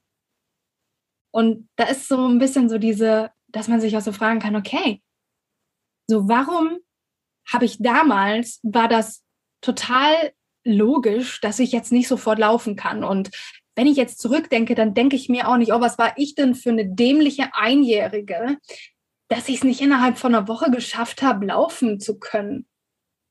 Und 1.31 1.67
da 1.77 1.85
ist 1.85 2.07
so 2.07 2.27
ein 2.27 2.37
bisschen 2.37 2.69
so 2.69 2.77
diese, 2.77 3.31
dass 3.47 3.67
man 3.67 3.81
sich 3.81 3.97
auch 3.97 4.01
so 4.01 4.11
fragen 4.11 4.39
kann, 4.39 4.55
okay, 4.55 5.01
so 6.07 6.27
warum 6.27 6.77
habe 7.51 7.65
ich 7.65 7.79
damals, 7.79 8.59
war 8.63 8.87
das 8.87 9.23
total 9.61 10.33
logisch, 10.63 11.41
dass 11.41 11.59
ich 11.59 11.71
jetzt 11.71 11.91
nicht 11.91 12.07
sofort 12.07 12.39
laufen 12.39 12.75
kann 12.75 13.03
und 13.03 13.31
wenn 13.75 13.87
ich 13.87 13.97
jetzt 13.97 14.19
zurückdenke, 14.19 14.75
dann 14.75 14.93
denke 14.93 15.15
ich 15.15 15.29
mir 15.29 15.47
auch 15.47 15.57
nicht, 15.57 15.73
oh, 15.73 15.81
was 15.81 15.97
war 15.97 16.13
ich 16.17 16.35
denn 16.35 16.53
für 16.55 16.69
eine 16.69 16.85
dämliche 16.85 17.49
Einjährige, 17.53 18.57
dass 19.35 19.49
ich 19.49 19.57
es 19.57 19.63
nicht 19.63 19.81
innerhalb 19.81 20.17
von 20.17 20.33
einer 20.33 20.47
Woche 20.47 20.71
geschafft 20.71 21.21
habe, 21.21 21.45
laufen 21.47 21.99
zu 21.99 22.19
können. 22.19 22.65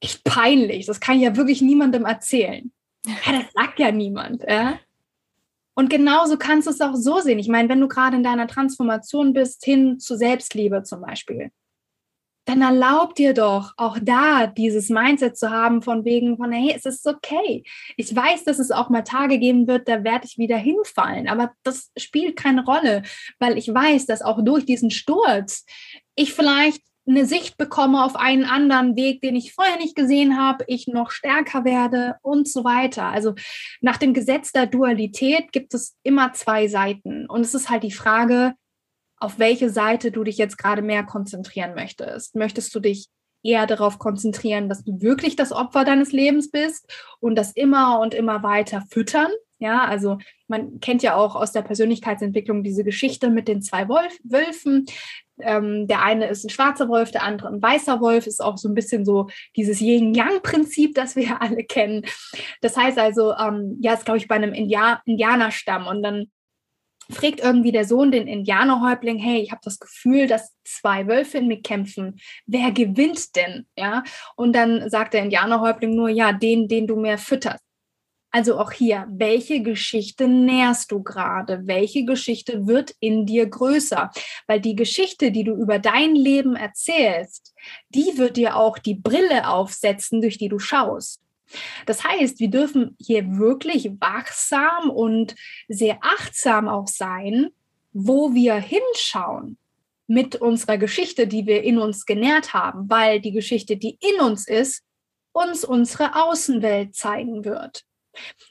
Echt 0.01 0.25
peinlich. 0.25 0.87
Das 0.87 1.01
kann 1.01 1.17
ich 1.17 1.23
ja 1.23 1.37
wirklich 1.37 1.63
niemandem 1.63 2.05
erzählen. 2.05 2.73
Ja, 3.27 3.33
das 3.33 3.53
sagt 3.53 3.81
ja 3.81 3.91
niemand. 3.91 4.45
Ja? 4.49 4.79
Und 5.75 5.91
genauso 5.91 6.37
kannst 6.37 6.69
du 6.69 6.71
es 6.71 6.81
auch 6.81 6.95
so 6.95 7.19
sehen. 7.19 7.41
Ich 7.41 7.49
meine, 7.49 7.69
wenn 7.69 7.81
du 7.81 7.89
gerade 7.89 8.17
in 8.17 8.23
deiner 8.23 8.47
Transformation 8.47 9.33
bist, 9.33 9.65
hin 9.65 9.99
zu 9.99 10.17
Selbstliebe 10.17 10.85
zum 10.85 11.01
Beispiel, 11.01 11.51
dann 12.45 12.63
erlaub 12.63 13.15
dir 13.15 13.35
doch 13.35 13.73
auch 13.77 13.99
da 14.01 14.47
dieses 14.47 14.89
Mindset 14.89 15.37
zu 15.37 15.51
haben 15.51 15.83
von 15.83 16.05
wegen 16.05 16.37
von, 16.37 16.51
hey, 16.51 16.75
es 16.77 16.85
ist 16.85 17.07
okay. 17.07 17.63
Ich 17.97 18.15
weiß, 18.15 18.45
dass 18.45 18.59
es 18.59 18.71
auch 18.71 18.89
mal 18.89 19.03
Tage 19.03 19.39
geben 19.39 19.69
wird, 19.69 19.89
da 19.89 20.03
werde 20.03 20.27
ich 20.27 20.39
wieder 20.39 20.57
hinfallen, 20.57 21.29
aber 21.29 21.53
das 21.63 21.91
spielt 21.97 22.37
keine 22.37 22.65
Rolle, 22.65 23.03
weil 23.39 23.59
ich 23.59 23.73
weiß, 23.73 24.07
dass 24.07 24.23
auch 24.23 24.43
durch 24.45 24.67
diesen 24.67 24.91
Sturz 24.91 25.65
ich 26.17 26.35
vielleicht 26.35 26.83
eine 27.07 27.27
Sicht 27.27 27.57
bekomme 27.57 28.05
auf 28.05 28.17
einen 28.17 28.45
anderen 28.45 28.97
Weg, 28.97 29.21
den 29.23 29.35
ich 29.35 29.55
vorher 29.55 29.77
nicht 29.77 29.97
gesehen 29.97 30.39
habe, 30.39 30.65
ich 30.69 30.87
noch 30.87 31.11
stärker 31.11 31.65
werde 31.65 32.17
und 32.23 32.49
so 32.49 32.65
weiter. 32.65 33.05
Also 33.07 33.35
nach 33.81 33.97
dem 33.97 34.15
Gesetz 34.15 34.53
der 34.53 34.67
Dualität 34.67 35.53
gibt 35.53 35.75
es 35.75 35.97
immer 36.05 36.33
zwei 36.33 36.69
Seiten. 36.69 37.27
Und 37.27 37.41
es 37.41 37.55
ist 37.55 37.71
halt 37.71 37.83
die 37.83 37.91
Frage, 37.91 38.55
auf 39.23 39.39
welche 39.39 39.71
Seite 39.71 40.11
du 40.11 40.25
dich 40.25 40.39
jetzt 40.39 40.59
gerade 40.59 40.83
mehr 40.83 41.05
konzentrieren 41.05 41.75
möchtest. 41.75 42.35
Möchtest 42.35 42.75
du 42.75 42.81
dich 42.81 43.09
eher 43.43 43.67
darauf 43.67 43.99
konzentrieren, 43.99 44.69
dass 44.69 44.85
du 44.85 45.01
wirklich 45.01 45.37
das 45.37 45.53
Opfer 45.53 45.85
deines 45.85 46.13
Lebens 46.13 46.51
bist 46.51 46.93
und 47.21 47.37
das 47.37 47.53
immer 47.53 48.01
und 48.01 48.15
immer 48.15 48.43
weiter 48.43 48.83
füttern? 48.91 49.31
Ja, 49.59 49.85
also 49.85 50.19
man 50.49 50.81
kennt 50.81 51.05
ja 51.05 51.15
auch 51.15 51.37
aus 51.37 51.53
der 51.53 51.63
Persönlichkeitsentwicklung 51.63 52.65
diese 52.65 52.83
Geschichte 52.83 53.31
mit 53.31 53.47
den 53.47 53.63
zwei 53.63 53.89
Wolf 53.89 54.19
Wölfen. 54.25 54.87
Ähm, 55.41 55.87
der 55.87 56.03
eine 56.03 56.27
ist 56.27 56.45
ein 56.45 56.51
schwarzer 56.51 56.89
Wolf, 56.89 57.13
der 57.13 57.23
andere 57.23 57.49
ein 57.49 57.63
weißer 57.63 58.01
Wolf, 58.01 58.27
ist 58.27 58.43
auch 58.43 58.59
so 58.59 58.69
ein 58.69 58.75
bisschen 58.75 59.05
so 59.05 59.29
dieses 59.57 59.81
Yin-Yang-Prinzip, 59.81 60.95
das 60.97 61.15
wir 61.15 61.41
alle 61.41 61.63
kennen. 61.63 62.05
Das 62.61 62.77
heißt 62.77 62.99
also, 62.99 63.35
ähm, 63.37 63.79
ja, 63.81 63.95
ist 63.95 64.05
glaube 64.05 64.19
ich 64.19 64.27
bei 64.27 64.35
einem 64.35 64.53
Indianer 64.53 65.01
Indianerstamm 65.07 65.87
und 65.87 66.03
dann 66.03 66.27
fragt 67.13 67.41
irgendwie 67.41 67.73
der 67.73 67.85
Sohn 67.85 68.11
den 68.11 68.27
Indianerhäuptling, 68.27 69.19
hey, 69.19 69.41
ich 69.41 69.51
habe 69.51 69.61
das 69.65 69.79
Gefühl, 69.79 70.27
dass 70.27 70.53
zwei 70.65 71.07
Wölfe 71.07 71.39
in 71.39 71.49
mir 71.49 71.61
kämpfen. 71.61 72.21
Wer 72.47 72.73
gewinnt 72.73 73.37
denn? 73.37 73.67
Ja, 73.77 74.03
und 74.37 74.55
dann 74.55 74.89
sagt 74.91 75.15
der 75.15 75.23
Indianerhäuptling 75.23 75.95
nur, 75.95 76.09
ja, 76.09 76.33
den, 76.33 76.69
den 76.69 76.87
du 76.87 76.97
mehr 76.97 77.19
fütterst. 77.19 77.63
Also 78.35 78.59
auch 78.59 78.73
hier, 78.73 79.07
welche 79.11 79.63
Geschichte 79.63 80.27
nährst 80.27 80.91
du 80.91 81.03
gerade? 81.03 81.67
Welche 81.67 82.07
Geschichte 82.07 82.67
wird 82.67 82.95
in 82.99 83.27
dir 83.27 83.47
größer? 83.47 84.11
Weil 84.47 84.59
die 84.59 84.75
Geschichte, 84.75 85.33
die 85.33 85.45
du 85.45 85.53
über 85.53 85.79
dein 85.79 86.15
Leben 86.15 86.57
erzählst, 86.57 87.55
die 87.91 88.17
wird 88.17 88.39
dir 88.39 88.57
auch 88.57 88.79
die 88.79 88.95
Brille 88.95 89.49
aufsetzen, 89.49 90.23
durch 90.23 90.39
die 90.39 90.49
du 90.49 90.59
schaust. 90.59 91.21
Das 91.87 92.05
heißt, 92.05 92.41
wir 92.41 92.49
dürfen 92.49 92.97
hier 92.99 93.37
wirklich 93.37 93.91
wachsam 94.01 94.91
und 94.91 95.35
sehr 95.69 95.99
achtsam 96.01 96.69
auch 96.69 96.89
sein, 96.89 97.51
wo 97.93 98.35
wir 98.35 98.55
hinschauen 98.55 99.59
mit 100.07 100.37
unserer 100.37 100.79
Geschichte, 100.79 101.27
die 101.27 101.47
wir 101.47 101.63
in 101.63 101.79
uns 101.79 102.07
genährt 102.07 102.55
haben, 102.55 102.89
weil 102.89 103.21
die 103.21 103.33
Geschichte, 103.33 103.77
die 103.77 103.99
in 104.01 104.21
uns 104.21 104.47
ist, 104.47 104.83
uns 105.33 105.65
unsere 105.65 106.23
Außenwelt 106.23 106.95
zeigen 106.95 107.45
wird. 107.45 107.85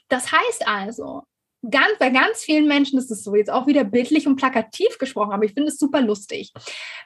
Das 0.08 0.32
heißt 0.32 0.66
also, 0.66 1.22
ganz, 1.70 1.98
bei 1.98 2.10
ganz 2.10 2.40
vielen 2.42 2.66
Menschen 2.66 2.98
ist 2.98 3.10
es 3.10 3.22
so, 3.22 3.34
jetzt 3.34 3.50
auch 3.50 3.66
wieder 3.66 3.84
bildlich 3.84 4.26
und 4.26 4.36
plakativ 4.36 4.98
gesprochen, 4.98 5.32
aber 5.32 5.44
ich 5.44 5.52
finde 5.52 5.68
es 5.68 5.78
super 5.78 6.00
lustig. 6.00 6.52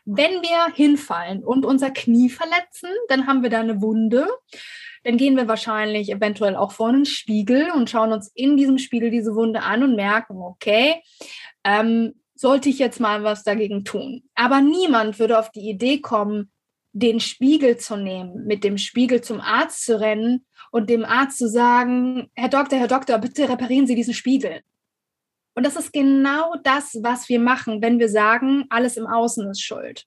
Wenn 0.05 0.43
wir 0.43 0.75
hinfallen 0.75 1.45
und 1.45 1.67
unser 1.67 1.91
Knie 1.91 2.31
verletzen, 2.31 2.91
dann 3.09 3.27
haben 3.27 3.43
wir 3.43 3.51
da 3.51 3.61
eine 3.61 3.83
Wunde 3.83 4.27
dann 5.07 5.19
gehen 5.19 5.37
wir 5.37 5.47
wahrscheinlich 5.47 6.11
eventuell 6.11 6.57
auch 6.57 6.73
vor 6.73 6.89
einen 6.89 7.07
Spiegel 7.07 7.71
und 7.71 7.89
schauen 7.89 8.13
uns 8.13 8.33
in 8.35 8.57
diesem 8.57 8.77
Spiegel 8.77 9.13
diese 9.13 9.37
Wunde 9.37 9.63
an 9.63 9.85
und 9.85 9.95
merken, 9.95 10.37
okay, 10.39 11.01
ähm, 11.63 12.15
sollte 12.35 12.69
ich 12.69 12.81
jetzt 12.81 12.99
mal 12.99 13.23
was 13.23 13.45
dagegen 13.45 13.85
tun. 13.85 14.25
Aber 14.35 14.61
niemand 14.61 15.21
würde 15.21 15.39
auf 15.39 15.53
die 15.53 15.71
Idee 15.71 16.01
kommen, 16.01 16.51
den 16.93 17.21
Spiegel 17.21 17.77
zu 17.77 17.97
nehmen, 17.97 18.47
mit 18.49 18.65
dem 18.65 18.79
Spiegel 18.79 19.21
zum 19.21 19.41
Arzt 19.41 19.85
zu 19.85 20.01
rennen 20.01 20.45
und 20.73 20.91
dem 20.91 21.05
Arzt 21.05 21.39
zu 21.39 21.49
sagen, 21.49 22.29
Herr 22.35 22.49
Doktor, 22.49 22.77
Herr 22.77 22.89
Doktor, 22.89 23.19
bitte 23.19 23.49
reparieren 23.49 23.87
Sie 23.87 23.95
diesen 23.95 24.15
Spiegel. 24.15 24.63
Und 25.55 25.65
das 25.65 25.77
ist 25.77 25.93
genau 25.93 26.57
das, 26.65 26.99
was 27.01 27.29
wir 27.29 27.39
machen, 27.39 27.81
wenn 27.81 28.01
wir 28.01 28.09
sagen, 28.09 28.65
alles 28.71 28.97
im 28.97 29.07
Außen 29.07 29.49
ist 29.51 29.63
schuld. 29.63 30.05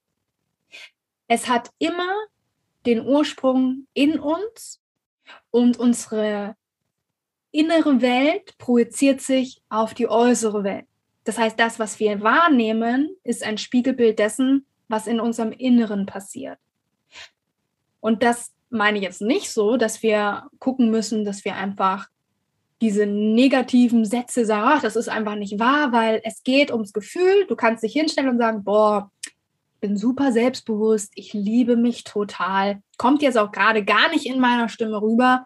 Es 1.30 1.48
hat 1.48 1.70
immer 1.80 2.14
den 2.86 3.08
Ursprung 3.08 3.88
in 3.94 4.20
uns 4.20 4.82
und 5.52 5.78
unsere 5.78 6.56
innere 7.52 8.02
Welt 8.02 8.58
projiziert 8.58 9.22
sich 9.22 9.62
auf 9.70 9.94
die 9.94 10.08
äußere 10.08 10.64
Welt. 10.64 10.86
Das 11.24 11.38
heißt, 11.38 11.60
das, 11.60 11.80
was 11.80 12.00
wir 12.00 12.22
wahrnehmen, 12.22 13.16
ist 13.24 13.44
ein 13.44 13.58
Spiegelbild 13.58 14.20
dessen, 14.20 14.66
was 14.88 15.08
in 15.08 15.20
unserem 15.20 15.52
Inneren 15.52 16.06
passiert. 16.06 16.58
Und 18.00 18.24
das 18.24 18.54
meine 18.70 18.98
ich 18.98 19.04
jetzt 19.04 19.22
nicht 19.22 19.52
so, 19.52 19.78
dass 19.78 20.04
wir 20.04 20.48
gucken 20.60 20.92
müssen, 20.92 21.26
dass 21.26 21.44
wir 21.44 21.56
einfach 21.56 22.08
diese 22.82 23.06
negativen 23.06 24.06
Sätze 24.06 24.46
sagen, 24.46 24.64
ach, 24.66 24.82
das 24.82 24.96
ist 24.96 25.10
einfach 25.10 25.36
nicht 25.36 25.60
wahr, 25.60 25.92
weil 25.92 26.22
es 26.24 26.44
geht 26.44 26.72
ums 26.72 26.94
Gefühl. 26.94 27.46
Du 27.48 27.56
kannst 27.56 27.84
dich 27.84 27.94
hinstellen 27.94 28.30
und 28.30 28.38
sagen, 28.38 28.64
boah, 28.64 29.12
bin 29.80 29.98
super 29.98 30.32
selbstbewusst, 30.32 31.12
ich 31.16 31.34
liebe 31.34 31.76
mich 31.76 32.04
total. 32.04 32.82
Kommt 32.98 33.22
jetzt 33.22 33.38
auch 33.38 33.52
gerade 33.52 33.84
gar 33.84 34.10
nicht 34.10 34.26
in 34.26 34.40
meiner 34.40 34.70
Stimme 34.70 35.02
rüber. 35.02 35.46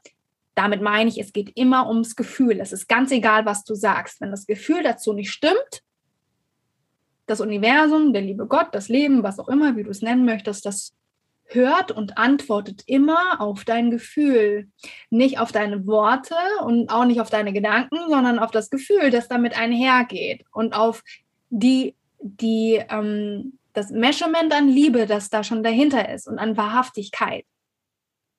Damit 0.56 0.82
meine 0.82 1.10
ich, 1.10 1.20
es 1.20 1.34
geht 1.34 1.52
immer 1.56 1.88
ums 1.88 2.16
Gefühl. 2.16 2.60
Es 2.60 2.74
ist 2.74 2.88
ganz 2.88 3.12
egal, 3.12 3.46
was 3.46 3.64
du 3.64 3.76
sagst. 3.76 4.22
Wenn 4.22 4.32
das 4.32 4.46
Gefühl 4.46 4.84
dazu 4.84 5.14
nicht 5.14 5.32
stimmt, 5.32 5.84
das 7.26 7.42
Universum, 7.42 8.14
der 8.14 8.22
liebe 8.22 8.48
Gott, 8.48 8.68
das 8.74 8.90
Leben, 8.90 9.24
was 9.24 9.40
auch 9.40 9.48
immer, 9.48 9.76
wie 9.76 9.84
du 9.84 9.90
es 9.90 10.02
nennen 10.02 10.26
möchtest, 10.26 10.66
das 10.66 10.94
hört 11.46 11.92
und 11.92 12.18
antwortet 12.18 12.84
immer 12.86 13.40
auf 13.40 13.64
dein 13.64 13.92
Gefühl. 13.92 14.70
Nicht 15.10 15.40
auf 15.40 15.52
deine 15.52 15.86
Worte 15.86 16.36
und 16.66 16.90
auch 16.90 17.06
nicht 17.06 17.22
auf 17.22 17.30
deine 17.30 17.54
Gedanken, 17.54 17.98
sondern 18.10 18.40
auf 18.40 18.52
das 18.52 18.70
Gefühl, 18.70 19.10
das 19.10 19.28
damit 19.28 19.58
einhergeht 19.58 20.44
und 20.52 20.74
auf 20.74 21.04
die, 21.50 21.96
die 22.20 22.82
ähm, 22.90 23.58
das 23.74 23.90
Measurement 23.90 24.54
an 24.54 24.68
Liebe, 24.70 25.06
das 25.06 25.30
da 25.30 25.44
schon 25.44 25.64
dahinter 25.64 26.10
ist 26.10 26.28
und 26.28 26.40
an 26.40 26.58
Wahrhaftigkeit. 26.58 27.46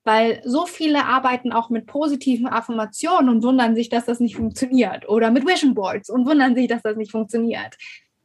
Weil 0.05 0.43
so 0.45 0.67
viele 0.67 1.07
arbeiten 1.07 1.53
auch 1.53 1.71
mit 1.71 1.87
positiven 1.87 2.47
Affirmationen 2.47 3.29
und 3.31 3.43
wundern 3.43 3.75
sich, 3.75 3.89
dass 3.89 4.05
das 4.05 4.21
nicht 4.21 4.37
funktioniert. 4.37 5.09
Oder 5.09 5.31
mit 5.31 5.47
Vision 5.47 5.75
Boards 5.75 6.11
und 6.11 6.27
wundern 6.27 6.55
sich, 6.55 6.69
dass 6.69 6.83
das 6.83 6.97
nicht 6.97 7.11
funktioniert. 7.11 7.77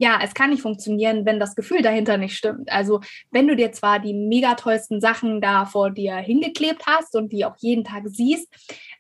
Ja, 0.02 0.20
es 0.24 0.34
kann 0.34 0.50
nicht 0.50 0.62
funktionieren, 0.62 1.26
wenn 1.26 1.42
das 1.42 1.56
Gefühl 1.56 1.82
dahinter 1.82 2.16
nicht 2.18 2.38
stimmt. 2.38 2.72
Also 2.72 3.02
wenn 3.32 3.48
du 3.48 3.56
dir 3.58 3.74
zwar 3.74 4.00
die 4.00 4.14
mega 4.14 4.56
tollsten 4.56 5.02
Sachen 5.02 5.42
da 5.42 5.66
vor 5.66 5.92
dir 5.92 6.16
hingeklebt 6.16 6.86
hast 6.86 7.16
und 7.18 7.34
die 7.34 7.44
auch 7.44 7.56
jeden 7.60 7.84
Tag 7.84 8.04
siehst, 8.06 8.48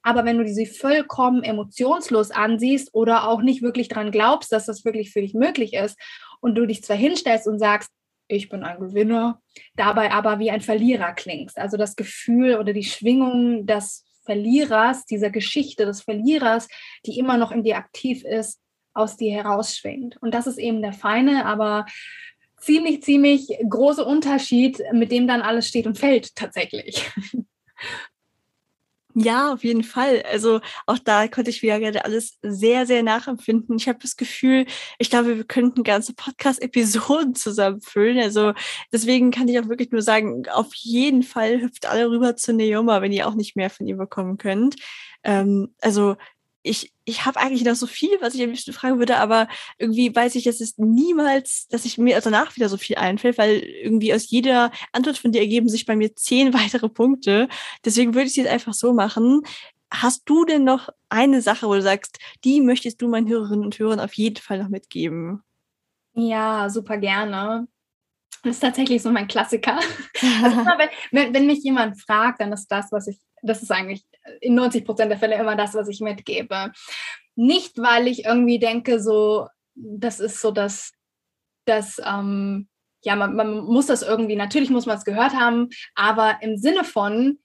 aber 0.03 0.25
wenn 0.25 0.37
du 0.37 0.43
diese 0.43 0.65
vollkommen 0.65 1.41
emotionslos 1.43 2.31
ansiehst 2.31 2.93
oder 2.93 3.29
auch 3.29 3.41
nicht 3.41 3.61
wirklich 3.61 3.87
daran 3.87 4.11
glaubst, 4.11 4.51
dass 4.51 4.65
das 4.65 4.83
wirklich 4.83 5.11
für 5.11 5.21
dich 5.21 5.33
möglich 5.33 5.73
ist 5.73 5.97
und 6.41 6.55
du 6.55 6.65
dich 6.65 6.83
zwar 6.83 6.97
hinstellst 6.97 7.47
und 7.47 7.59
sagst, 7.59 7.91
ich 8.29 8.47
bin 8.47 8.63
ein 8.63 8.79
Gewinner, 8.79 9.41
dabei 9.75 10.11
aber 10.11 10.39
wie 10.39 10.51
ein 10.51 10.61
Verlierer 10.61 11.13
klingst. 11.13 11.57
Also 11.57 11.75
das 11.75 11.95
Gefühl 11.95 12.57
oder 12.57 12.71
die 12.71 12.83
Schwingung 12.83 13.65
des 13.65 14.05
Verlierers, 14.23 15.05
dieser 15.05 15.31
Geschichte 15.31 15.85
des 15.85 16.01
Verlierers, 16.01 16.67
die 17.05 17.17
immer 17.17 17.37
noch 17.37 17.51
in 17.51 17.63
dir 17.63 17.77
aktiv 17.77 18.23
ist, 18.23 18.61
aus 18.93 19.17
dir 19.17 19.33
herausschwingt. 19.33 20.17
Und 20.21 20.33
das 20.33 20.45
ist 20.45 20.59
eben 20.59 20.81
der 20.81 20.93
feine, 20.93 21.45
aber 21.45 21.85
ziemlich, 22.57 23.01
ziemlich 23.01 23.47
große 23.67 24.05
Unterschied, 24.05 24.81
mit 24.93 25.11
dem 25.11 25.27
dann 25.27 25.41
alles 25.41 25.67
steht 25.67 25.87
und 25.87 25.97
fällt 25.97 26.35
tatsächlich. 26.35 27.09
Ja, 29.21 29.51
auf 29.51 29.65
jeden 29.65 29.83
Fall. 29.83 30.23
Also 30.31 30.61
auch 30.85 30.97
da 30.97 31.27
konnte 31.27 31.49
ich 31.49 31.61
wieder 31.61 31.77
gerade 31.79 32.05
alles 32.05 32.37
sehr, 32.41 32.85
sehr 32.85 33.03
nachempfinden. 33.03 33.75
Ich 33.75 33.89
habe 33.89 33.99
das 34.01 34.15
Gefühl, 34.15 34.65
ich 34.97 35.09
glaube, 35.09 35.35
wir 35.35 35.43
könnten 35.43 35.83
ganze 35.83 36.13
Podcast-Episoden 36.13 37.35
zusammenfüllen. 37.35 38.17
Also 38.19 38.53
deswegen 38.93 39.31
kann 39.31 39.49
ich 39.49 39.59
auch 39.59 39.67
wirklich 39.67 39.91
nur 39.91 40.01
sagen, 40.01 40.47
auf 40.49 40.73
jeden 40.73 41.23
Fall 41.23 41.59
hüpft 41.59 41.85
alle 41.85 42.09
rüber 42.09 42.37
zu 42.37 42.53
Neoma, 42.53 43.01
wenn 43.01 43.11
ihr 43.11 43.27
auch 43.27 43.35
nicht 43.35 43.57
mehr 43.57 43.69
von 43.69 43.87
ihr 43.87 43.97
bekommen 43.97 44.37
könnt. 44.37 44.75
Ähm, 45.25 45.75
also 45.81 46.15
ich, 46.61 46.93
ich 47.05 47.25
habe 47.25 47.39
eigentlich 47.39 47.63
noch 47.63 47.75
so 47.75 47.87
viel, 47.87 48.09
was 48.21 48.35
ich 48.35 48.41
am 48.41 48.49
liebsten 48.49 48.73
fragen 48.73 48.99
würde, 48.99 49.17
aber 49.17 49.47
irgendwie 49.77 50.13
weiß 50.13 50.35
ich, 50.35 50.45
es 50.45 50.77
niemals, 50.77 51.67
dass 51.69 51.85
ich 51.85 51.97
mir 51.97 52.19
danach 52.21 52.55
wieder 52.55 52.69
so 52.69 52.77
viel 52.77 52.97
einfällt, 52.97 53.37
weil 53.37 53.59
irgendwie 53.59 54.13
aus 54.13 54.29
jeder 54.29 54.71
Antwort 54.91 55.17
von 55.17 55.31
dir 55.31 55.39
ergeben 55.41 55.69
sich 55.69 55.85
bei 55.85 55.95
mir 55.95 56.15
zehn 56.15 56.53
weitere 56.53 56.89
Punkte. 56.89 57.47
Deswegen 57.85 58.13
würde 58.13 58.25
ich 58.25 58.31
es 58.31 58.35
jetzt 58.37 58.49
einfach 58.51 58.73
so 58.73 58.93
machen. 58.93 59.41
hast 59.91 60.23
du 60.25 60.45
denn 60.45 60.63
noch 60.63 60.89
eine 61.09 61.41
Sache, 61.41 61.67
wo 61.67 61.73
du 61.73 61.81
sagst, 61.81 62.19
die 62.43 62.61
möchtest 62.61 63.01
du 63.01 63.07
meinen 63.07 63.27
Hörerinnen 63.27 63.65
und 63.65 63.79
Hörern 63.79 63.99
auf 63.99 64.13
jeden 64.13 64.37
Fall 64.37 64.59
noch 64.61 64.69
mitgeben? 64.69 65.43
Ja, 66.13 66.69
super 66.69 66.97
gerne. 66.97 67.67
Das 68.43 68.55
ist 68.55 68.59
tatsächlich 68.61 69.01
so 69.01 69.11
mein 69.11 69.27
Klassiker. 69.27 69.79
Also 70.43 70.61
immer, 70.61 70.77
wenn, 71.11 71.33
wenn, 71.33 71.45
mich 71.45 71.63
jemand 71.63 72.01
fragt, 72.01 72.41
dann 72.41 72.51
ist 72.51 72.67
das, 72.67 72.91
was 72.91 73.07
ich, 73.07 73.19
das 73.41 73.61
ist 73.61 73.71
eigentlich 73.71 74.03
in 74.41 74.55
90 74.55 74.85
Prozent 74.85 75.11
der 75.11 75.19
Fälle 75.19 75.35
immer 75.35 75.55
das, 75.55 75.73
was 75.73 75.87
ich 75.87 75.99
mitgebe. 75.99 76.71
Nicht, 77.35 77.77
weil 77.77 78.07
ich 78.07 78.25
irgendwie 78.25 78.59
denke, 78.59 78.99
so, 79.01 79.47
das 79.75 80.19
ist 80.19 80.41
so 80.41 80.51
das, 80.51 80.93
das, 81.65 82.01
ähm, 82.05 82.67
ja, 83.03 83.15
man, 83.15 83.35
man 83.35 83.63
muss 83.63 83.85
das 83.87 84.01
irgendwie, 84.01 84.35
natürlich 84.35 84.69
muss 84.69 84.85
man 84.85 84.97
es 84.97 85.05
gehört 85.05 85.33
haben, 85.33 85.69
aber 85.95 86.39
im 86.41 86.57
Sinne 86.57 86.83
von, 86.83 87.39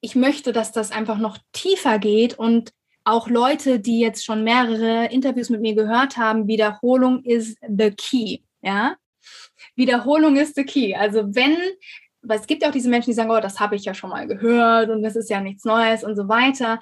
ich 0.00 0.14
möchte, 0.14 0.52
dass 0.52 0.72
das 0.72 0.90
einfach 0.90 1.18
noch 1.18 1.38
tiefer 1.52 1.98
geht 1.98 2.38
und 2.38 2.72
auch 3.04 3.28
Leute, 3.28 3.78
die 3.78 4.00
jetzt 4.00 4.24
schon 4.24 4.42
mehrere 4.42 5.06
Interviews 5.06 5.48
mit 5.48 5.60
mir 5.60 5.74
gehört 5.74 6.16
haben, 6.16 6.48
Wiederholung 6.48 7.22
ist 7.22 7.56
the 7.68 7.90
key. 7.90 8.40
Ja, 8.62 8.96
Wiederholung 9.76 10.36
ist 10.36 10.54
the 10.56 10.64
key. 10.64 10.94
Also 10.94 11.34
wenn, 11.34 11.56
weil 12.22 12.38
es 12.38 12.46
gibt 12.46 12.62
ja 12.62 12.68
auch 12.68 12.72
diese 12.72 12.88
Menschen, 12.88 13.10
die 13.10 13.14
sagen, 13.14 13.30
oh, 13.30 13.40
das 13.40 13.60
habe 13.60 13.76
ich 13.76 13.84
ja 13.84 13.94
schon 13.94 14.10
mal 14.10 14.26
gehört 14.26 14.90
und 14.90 15.02
das 15.02 15.16
ist 15.16 15.30
ja 15.30 15.40
nichts 15.40 15.64
Neues 15.64 16.02
und 16.02 16.16
so 16.16 16.28
weiter. 16.28 16.80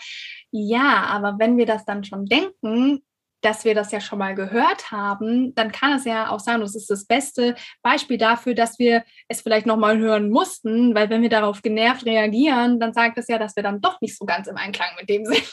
Ja, 0.51 1.05
aber 1.09 1.37
wenn 1.39 1.57
wir 1.57 1.67
das 1.67 1.85
dann 1.85 2.05
schon 2.05 2.27
denken, 2.27 3.03
dass 3.45 3.65
wir 3.65 3.75
das 3.75 3.93
ja 3.93 4.01
schon 4.01 4.19
mal 4.19 4.35
gehört 4.35 4.91
haben, 4.91 5.55
dann 5.55 5.71
kann 5.71 5.93
es 5.93 6.05
ja 6.07 6.31
auch 6.31 6.41
sein, 6.41 6.61
das 6.61 6.75
ist 6.75 6.89
das 6.89 7.05
beste 7.07 7.55
Beispiel 7.83 8.17
dafür, 8.17 8.55
dass 8.55 8.79
wir 8.79 9.05
es 9.29 9.43
vielleicht 9.43 9.67
nochmal 9.67 9.99
hören 9.99 10.31
mussten, 10.31 10.95
weil 10.95 11.11
wenn 11.11 11.21
wir 11.21 11.29
darauf 11.29 11.61
genervt 11.61 12.07
reagieren, 12.07 12.81
dann 12.81 12.95
sagt 12.95 13.19
es 13.19 13.29
ja, 13.29 13.39
dass 13.39 13.55
wir 13.55 13.63
dann 13.63 13.83
doch 13.83 14.01
nicht 14.01 14.17
so 14.17 14.25
ganz 14.25 14.47
im 14.47 14.57
Einklang 14.57 14.89
mit 14.99 15.11
dem 15.11 15.27
sind, 15.27 15.43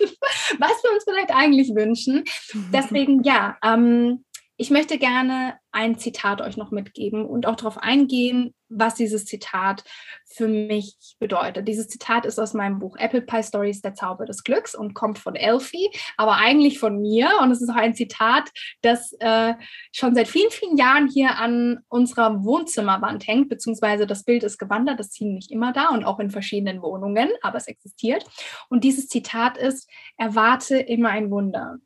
was 0.60 0.84
wir 0.84 0.94
uns 0.94 1.04
vielleicht 1.04 1.32
eigentlich 1.36 1.76
wünschen. 1.76 2.24
Deswegen 2.74 3.24
ja, 3.24 3.58
ähm, 3.64 4.24
ich 4.62 4.70
möchte 4.70 5.00
gerne 5.00 5.56
ein 5.72 5.98
Zitat 5.98 6.40
euch 6.40 6.56
noch 6.56 6.70
mitgeben 6.70 7.26
und 7.26 7.48
auch 7.48 7.56
darauf 7.56 7.80
eingehen, 7.80 8.54
was 8.70 8.94
dieses 8.94 9.26
Zitat 9.26 9.84
für 10.24 10.48
mich 10.48 11.16
bedeutet. 11.18 11.68
Dieses 11.68 11.88
Zitat 11.88 12.28
ist 12.28 12.38
aus 12.40 12.54
meinem 12.54 12.78
Buch 12.78 12.96
Apple 12.98 13.24
Pie 13.24 13.42
Stories, 13.42 13.82
der 13.82 13.96
Zauber 13.96 14.26
des 14.26 14.44
Glücks 14.44 14.76
und 14.76 14.94
kommt 14.94 15.18
von 15.18 15.36
Elfie, 15.36 15.90
aber 16.16 16.36
eigentlich 16.36 16.78
von 16.78 17.02
mir. 17.02 17.32
Und 17.42 17.50
es 17.50 17.60
ist 17.60 17.72
auch 17.72 17.76
ein 17.76 17.96
Zitat, 17.96 18.52
das 18.84 19.14
äh, 19.14 19.56
schon 19.92 20.14
seit 20.14 20.28
vielen, 20.28 20.52
vielen 20.52 20.78
Jahren 20.78 21.08
hier 21.08 21.40
an 21.40 21.80
unserer 21.90 22.44
Wohnzimmerwand 22.44 23.26
hängt, 23.26 23.50
beziehungsweise 23.50 24.06
das 24.06 24.26
Bild 24.26 24.44
ist 24.44 24.60
gewandert, 24.60 25.00
das 25.00 25.10
ziehen 25.10 25.34
nicht 25.34 25.50
immer 25.50 25.74
da 25.74 25.90
und 25.90 26.04
auch 26.04 26.20
in 26.20 26.30
verschiedenen 26.30 26.84
Wohnungen, 26.84 27.30
aber 27.42 27.58
es 27.58 27.68
existiert. 27.68 28.26
Und 28.70 28.84
dieses 28.84 29.08
Zitat 29.08 29.58
ist, 29.58 29.90
erwarte 30.18 30.78
immer 30.78 31.10
ein 31.10 31.32
Wunder. 31.32 31.80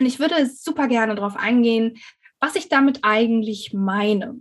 Und 0.00 0.06
ich 0.06 0.18
würde 0.18 0.46
super 0.46 0.88
gerne 0.88 1.14
darauf 1.14 1.36
eingehen, 1.36 1.98
was 2.40 2.56
ich 2.56 2.68
damit 2.68 3.00
eigentlich 3.02 3.72
meine. 3.74 4.40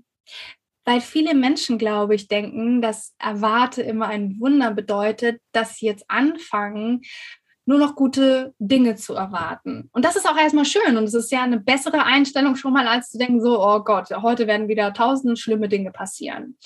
Weil 0.86 1.02
viele 1.02 1.36
Menschen, 1.36 1.78
glaube 1.78 2.16
ich, 2.16 2.30
denken, 2.30 2.82
dass 2.82 3.14
erwarte 3.20 3.82
immer 3.82 4.08
ein 4.08 4.40
Wunder 4.40 4.74
bedeutet, 4.74 5.42
dass 5.52 5.76
sie 5.76 5.86
jetzt 5.86 6.06
anfangen, 6.10 7.02
nur 7.70 7.78
noch 7.78 7.96
gute 7.96 8.56
Dinge 8.58 8.96
zu 8.96 9.14
erwarten. 9.14 9.92
Und 9.94 10.04
das 10.04 10.16
ist 10.16 10.28
auch 10.28 10.36
erstmal 10.36 10.66
schön 10.66 10.98
und 10.98 11.04
es 11.04 11.14
ist 11.14 11.32
ja 11.32 11.44
eine 11.44 11.60
bessere 11.60 12.04
Einstellung 12.04 12.56
schon 12.56 12.74
mal, 12.74 12.88
als 12.88 13.12
zu 13.12 13.20
denken, 13.20 13.42
so, 13.42 13.64
oh 13.64 13.84
Gott, 13.84 14.10
heute 14.10 14.48
werden 14.48 14.68
wieder 14.68 14.92
tausend 14.92 15.38
schlimme 15.38 15.70
Dinge 15.70 15.92
passieren. 15.92 16.58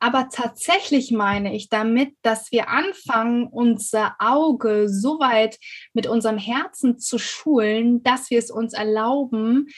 Aber 0.00 0.28
tatsächlich 0.30 1.10
meine 1.12 1.56
ich 1.56 1.70
damit, 1.70 2.14
dass 2.20 2.52
wir 2.52 2.68
anfangen, 2.68 3.46
unser 3.46 4.16
Auge 4.18 4.90
so 4.90 5.18
weit 5.18 5.58
mit 5.94 6.06
unserem 6.06 6.36
Herzen 6.36 6.98
zu 6.98 7.18
schulen, 7.18 8.02
dass 8.02 8.28
wir 8.28 8.38
es 8.38 8.50
uns 8.50 8.74
erlauben, 8.74 9.68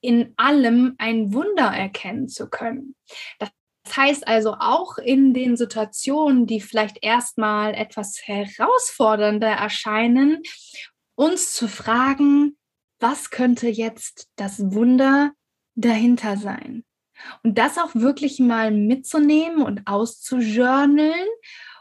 in 0.00 0.32
allem 0.36 0.94
ein 0.98 1.32
Wunder 1.32 1.72
erkennen 1.72 2.28
zu 2.28 2.48
können. 2.48 2.94
Das 3.40 3.50
das 3.84 3.96
heißt 3.96 4.26
also 4.26 4.54
auch 4.58 4.98
in 4.98 5.34
den 5.34 5.56
Situationen, 5.56 6.46
die 6.46 6.60
vielleicht 6.60 7.02
erstmal 7.02 7.74
etwas 7.74 8.20
herausfordernder 8.24 9.48
erscheinen, 9.48 10.42
uns 11.14 11.52
zu 11.52 11.68
fragen, 11.68 12.56
was 12.98 13.30
könnte 13.30 13.68
jetzt 13.68 14.28
das 14.36 14.72
Wunder 14.72 15.32
dahinter 15.74 16.36
sein? 16.36 16.84
Und 17.42 17.58
das 17.58 17.78
auch 17.78 17.94
wirklich 17.94 18.40
mal 18.40 18.70
mitzunehmen 18.70 19.62
und 19.62 19.82
auszujournalen. 19.86 21.28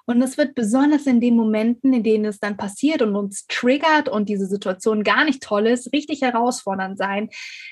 Und 0.05 0.21
es 0.21 0.37
wird 0.37 0.53
besonders 0.53 1.07
in 1.07 1.21
den 1.21 1.35
Momenten, 1.35 1.93
in 1.93 2.03
denen 2.03 2.25
es 2.25 2.39
dann 2.39 2.57
passiert 2.57 3.01
und 3.01 3.15
uns 3.15 3.47
triggert 3.47 4.09
und 4.09 4.27
diese 4.27 4.47
Situation 4.47 5.03
gar 5.03 5.23
nicht 5.23 5.41
toll 5.41 5.65
ist, 5.67 5.93
richtig 5.93 6.21
herausfordernd 6.21 6.97
sein. 6.97 7.29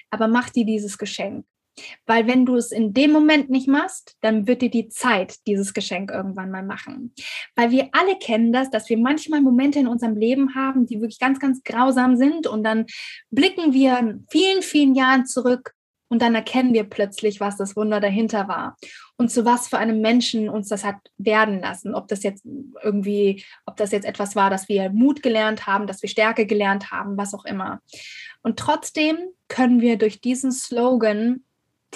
Aber 0.09 0.27
mach 0.27 0.49
dir 0.49 0.65
dieses 0.65 0.97
Geschenk. 0.97 1.45
Weil 2.05 2.27
wenn 2.27 2.45
du 2.45 2.55
es 2.55 2.71
in 2.71 2.93
dem 2.93 3.11
Moment 3.11 3.49
nicht 3.49 3.67
machst, 3.67 4.15
dann 4.21 4.47
wird 4.47 4.61
dir 4.61 4.69
die 4.69 4.89
Zeit 4.89 5.35
dieses 5.47 5.73
Geschenk 5.73 6.11
irgendwann 6.11 6.51
mal 6.51 6.63
machen. 6.63 7.13
Weil 7.55 7.71
wir 7.71 7.89
alle 7.91 8.17
kennen 8.17 8.51
das, 8.51 8.69
dass 8.69 8.89
wir 8.89 8.97
manchmal 8.97 9.41
Momente 9.41 9.79
in 9.79 9.87
unserem 9.87 10.15
Leben 10.15 10.55
haben, 10.55 10.85
die 10.85 11.01
wirklich 11.01 11.19
ganz, 11.19 11.39
ganz 11.39 11.63
grausam 11.63 12.15
sind 12.15 12.47
und 12.47 12.63
dann 12.63 12.85
blicken 13.29 13.73
wir 13.73 13.97
in 13.99 14.25
vielen, 14.29 14.61
vielen 14.61 14.95
Jahren 14.95 15.25
zurück 15.25 15.73
und 16.11 16.21
dann 16.21 16.35
erkennen 16.35 16.73
wir 16.73 16.83
plötzlich, 16.83 17.39
was 17.39 17.55
das 17.55 17.77
Wunder 17.77 18.01
dahinter 18.01 18.49
war 18.49 18.75
und 19.15 19.31
zu 19.31 19.45
was 19.45 19.69
für 19.69 19.77
einem 19.77 20.01
Menschen 20.01 20.49
uns 20.49 20.67
das 20.67 20.83
hat 20.83 20.97
werden 21.17 21.61
lassen. 21.61 21.95
Ob 21.95 22.09
das 22.09 22.21
jetzt 22.23 22.45
irgendwie, 22.83 23.45
ob 23.65 23.77
das 23.77 23.91
jetzt 23.91 24.05
etwas 24.05 24.35
war, 24.35 24.49
dass 24.49 24.67
wir 24.67 24.89
Mut 24.89 25.23
gelernt 25.23 25.67
haben, 25.67 25.87
dass 25.87 26.01
wir 26.01 26.09
Stärke 26.09 26.45
gelernt 26.45 26.91
haben, 26.91 27.15
was 27.15 27.33
auch 27.33 27.45
immer. 27.45 27.79
Und 28.41 28.59
trotzdem 28.59 29.19
können 29.47 29.79
wir 29.79 29.97
durch 29.97 30.19
diesen 30.19 30.51
Slogan 30.51 31.45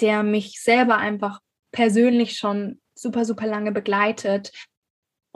der 0.00 0.22
mich 0.22 0.60
selber 0.60 0.96
einfach 0.96 1.40
persönlich 1.72 2.38
schon 2.38 2.80
super, 2.94 3.24
super 3.24 3.46
lange 3.46 3.72
begleitet, 3.72 4.52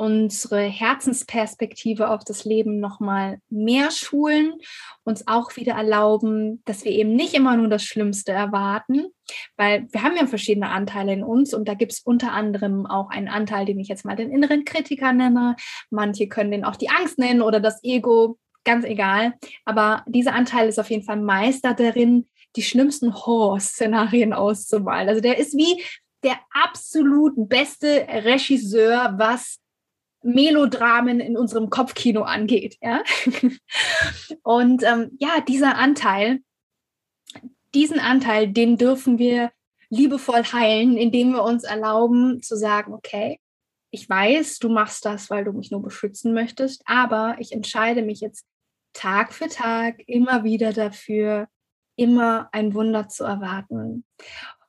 unsere 0.00 0.62
Herzensperspektive 0.62 2.08
auf 2.08 2.24
das 2.24 2.46
Leben 2.46 2.80
nochmal 2.80 3.38
mehr 3.50 3.90
schulen, 3.90 4.54
uns 5.04 5.28
auch 5.28 5.56
wieder 5.56 5.74
erlauben, 5.74 6.62
dass 6.64 6.86
wir 6.86 6.92
eben 6.92 7.14
nicht 7.14 7.34
immer 7.34 7.54
nur 7.58 7.68
das 7.68 7.84
Schlimmste 7.84 8.32
erwarten, 8.32 9.08
weil 9.58 9.86
wir 9.92 10.02
haben 10.02 10.16
ja 10.16 10.26
verschiedene 10.26 10.70
Anteile 10.70 11.12
in 11.12 11.22
uns 11.22 11.52
und 11.52 11.68
da 11.68 11.74
gibt 11.74 11.92
es 11.92 12.00
unter 12.00 12.32
anderem 12.32 12.86
auch 12.86 13.10
einen 13.10 13.28
Anteil, 13.28 13.66
den 13.66 13.78
ich 13.78 13.88
jetzt 13.88 14.06
mal 14.06 14.16
den 14.16 14.30
inneren 14.30 14.64
Kritiker 14.64 15.12
nenne. 15.12 15.54
Manche 15.90 16.28
können 16.28 16.50
den 16.50 16.64
auch 16.64 16.76
die 16.76 16.88
Angst 16.88 17.18
nennen 17.18 17.42
oder 17.42 17.60
das 17.60 17.84
Ego, 17.84 18.38
ganz 18.64 18.86
egal. 18.86 19.34
Aber 19.66 20.02
dieser 20.06 20.32
Anteil 20.32 20.66
ist 20.66 20.78
auf 20.78 20.88
jeden 20.88 21.04
Fall 21.04 21.20
Meister 21.20 21.74
darin, 21.74 22.26
die 22.56 22.62
schlimmsten 22.62 23.14
Horror-Szenarien 23.14 24.32
auszumalen. 24.32 25.08
Also 25.08 25.20
der 25.20 25.38
ist 25.38 25.56
wie 25.56 25.82
der 26.22 26.38
absolut 26.50 27.34
beste 27.48 28.06
Regisseur, 28.08 29.14
was 29.16 29.58
Melodramen 30.22 31.20
in 31.20 31.36
unserem 31.36 31.70
Kopfkino 31.70 32.22
angeht. 32.22 32.76
Ja? 32.82 33.02
Und 34.42 34.82
ähm, 34.82 35.16
ja, 35.18 35.40
dieser 35.40 35.76
Anteil, 35.76 36.40
diesen 37.74 38.00
Anteil, 38.00 38.48
den 38.48 38.76
dürfen 38.76 39.18
wir 39.18 39.50
liebevoll 39.88 40.44
heilen, 40.44 40.96
indem 40.96 41.32
wir 41.32 41.42
uns 41.42 41.64
erlauben 41.64 42.42
zu 42.42 42.56
sagen, 42.56 42.92
okay, 42.92 43.38
ich 43.90 44.08
weiß, 44.08 44.58
du 44.58 44.68
machst 44.68 45.04
das, 45.04 45.30
weil 45.30 45.44
du 45.44 45.52
mich 45.52 45.70
nur 45.70 45.82
beschützen 45.82 46.32
möchtest, 46.32 46.82
aber 46.86 47.36
ich 47.40 47.52
entscheide 47.52 48.02
mich 48.02 48.20
jetzt 48.20 48.44
Tag 48.92 49.32
für 49.32 49.48
Tag 49.48 50.00
immer 50.06 50.44
wieder 50.44 50.72
dafür, 50.72 51.48
immer 52.00 52.48
ein 52.52 52.72
Wunder 52.72 53.08
zu 53.08 53.24
erwarten. 53.24 54.04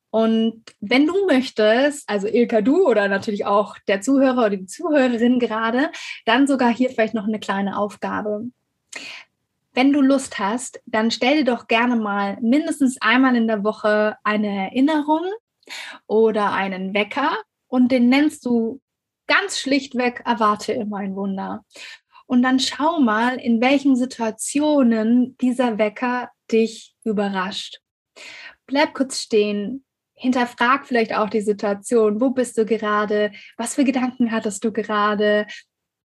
Und 0.10 0.64
wenn 0.82 1.08
du 1.08 1.26
möchtest, 1.26 2.08
also 2.10 2.28
Ilka, 2.28 2.60
du 2.60 2.86
oder 2.86 3.08
natürlich 3.08 3.46
auch 3.46 3.78
der 3.88 4.02
Zuhörer 4.02 4.48
oder 4.48 4.58
die 4.58 4.66
Zuhörerin 4.66 5.40
gerade, 5.40 5.90
dann 6.26 6.46
sogar 6.46 6.74
hier 6.74 6.90
vielleicht 6.90 7.14
noch 7.14 7.26
eine 7.26 7.40
kleine 7.40 7.78
Aufgabe. 7.78 8.48
Wenn 9.74 9.94
du 9.94 10.02
Lust 10.02 10.38
hast, 10.38 10.82
dann 10.86 11.12
stell 11.12 11.38
dir 11.38 11.56
doch 11.56 11.68
gerne 11.68 11.96
mal 11.96 12.38
mindestens 12.42 12.98
einmal 13.00 13.38
in 13.38 13.48
der 13.48 13.64
Woche 13.64 14.18
eine 14.26 14.66
Erinnerung 14.66 15.22
oder 16.08 16.52
einen 16.52 16.94
Wecker 16.94 17.38
und 17.68 17.94
den 17.94 18.10
nennst 18.10 18.46
du 18.46 18.82
ganz 19.28 19.58
schlichtweg, 19.58 20.24
erwarte 20.26 20.74
immer 20.74 20.98
ein 20.98 21.16
Wunder. 21.16 21.64
Und 22.28 22.44
dann 22.44 22.60
schau 22.60 23.00
mal, 23.00 23.38
in 23.38 23.62
welchen 23.62 23.96
Situationen 23.96 25.38
dieser 25.38 25.78
Wecker 25.78 26.30
dich 26.52 26.91
überrascht. 27.04 27.80
Bleib 28.66 28.94
kurz 28.94 29.22
stehen, 29.22 29.86
hinterfrag 30.14 30.86
vielleicht 30.86 31.16
auch 31.16 31.30
die 31.30 31.42
Situation. 31.42 32.22
Wo 32.22 32.30
bist 32.30 32.58
du 32.58 32.66
gerade? 32.66 33.32
Was 33.58 33.76
für 33.76 33.84
Gedanken 33.84 34.32
hattest 34.32 34.64
du 34.64 34.72
gerade? 34.72 35.48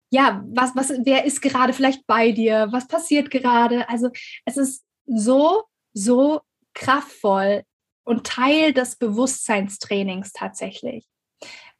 Ja, 0.10 0.43
was, 0.48 0.76
was, 0.76 0.93
wer 1.04 1.26
ist 1.26 1.41
gerade 1.41 1.74
vielleicht 1.74 2.08
bei 2.08 2.32
dir? 2.32 2.68
Was 2.72 2.88
passiert 2.88 3.30
gerade? 3.30 3.89
Also, 3.89 4.10
es 4.46 4.58
ist 4.58 4.86
so, 5.06 5.64
so 5.93 6.41
kraftvoll 6.74 7.64
und 8.06 8.26
Teil 8.26 8.72
des 8.72 8.96
Bewusstseinstrainings 8.96 10.32
tatsächlich. 10.32 11.06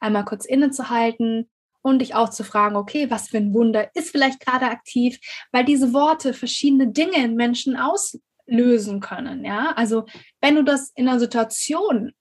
Einmal 0.00 0.24
kurz 0.24 0.44
innezuhalten 0.44 1.48
und 1.80 2.00
dich 2.00 2.14
auch 2.14 2.30
zu 2.30 2.44
fragen, 2.44 2.76
okay, 2.76 3.10
was 3.10 3.28
für 3.28 3.38
ein 3.38 3.54
Wunder 3.54 3.94
ist 3.94 4.10
vielleicht 4.10 4.40
gerade 4.44 4.66
aktiv, 4.66 5.18
weil 5.52 5.64
diese 5.64 5.92
Worte 5.92 6.34
verschiedene 6.34 6.88
Dinge 6.88 7.24
in 7.24 7.36
Menschen 7.36 7.76
auslösen 8.46 9.00
können. 9.00 9.44
Ja, 9.44 9.72
also 9.76 10.06
wenn 10.40 10.56
du 10.56 10.64
das 10.64 10.92
in 10.94 11.08
einer 11.08 11.20
Situation 11.20 12.12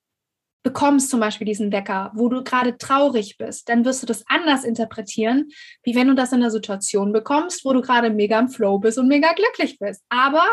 bekommst 0.64 1.12
zum 1.12 1.20
Beispiel 1.20 1.46
diesen 1.46 1.72
Wecker, 1.72 2.12
wo 2.16 2.28
du 2.28 2.44
gerade 2.44 2.78
traurig 2.78 3.38
bist, 3.38 3.70
dann 3.70 3.86
wirst 3.86 4.02
du 4.02 4.08
das 4.08 4.24
anders 4.28 4.64
interpretieren, 4.64 5.50
wie 5.84 5.94
wenn 5.94 6.08
du 6.08 6.16
das 6.16 6.32
in 6.32 6.42
einer 6.42 6.50
Situation 6.50 7.14
bekommst, 7.14 7.64
wo 7.66 7.74
du 7.74 7.82
gerade 7.82 8.10
mega 8.10 8.40
im 8.40 8.50
Flow 8.50 8.80
bist 8.80 8.98
und 8.98 9.08
mega 9.08 9.34
glücklich 9.34 9.78
bist. 9.78 10.04
Aber 10.10 10.44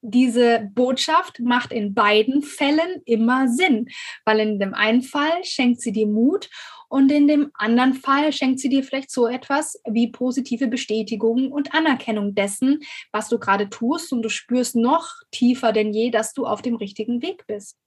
diese 0.00 0.68
Botschaft 0.74 1.38
macht 1.38 1.70
in 1.70 1.94
beiden 1.94 2.42
Fällen 2.42 3.02
immer 3.04 3.46
Sinn, 3.46 3.88
weil 4.24 4.40
in 4.40 4.58
dem 4.58 4.74
einen 4.74 5.02
Fall 5.02 5.44
schenkt 5.44 5.80
sie 5.80 5.92
dir 5.92 6.08
Mut 6.08 6.50
und 6.92 7.10
in 7.10 7.26
dem 7.26 7.50
anderen 7.54 7.94
Fall 7.94 8.34
schenkt 8.34 8.60
sie 8.60 8.68
dir 8.68 8.84
vielleicht 8.84 9.10
so 9.10 9.26
etwas 9.26 9.80
wie 9.88 10.12
positive 10.12 10.66
Bestätigung 10.66 11.50
und 11.50 11.72
Anerkennung 11.72 12.34
dessen, 12.34 12.80
was 13.12 13.30
du 13.30 13.38
gerade 13.38 13.70
tust 13.70 14.12
und 14.12 14.20
du 14.20 14.28
spürst 14.28 14.76
noch 14.76 15.08
tiefer 15.30 15.72
denn 15.72 15.94
je, 15.94 16.10
dass 16.10 16.34
du 16.34 16.44
auf 16.44 16.60
dem 16.60 16.76
richtigen 16.76 17.22
Weg 17.22 17.46
bist. 17.46 17.78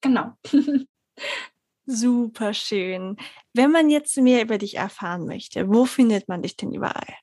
Genau. 0.00 0.32
Super 1.84 2.54
schön. 2.54 3.18
Wenn 3.52 3.72
man 3.72 3.90
jetzt 3.90 4.16
mehr 4.16 4.42
über 4.42 4.56
dich 4.56 4.78
erfahren 4.78 5.26
möchte, 5.26 5.68
wo 5.68 5.84
findet 5.84 6.26
man 6.26 6.40
dich 6.40 6.56
denn 6.56 6.72
überall? 6.72 7.14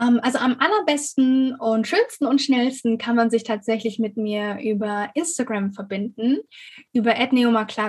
Ähm, 0.00 0.18
also 0.24 0.38
am 0.38 0.56
allerbesten 0.58 1.54
und 1.54 1.86
schönsten 1.86 2.26
und 2.26 2.42
schnellsten 2.42 2.98
kann 2.98 3.14
man 3.14 3.30
sich 3.30 3.44
tatsächlich 3.44 4.00
mit 4.00 4.16
mir 4.16 4.58
über 4.60 5.10
Instagram 5.14 5.72
verbinden, 5.72 6.40
über 6.92 7.14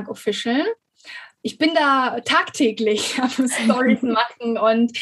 Official 0.07 0.67
ich 1.41 1.57
bin 1.57 1.73
da 1.73 2.19
tagtäglich 2.21 3.19
am 3.21 3.47
Stories 3.47 4.01
machen 4.03 4.57
und 4.57 4.97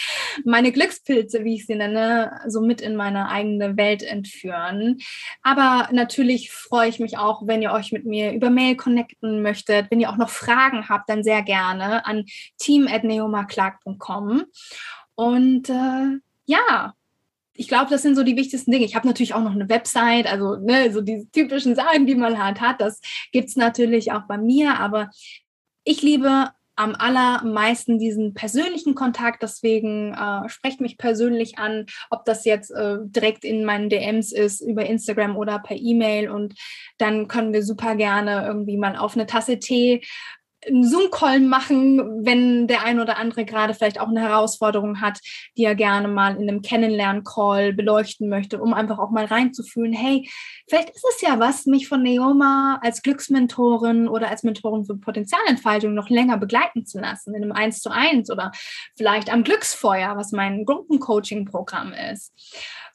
meine 0.45 0.71
Glückspilze, 0.71 1.43
wie 1.43 1.55
ich 1.55 1.65
sie 1.65 1.75
nenne, 1.75 2.39
so 2.47 2.61
mit 2.61 2.81
in 2.81 2.95
meine 2.95 3.29
eigene 3.29 3.77
Welt 3.77 4.03
entführen. 4.03 4.99
Aber 5.41 5.89
natürlich 5.91 6.51
freue 6.51 6.89
ich 6.89 6.99
mich 6.99 7.17
auch, 7.17 7.47
wenn 7.47 7.61
ihr 7.61 7.71
euch 7.71 7.91
mit 7.91 8.05
mir 8.05 8.33
über 8.33 8.49
Mail 8.49 8.75
connecten 8.75 9.41
möchtet. 9.41 9.89
Wenn 9.89 9.99
ihr 9.99 10.09
auch 10.09 10.17
noch 10.17 10.29
Fragen 10.29 10.89
habt, 10.89 11.09
dann 11.09 11.23
sehr 11.23 11.41
gerne 11.41 12.05
an 12.05 12.25
team.neomaclark.com. 12.59 14.45
Und 15.15 15.69
äh, 15.69 16.19
ja, 16.45 16.93
ich 17.57 17.67
glaube, 17.67 17.89
das 17.89 18.03
sind 18.03 18.15
so 18.15 18.21
die 18.23 18.35
wichtigsten 18.35 18.71
Dinge. 18.71 18.85
Ich 18.85 18.95
habe 18.95 19.07
natürlich 19.07 19.33
auch 19.33 19.41
noch 19.41 19.53
eine 19.53 19.67
Website, 19.67 20.27
also 20.27 20.57
ne, 20.57 20.91
so 20.93 21.01
die 21.01 21.27
typischen 21.31 21.75
Sachen, 21.75 22.05
die 22.05 22.13
man 22.13 22.41
halt 22.41 22.61
hat. 22.61 22.79
Das 22.79 23.01
gibt 23.31 23.49
es 23.49 23.55
natürlich 23.55 24.11
auch 24.11 24.27
bei 24.27 24.37
mir, 24.37 24.79
aber 24.79 25.09
ich 25.87 26.01
liebe 26.01 26.49
am 26.75 26.93
allermeisten 26.93 27.97
diesen 27.97 28.33
persönlichen 28.35 28.93
Kontakt. 28.93 29.41
Deswegen 29.41 30.13
äh, 30.13 30.47
sprecht 30.47 30.79
mich 30.79 30.97
persönlich 30.97 31.57
an, 31.57 31.87
ob 32.11 32.23
das 32.25 32.45
jetzt 32.45 32.69
äh, 32.71 32.97
direkt 33.01 33.43
in 33.43 33.65
meinen 33.65 33.89
DMs 33.89 34.31
ist, 34.31 34.61
über 34.61 34.85
Instagram 34.85 35.35
oder 35.35 35.59
per 35.59 35.75
E-Mail. 35.75 36.29
Und 36.29 36.53
dann 36.99 37.27
können 37.27 37.51
wir 37.51 37.63
super 37.63 37.95
gerne 37.95 38.45
irgendwie 38.45 38.77
mal 38.77 38.95
auf 38.95 39.15
eine 39.15 39.25
Tasse 39.25 39.57
Tee 39.57 40.03
einen 40.67 40.83
Zoom-Call 40.83 41.39
machen, 41.39 42.25
wenn 42.25 42.67
der 42.67 42.83
ein 42.83 42.99
oder 42.99 43.17
andere 43.17 43.45
gerade 43.45 43.73
vielleicht 43.73 43.99
auch 43.99 44.07
eine 44.07 44.21
Herausforderung 44.21 45.01
hat, 45.01 45.19
die 45.57 45.63
er 45.63 45.75
gerne 45.75 46.07
mal 46.07 46.35
in 46.35 46.49
einem 46.49 46.61
Kennenlern-Call 46.61 47.73
beleuchten 47.73 48.29
möchte, 48.29 48.61
um 48.61 48.73
einfach 48.73 48.99
auch 48.99 49.11
mal 49.11 49.25
reinzufühlen, 49.25 49.93
hey, 49.93 50.29
vielleicht 50.67 50.89
ist 50.89 51.05
es 51.15 51.21
ja 51.21 51.39
was, 51.39 51.65
mich 51.65 51.87
von 51.87 52.03
Neoma 52.03 52.79
als 52.83 53.01
Glücksmentorin 53.01 54.07
oder 54.07 54.29
als 54.29 54.43
Mentorin 54.43 54.85
für 54.85 54.97
Potenzialentfaltung 54.97 55.93
noch 55.93 56.09
länger 56.09 56.37
begleiten 56.37 56.85
zu 56.85 56.99
lassen, 56.99 57.33
in 57.33 57.43
einem 57.43 57.51
Eins 57.51 57.79
zu 57.79 57.89
eins 57.89 58.29
oder 58.31 58.51
vielleicht 58.95 59.31
am 59.31 59.43
Glücksfeuer, 59.43 60.15
was 60.17 60.31
mein 60.31 60.65
Gruppencoaching-Programm 60.65 61.93
ist. 62.11 62.33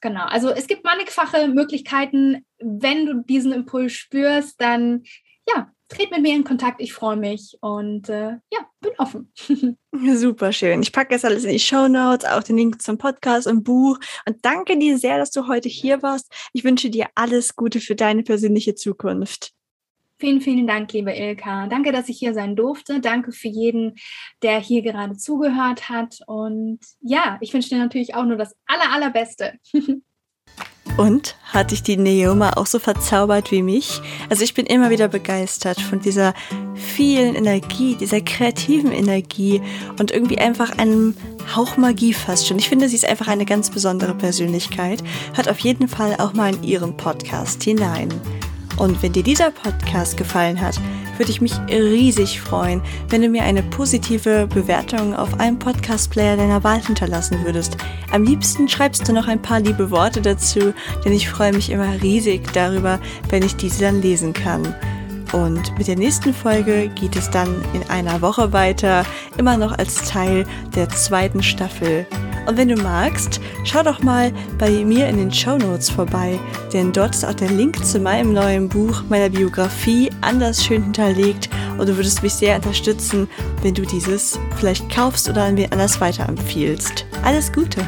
Genau, 0.01 0.25
also 0.25 0.51
es 0.51 0.67
gibt 0.67 0.85
mannigfache 0.85 1.49
Möglichkeiten. 1.49 2.45
Wenn 2.59 3.07
du 3.07 3.23
diesen 3.23 3.53
Impuls 3.53 3.93
spürst, 3.93 4.61
dann 4.61 5.05
ja, 5.49 5.71
tret 5.93 6.11
mit 6.11 6.23
mir 6.23 6.35
in 6.35 6.45
Kontakt. 6.45 6.81
Ich 6.81 6.93
freue 6.93 7.17
mich 7.17 7.57
und 7.61 8.09
äh, 8.09 8.31
ja, 8.51 8.69
bin 8.81 8.93
offen. 8.99 9.33
Super 9.93 10.53
schön. 10.53 10.83
Ich 10.83 10.93
packe 10.93 11.15
jetzt 11.15 11.25
alles 11.25 11.45
in 11.45 11.53
die 11.53 11.59
Show 11.59 11.89
Notes, 11.89 12.25
auch 12.29 12.43
den 12.43 12.57
Link 12.57 12.83
zum 12.83 12.99
Podcast 12.99 13.47
und 13.47 13.65
Buch. 13.65 13.99
Und 14.27 14.45
danke 14.45 14.79
dir 14.79 14.99
sehr, 14.99 15.19
dass 15.19 15.31
du 15.31 15.49
heute 15.49 15.69
hier 15.69 16.03
warst. 16.03 16.33
Ich 16.53 16.65
wünsche 16.65 16.91
dir 16.91 17.07
alles 17.15 17.57
Gute 17.57 17.81
für 17.81 17.95
deine 17.95 18.23
persönliche 18.23 18.75
Zukunft. 18.75 19.53
Vielen, 20.19 20.41
vielen 20.41 20.69
Dank, 20.69 20.93
liebe 20.93 21.13
Ilka. 21.13 21.67
Danke, 21.67 21.91
dass 21.91 22.09
ich 22.09 22.17
hier 22.17 22.33
sein 22.33 22.55
durfte. 22.55 23.01
Danke 23.01 23.33
für 23.33 23.49
jeden, 23.49 23.97
der 24.43 24.61
hier 24.61 24.83
gerade 24.83 25.17
zugehört 25.17 25.89
hat. 25.89 26.21
Und 26.27 26.79
ja, 27.01 27.39
ich 27.41 27.53
wünsche 27.53 27.71
dir 27.71 27.79
natürlich 27.79 28.15
auch 28.15 28.25
nur 28.25 28.37
das 28.37 28.55
Aller, 28.67 28.93
Allerbeste. 28.93 29.55
Und 30.97 31.37
hat 31.45 31.71
dich 31.71 31.83
die 31.83 31.97
Neoma 31.97 32.51
auch 32.57 32.67
so 32.67 32.79
verzaubert 32.79 33.51
wie 33.51 33.63
mich? 33.63 34.01
Also 34.29 34.45
ich 34.45 34.53
bin 34.53 34.67
immer 34.67 34.91
wieder 34.91 35.09
begeistert 35.09 35.81
von 35.81 36.01
dieser 36.01 36.35
vielen 36.75 37.35
Energie, 37.35 37.95
dieser 37.95 38.21
kreativen 38.21 38.93
Energie 38.93 39.63
und 39.99 40.11
irgendwie 40.11 40.39
einfach 40.39 40.77
einem 40.79 41.15
Hauch 41.55 41.77
Magie 41.77 42.13
fast 42.13 42.47
schon. 42.47 42.59
Ich 42.59 42.69
finde, 42.69 42.89
sie 42.89 42.97
ist 42.97 43.09
einfach 43.09 43.29
eine 43.29 43.47
ganz 43.47 43.71
besondere 43.71 44.15
Persönlichkeit. 44.15 45.03
Hört 45.35 45.49
auf 45.49 45.59
jeden 45.61 45.89
Fall 45.89 46.17
auch 46.19 46.35
mal 46.35 46.55
in 46.55 46.63
ihren 46.63 46.97
Podcast 46.97 47.63
hinein. 47.63 48.09
Und 48.77 49.03
wenn 49.03 49.13
dir 49.13 49.23
dieser 49.23 49.51
Podcast 49.51 50.17
gefallen 50.17 50.61
hat, 50.61 50.81
würde 51.23 51.31
ich 51.31 51.41
mich 51.41 51.55
riesig 51.69 52.41
freuen, 52.41 52.83
wenn 53.09 53.23
du 53.23 53.29
mir 53.29 53.45
eine 53.45 53.63
positive 53.63 54.49
Bewertung 54.49 55.15
auf 55.15 55.39
einem 55.39 55.57
Podcast-Player 55.57 56.37
deiner 56.37 56.65
Wahl 56.65 56.85
hinterlassen 56.85 57.45
würdest. 57.45 57.77
Am 58.11 58.25
liebsten 58.25 58.69
schreibst 58.69 59.07
du 59.07 59.13
noch 59.13 59.29
ein 59.29 59.41
paar 59.41 59.61
liebe 59.61 59.93
Worte 59.93 60.21
dazu, 60.21 60.75
denn 61.05 61.13
ich 61.13 61.29
freue 61.29 61.53
mich 61.53 61.71
immer 61.71 62.03
riesig 62.03 62.53
darüber, 62.55 62.99
wenn 63.29 63.45
ich 63.45 63.55
diese 63.55 63.83
dann 63.83 64.03
lesen 64.03 64.33
kann. 64.33 64.75
Und 65.33 65.79
mit 65.79 65.87
der 65.87 65.97
nächsten 65.97 66.35
Folge 66.35 66.89
geht 66.89 67.15
es 67.15 67.31
dann 67.31 67.55
in 67.73 67.89
einer 67.89 68.21
Woche 68.21 68.53
weiter, 68.53 69.07
immer 69.39 69.57
noch 69.57 69.79
als 69.79 70.09
Teil 70.09 70.45
der 70.75 70.89
zweiten 70.89 71.45
Staffel. 71.45 72.05
Und 72.47 72.57
wenn 72.57 72.69
du 72.69 72.77
magst, 72.77 73.41
schau 73.65 73.83
doch 73.83 74.03
mal 74.03 74.33
bei 74.59 74.71
mir 74.85 75.09
in 75.09 75.17
den 75.17 75.33
Show 75.33 75.57
Notes 75.57 75.91
vorbei, 75.91 76.39
denn 76.73 76.93
dort 76.93 77.15
ist 77.15 77.25
auch 77.25 77.35
der 77.35 77.51
Link 77.51 77.85
zu 77.85 78.01
meinem 78.01 78.33
neuen 78.33 78.69
Buch, 78.69 79.03
meiner 79.09 79.29
Biografie, 79.29 80.11
anders 80.21 80.65
schön 80.65 80.83
hinterlegt 80.83 81.49
und 81.79 81.89
du 81.89 81.97
würdest 81.97 82.23
mich 82.23 82.35
sehr 82.35 82.57
unterstützen, 82.57 83.29
wenn 83.63 83.75
du 83.75 83.83
dieses 83.83 84.39
vielleicht 84.57 84.91
kaufst 84.91 85.29
oder 85.29 85.45
an 85.45 85.57
wen 85.57 85.71
anders 85.73 86.01
weiterempfiehlst. 86.01 87.07
Alles 87.23 87.53
Gute! 87.53 87.85